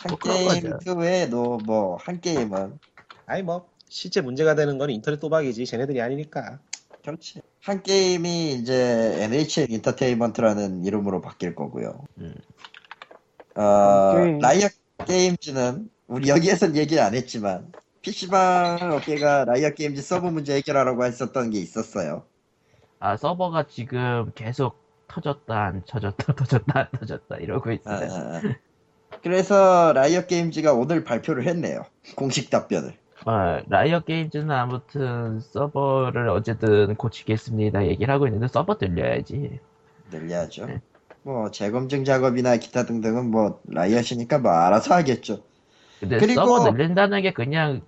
한뭐 0.00 0.18
그런 0.18 0.36
게임. 0.60 0.78
그 0.84 0.94
외에도 0.94 1.58
뭐 1.64 1.96
한 1.96 2.20
게임은 2.20 2.78
아니 3.26 3.42
뭐 3.42 3.68
실제 3.88 4.20
문제가 4.20 4.54
되는 4.54 4.78
건 4.78 4.90
인터넷 4.90 5.18
또박이지 5.20 5.66
쟤네들이 5.66 6.00
아니니까. 6.00 6.58
그렇지. 7.02 7.40
한 7.62 7.82
게임이 7.82 8.52
이제 8.54 9.16
NHN 9.22 9.70
인터테인먼트라는 9.70 10.84
이름으로 10.84 11.20
바뀔 11.20 11.54
거고요. 11.54 12.04
음. 12.18 12.34
어, 13.54 14.14
게임. 14.14 14.38
라이엇 14.38 14.72
게임즈는 15.06 15.90
우리 16.06 16.28
여기에선 16.28 16.76
얘기 16.76 16.98
안 17.00 17.14
했지만 17.14 17.72
PC방 18.02 18.92
업계가 18.92 19.44
라이엇 19.46 19.74
게임즈 19.74 20.02
서버 20.02 20.30
문제 20.30 20.54
해결하라고 20.56 21.04
했었던 21.04 21.50
게 21.50 21.58
있었어요. 21.60 22.24
아 23.00 23.16
서버가 23.16 23.66
지금 23.68 24.32
계속 24.34 24.87
터졌다 25.08 25.54
안 25.64 25.82
터졌다 25.86 26.32
터졌다 26.34 26.78
안 26.78 26.86
터졌다 26.98 27.36
이러고 27.36 27.70
아, 27.70 27.72
있어요. 27.72 28.12
아, 28.12 28.36
아. 28.36 28.40
그래서 29.22 29.92
라이엇 29.94 30.26
게임즈가 30.28 30.74
오늘 30.74 31.02
발표를 31.04 31.46
했네요. 31.46 31.84
공식 32.14 32.50
답변을. 32.50 32.94
어, 33.26 33.60
라이엇 33.68 34.04
게임즈는 34.06 34.50
아무튼 34.50 35.40
서버를 35.40 36.28
어쨌든 36.28 36.94
고치겠습니다 36.94 37.86
얘기를 37.86 38.12
하고 38.14 38.26
있는데 38.26 38.46
서버 38.48 38.78
늘려야지. 38.78 39.58
늘려야죠. 40.12 40.66
네. 40.66 40.80
뭐 41.22 41.50
재검증 41.50 42.04
작업이나 42.04 42.56
기타 42.58 42.84
등등은 42.84 43.30
뭐 43.30 43.60
라이엇이니까 43.66 44.38
뭐 44.38 44.52
알아서 44.52 44.94
하겠죠. 44.94 45.42
근데 46.00 46.18
그리고- 46.18 46.46
서버 46.46 46.70
늘린다는 46.70 47.22
게 47.22 47.32
그냥 47.32 47.82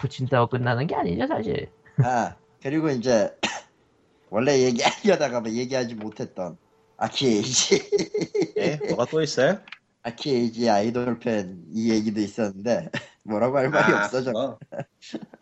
붙인다고 0.00 0.46
끝나는 0.48 0.86
게 0.86 0.94
아니죠 0.94 1.26
사실. 1.26 1.68
아 2.04 2.36
그리고 2.62 2.88
이제 2.90 3.34
원래 4.30 4.58
얘기하려다가 4.62 5.40
뭐 5.40 5.50
얘기하지 5.50 5.94
못했던 5.96 6.56
아키에이지 6.98 8.54
예? 8.58 8.80
뭐가 8.88 9.06
또 9.06 9.22
있어요? 9.22 9.58
아키에이지 10.02 10.70
아이돌 10.70 11.18
팬 11.18 11.66
이 11.72 11.90
얘기도 11.90 12.20
있었는데 12.20 12.90
뭐라고 13.24 13.58
할 13.58 13.70
말이 13.70 13.92
아, 13.92 14.04
없어 14.04 14.22
저. 14.22 14.32
그거, 14.32 14.58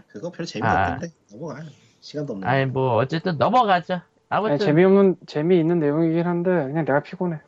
그거 0.09 0.31
별 0.31 0.47
재미없던데 0.47 1.09
넘어가. 1.33 1.61
시간도 2.01 2.33
없는데. 2.35 2.49
아니 2.49 2.67
뭐 2.67 2.97
어쨌든 2.97 3.39
넘어가죠. 3.39 4.01
아무튼 4.29 4.55
아니, 4.55 4.65
재미없는 4.65 5.17
재미있는 5.27 5.79
내용이긴 5.81 6.27
한데 6.27 6.51
그냥 6.51 6.85
내가 6.85 7.03
피곤해. 7.03 7.39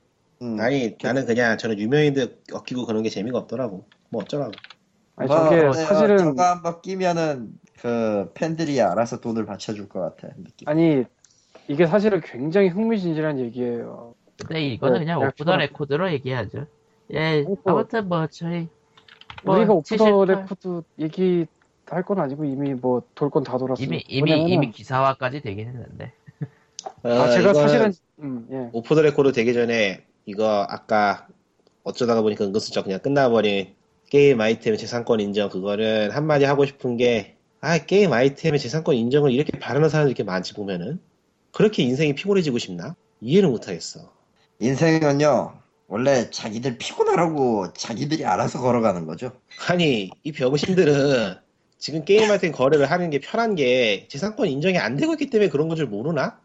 음. 0.43 0.61
아니 0.61 0.97
나는 1.03 1.27
그냥 1.27 1.57
저는 1.59 1.79
유명인들 1.79 2.43
엮이고 2.53 2.87
그런 2.87 3.03
게 3.03 3.09
재미가 3.11 3.39
없더라고. 3.39 3.89
뭐 4.11 4.23
어쩌라고. 4.23 4.53
아니 5.17 5.29
뭐, 5.29 5.37
저게? 5.49 5.73
사실은 5.73 6.19
저거 6.19 6.43
한번 6.45 6.83
끼면은 6.83 7.53
그 7.81 8.31
팬들이 8.35 8.81
알아서 8.81 9.21
돈을 9.21 9.47
바쳐줄 9.47 9.89
것 9.89 10.01
같아 10.01 10.35
느낌. 10.37 10.69
아니 10.69 11.05
이게 11.69 11.87
사실은 11.87 12.21
굉장히 12.21 12.69
흥미진진한 12.69 13.39
얘기예요. 13.41 14.15
근데 14.39 14.61
이거는 14.69 14.99
네, 15.01 15.05
그냥 15.05 15.21
오프 15.23 15.45
더. 15.45 15.57
레코드로 15.57 16.13
얘기하죠. 16.13 16.67
예, 17.13 17.43
뭐- 17.43 17.57
아무튼 17.65 18.09
뭐 18.09 18.27
저희 18.29 18.69
뭐 19.45 19.57
우리가 19.57 19.73
오프 19.73 19.97
더 19.97 20.25
레코드 20.27 20.83
얘기 20.99 21.47
할 21.89 22.03
건 22.03 22.19
아니고 22.21 22.45
이미 22.45 22.75
뭐 22.75 23.03
돌 23.15 23.31
건 23.31 23.45
다 23.45 23.59
돌았어. 23.59 23.83
이미 23.83 24.03
이미 24.09 24.33
이미 24.53 24.71
기사화까지 24.71 25.41
되긴 25.41 25.69
했는데. 25.69 26.13
아 27.03 27.31
제가 27.31 27.55
사실은 27.55 27.93
음, 28.21 28.47
예. 28.51 28.69
오프 28.73 28.95
더 28.95 29.03
레코드 29.03 29.33
되기 29.33 29.53
전에 29.55 30.05
이거 30.25 30.67
아까 30.69 31.27
어쩌다가 31.85 32.23
보니까 32.23 32.45
은근슬쩍 32.45 32.85
그냥 32.85 33.01
끝나버린 33.01 33.75
게임 34.11 34.41
아이템 34.41 34.77
재산권 34.77 35.21
인정 35.21 35.49
그거는 35.49 36.11
한마디 36.11 36.45
하고 36.45 36.65
싶은 36.67 36.97
게 36.97 37.37
아 37.63 37.79
게임 37.79 38.13
아이템의 38.13 38.61
재산권 38.61 38.95
인정을 38.95 39.33
이렇게 39.33 39.59
바라는 39.59 39.89
사람들이 39.89 40.11
이렇게 40.13 40.23
많지 40.25 40.55
보면은 40.55 41.01
그렇게 41.57 41.83
인생이 41.83 42.15
피곤해지고 42.15 42.59
싶나? 42.59 42.95
이해를 43.23 43.49
못하겠어. 43.49 44.13
인생은요 44.61 45.59
원래 45.89 46.29
자기들 46.31 46.77
피곤하라고 46.77 47.73
자기들이 47.73 48.27
알아서 48.27 48.61
걸어가는 48.61 49.07
거죠. 49.07 49.33
아니 49.67 50.11
이 50.23 50.33
병신들은 50.33 51.37
지금 51.79 52.05
게임할 52.05 52.41
땐 52.41 52.53
거래를 52.53 52.91
하는 52.91 53.09
게 53.09 53.21
편한 53.21 53.55
게 53.55 54.07
재산권 54.09 54.49
인정이 54.49 54.77
안 54.77 54.97
되고 54.97 55.13
있기 55.15 55.31
때문에 55.31 55.49
그런 55.49 55.69
건 55.69 55.79
줄 55.79 55.87
모르나? 55.87 56.39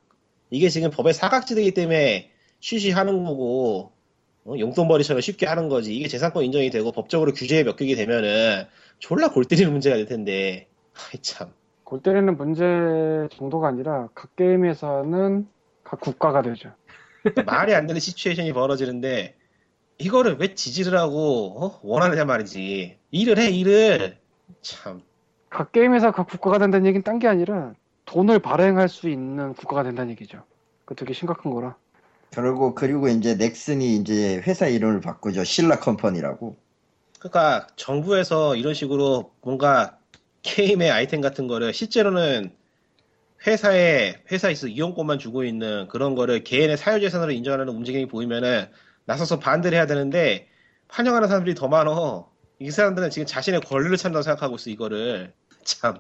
이게 0.50 0.70
지금 0.70 0.90
법에 0.92 1.12
사각지대기 1.12 1.72
때문에 1.74 2.30
쉬쉬 2.62 2.92
하는 2.92 3.26
거고 3.26 3.92
어? 4.46 4.54
용돈벌이처럼 4.58 5.20
쉽게 5.20 5.46
하는 5.46 5.68
거지 5.68 5.94
이게 5.94 6.08
재산권 6.08 6.46
인정이 6.46 6.70
되고 6.70 6.90
법적으로 6.94 7.34
규제에 7.34 7.64
맡기게 7.66 7.96
되면은 7.96 8.66
졸라 9.00 9.30
골 9.32 9.44
때리는 9.44 9.74
문제가 9.74 9.98
될 9.98 10.06
텐데 10.06 10.70
아이 10.94 11.20
참 11.22 11.52
골 11.92 12.02
때리는 12.02 12.38
문제 12.38 13.28
정도가 13.36 13.68
아니라 13.68 14.08
각 14.16 14.34
게임에서는 14.38 15.46
각 15.84 16.00
국가가 16.00 16.42
되죠. 16.42 16.72
말이 17.46 17.76
안 17.76 17.86
되는 17.86 18.00
시츄에이션이 18.00 18.54
벌어지는데 18.54 19.36
이거를 19.98 20.38
왜 20.40 20.56
지지를 20.56 20.98
하고 20.98 21.62
어? 21.62 21.80
원하느냐 21.84 22.24
말이지 22.24 22.98
일을 23.12 23.38
해 23.40 23.50
일을 23.50 24.18
참 24.62 25.02
각 25.50 25.74
게임에서 25.74 26.12
각 26.14 26.28
국가가 26.30 26.60
된다는 26.60 26.86
얘기는 26.86 27.04
딴 27.04 27.20
게 27.20 27.28
아니라 27.28 27.74
돈을 28.06 28.40
발행할 28.40 28.88
수 28.88 29.10
있는 29.10 29.54
국가가 29.54 29.84
된다는 29.84 30.12
얘기죠. 30.12 30.44
그 30.86 30.96
되게 30.96 31.12
심각한 31.12 31.52
거라. 31.52 31.76
그리고 32.34 32.74
그리고 32.74 33.10
이제 33.10 33.36
넥슨이 33.36 33.98
이제 33.98 34.38
회사 34.48 34.68
이름을 34.68 35.02
바꾸죠. 35.02 35.44
신라 35.44 35.80
컴퍼니라고. 35.80 36.56
그러니까 37.20 37.68
정부에서 37.76 38.56
이런 38.56 38.74
식으로 38.74 39.34
뭔가 39.42 39.98
게임의 40.44 40.92
아이템 40.92 41.22
같은 41.22 41.48
거를 41.48 41.74
실제로는 41.74 42.52
회사에 43.46 44.16
회사에서 44.32 44.68
이용권만 44.68 45.20
주고 45.20 45.44
있는 45.44 45.88
그런 45.88 46.16
거를 46.16 46.44
개인의 46.44 46.78
사유재산으로 46.78 47.32
인정하는 47.32 47.70
움직임이 47.70 48.08
보이면은 48.08 48.68
나서서 49.06 49.40
반대를 49.40 49.78
해야 49.78 49.88
되는데 49.88 50.48
환영하는 50.88 51.28
사람들이 51.28 51.56
더 51.56 51.68
많어. 51.68 52.30
이 52.60 52.70
사람들은 52.70 53.10
지금 53.10 53.26
자신의 53.26 53.62
권리를 53.62 53.96
찾는다고 53.98 54.24
생각하고 54.24 54.56
있어 54.56 54.70
이거를 54.70 55.34
참. 55.64 55.96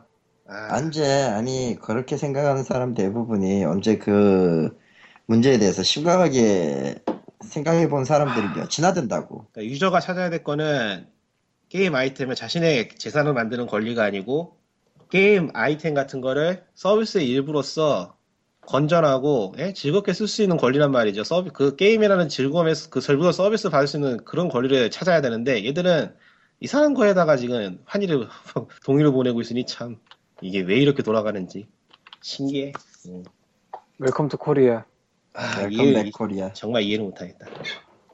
아, 0.48 0.76
안제 0.76 1.04
아니 1.04 1.78
그렇게 1.82 2.18
생각하는 2.18 2.64
사람 2.64 2.94
대부분이 2.94 3.64
언제 3.66 3.98
그 3.98 4.78
문제에 5.26 5.58
대해서 5.58 5.82
심각하게 5.82 6.96
생각해 7.42 7.90
본 7.90 8.06
사람들이 8.06 8.46
몇이나 8.50 8.94
된다고. 8.94 9.48
그러니까 9.52 9.74
유저가 9.74 10.00
찾아야 10.00 10.30
될 10.30 10.44
거는 10.44 11.08
게임 11.72 11.96
아이템을 11.96 12.36
자신의 12.36 12.90
재산을 12.98 13.32
만드는 13.32 13.66
권리가 13.66 14.04
아니고 14.04 14.58
게임 15.08 15.50
아이템 15.54 15.94
같은 15.94 16.20
거를 16.20 16.66
서비스의 16.74 17.30
일부로서 17.30 18.18
건전하고 18.60 19.54
예? 19.58 19.72
즐겁게 19.72 20.12
쓸 20.12 20.28
수 20.28 20.42
있는 20.42 20.58
권리란 20.58 20.92
말이죠. 20.92 21.24
서비 21.24 21.50
그 21.52 21.78
게임이라는 21.78 22.28
즐거움에서 22.28 22.90
그 22.90 23.00
즐거운 23.00 23.32
서비스 23.32 23.70
받을 23.70 23.88
수 23.88 23.96
있는 23.96 24.18
그런 24.26 24.50
권리를 24.50 24.92
찾아야 24.92 25.22
되는데 25.22 25.66
얘들은 25.66 26.14
이상한 26.60 26.94
거에다가 26.94 27.38
지금 27.38 27.80
환희를 27.86 28.28
동의를 28.84 29.14
보내고 29.14 29.40
있으니 29.40 29.66
참 29.66 29.96
이게 30.42 30.60
왜 30.60 30.76
이렇게 30.76 31.04
돌아가는지 31.04 31.70
신기해. 32.20 32.74
음. 33.08 33.24
Welcome 33.98 34.28
to 34.28 34.36
Korea. 34.36 34.84
아, 35.34 35.68
이해, 35.72 36.04
fuck 36.04 36.12
Korea. 36.12 36.52
정말 36.52 36.82
이해를 36.84 37.06
못하겠다. 37.06 37.48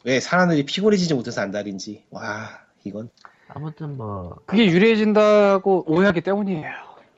왜 0.03 0.19
사람들이 0.19 0.63
피곤해지지 0.63 1.15
못해서 1.15 1.41
안달인지. 1.41 2.05
와 2.11 2.67
이건 2.83 3.09
아무튼 3.49 3.97
뭐 3.97 4.37
그게 4.45 4.67
유리해진다고 4.67 5.85
오해하기 5.87 6.21
때문이에요. 6.21 6.69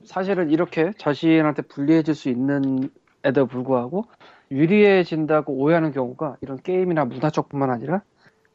사실은 0.06 0.50
이렇게 0.50 0.92
자신한테 0.98 1.64
불리해질 1.64 2.16
수 2.16 2.30
있는 2.30 2.90
에도 3.24 3.48
불구하고 3.48 4.06
유리해진다고 4.50 5.54
오해하는 5.54 5.92
경우가 5.92 6.38
이런 6.42 6.58
게임이나 6.58 7.06
문화 7.06 7.30
쪽뿐만 7.30 7.70
아니라 7.70 8.02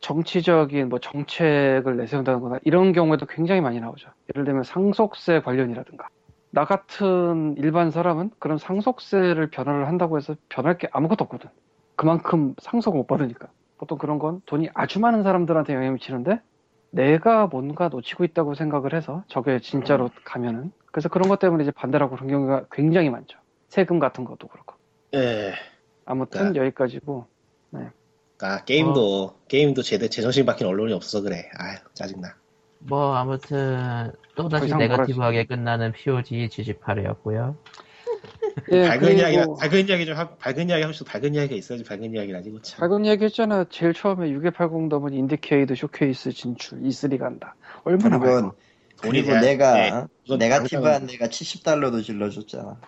정치적인 0.00 0.88
뭐 0.88 0.98
정책을 0.98 1.96
내세운다거나 1.96 2.60
이런 2.64 2.92
경우에도 2.92 3.26
굉장히 3.26 3.60
많이 3.60 3.80
나오죠. 3.80 4.08
예를 4.34 4.44
들면 4.44 4.62
상속세 4.62 5.40
관련이라든가. 5.40 6.08
나 6.50 6.64
같은 6.64 7.56
일반 7.58 7.90
사람은 7.90 8.30
그런 8.38 8.58
상속세를 8.58 9.50
변화를 9.50 9.86
한다고 9.88 10.16
해서 10.16 10.34
변할 10.48 10.78
게 10.78 10.88
아무것도 10.92 11.24
없거든. 11.24 11.50
그만큼 11.96 12.54
상속을 12.60 12.98
못 12.98 13.06
받으니까. 13.06 13.48
보통 13.76 13.98
그런 13.98 14.18
건 14.18 14.40
돈이 14.46 14.70
아주 14.72 15.00
많은 15.00 15.22
사람들한테 15.22 15.74
영향을 15.74 15.94
미치는데 15.94 16.40
내가 16.94 17.46
뭔가 17.46 17.88
놓치고 17.88 18.24
있다고 18.24 18.54
생각을 18.54 18.94
해서 18.94 19.24
저게 19.28 19.58
진짜로 19.58 20.10
가면은 20.24 20.72
그래서 20.92 21.08
그런 21.08 21.28
것 21.28 21.40
때문에 21.40 21.64
이제 21.64 21.72
반대라고 21.72 22.14
그런 22.14 22.28
경우가 22.28 22.66
굉장히 22.70 23.10
많죠. 23.10 23.36
세금 23.68 23.98
같은 23.98 24.24
것도 24.24 24.46
그렇고. 24.46 24.76
에. 25.14 25.52
아무튼 26.04 26.52
네. 26.52 26.60
여기까지고 26.60 27.26
아 28.40 28.64
게임도 28.64 29.40
게임도 29.48 29.82
제대 29.82 30.08
제정신 30.08 30.46
박힌 30.46 30.66
언론이 30.66 30.92
없어서 30.92 31.22
그래. 31.22 31.48
아유 31.58 31.78
짜증나. 31.94 32.36
뭐 32.78 33.14
아무튼 33.16 34.12
더 34.36 34.42
또다시 34.44 34.66
이상 34.66 34.78
네거티브하게 34.78 35.44
끝나는 35.44 35.92
POG 35.92 36.48
78회였고요. 36.48 37.56
예, 38.72 38.88
밝은 38.88 39.00
그리고 39.00 39.20
이야기 39.20 39.36
밝은 39.60 39.88
이야기 39.88 40.06
좀 40.06 40.16
하, 40.16 40.28
밝은 40.36 40.68
이야기 40.68 40.82
하면서 40.82 41.04
밝은 41.04 41.34
이야기가 41.34 41.54
있어야지 41.56 41.84
밝은 41.84 42.14
이야기를 42.14 42.36
아니고 42.38 42.62
참. 42.62 42.80
밝은 42.80 43.06
얘기 43.06 43.24
했잖아. 43.24 43.64
제일 43.70 43.92
처음에 43.92 44.30
6180 44.30 44.88
the 44.88 44.98
moon 44.98 45.12
인디케이드 45.12 45.74
쇼케이스 45.74 46.32
진출 46.32 46.80
E3 46.82 47.18
간다. 47.18 47.54
얼마나 47.84 48.18
그리고 48.18 48.52
그리고 49.00 49.26
돼야- 49.32 49.40
내가 49.40 49.74
네, 49.74 50.36
negative한 50.38 51.06
당장은- 51.06 51.10
내가 51.10 51.26
70달러도 51.28 52.02
질러줬잖아. 52.04 52.80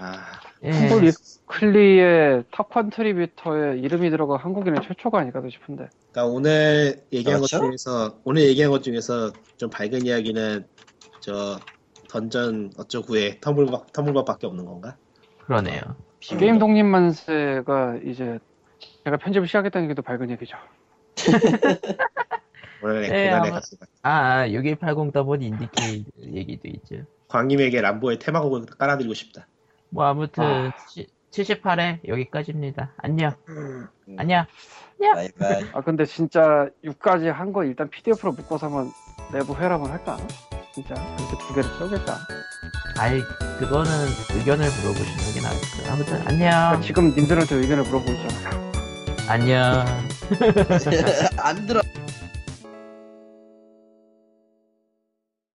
아 0.00 0.24
예. 0.64 0.68
humble 0.70 1.10
위클리의 1.50 2.44
탑 2.52 2.68
컨트리뷰터에 2.70 3.78
이름이 3.78 4.10
들어가 4.10 4.36
한국인은 4.36 4.80
최초가 4.82 5.18
아닐까 5.18 5.42
싶은데. 5.50 5.88
그러니까 6.12 6.32
오늘 6.32 7.02
얘기한 7.12 7.40
것 7.40 7.50
그렇죠? 7.50 7.66
중에서 7.66 8.18
오늘 8.24 8.42
얘기한 8.42 8.70
것 8.70 8.82
중에서 8.82 9.32
좀 9.56 9.68
밝은 9.70 10.06
이야기는 10.06 10.64
저 11.20 11.58
던전 12.08 12.72
어쩌구의 12.78 13.38
텀블벅 13.40 13.92
텀블벅밖에 13.92 14.44
없는 14.44 14.64
건가? 14.64 14.96
그러네요. 15.44 15.80
게임 16.20 16.58
독립 16.58 16.84
만세가 16.84 17.98
이제 18.04 18.38
제가 19.04 19.16
편집을 19.18 19.46
시작했다는 19.46 19.88
게또 19.88 20.02
밝은 20.02 20.30
얘기죠. 20.30 20.56
원래 22.82 23.04
예, 23.04 23.08
고난의 23.08 23.30
아마- 23.32 23.50
가수가 23.50 23.86
아, 24.02 24.48
6180 24.48 25.12
더본 25.12 25.42
인디케이 25.42 26.04
얘기도 26.22 26.68
있죠. 26.68 26.96
광님에게 27.28 27.80
람보의 27.80 28.18
테마곡을 28.18 28.66
깔아드리고 28.66 29.14
싶다. 29.14 29.46
뭐 29.90 30.04
아무튼 30.04 30.44
아. 30.44 30.72
78회 31.30 32.00
여기까지입니다. 32.08 32.92
안녕. 32.98 33.32
음. 33.48 33.86
안녕. 34.16 34.46
바이바이. 35.00 35.64
아 35.72 35.80
근데 35.82 36.04
진짜 36.04 36.68
6까지 36.84 37.24
한 37.30 37.52
거 37.52 37.64
일단 37.64 37.88
PDF로 37.90 38.32
묶어서 38.32 38.66
한번 38.66 38.90
내부 39.32 39.52
한번 39.74 39.90
할까? 39.90 40.16
진짜 40.78 40.94
그렇게 41.16 41.38
두 41.38 41.54
개를 41.54 41.70
써볼까? 41.78 42.18
아이 42.98 43.20
그거는 43.58 43.90
의견을 44.34 44.70
물어보시는 44.70 45.34
게 45.34 45.40
나을 45.40 45.56
거예요. 45.60 45.92
아무튼 45.92 46.14
안녕. 46.26 46.38
그러니까 46.38 46.80
지금 46.80 47.14
님들한테 47.16 47.56
의견을 47.56 47.82
물어보고 47.84 48.12
있잖아. 48.12 48.50
안녕. 49.26 49.84
안 51.38 51.66
들어. 51.66 51.82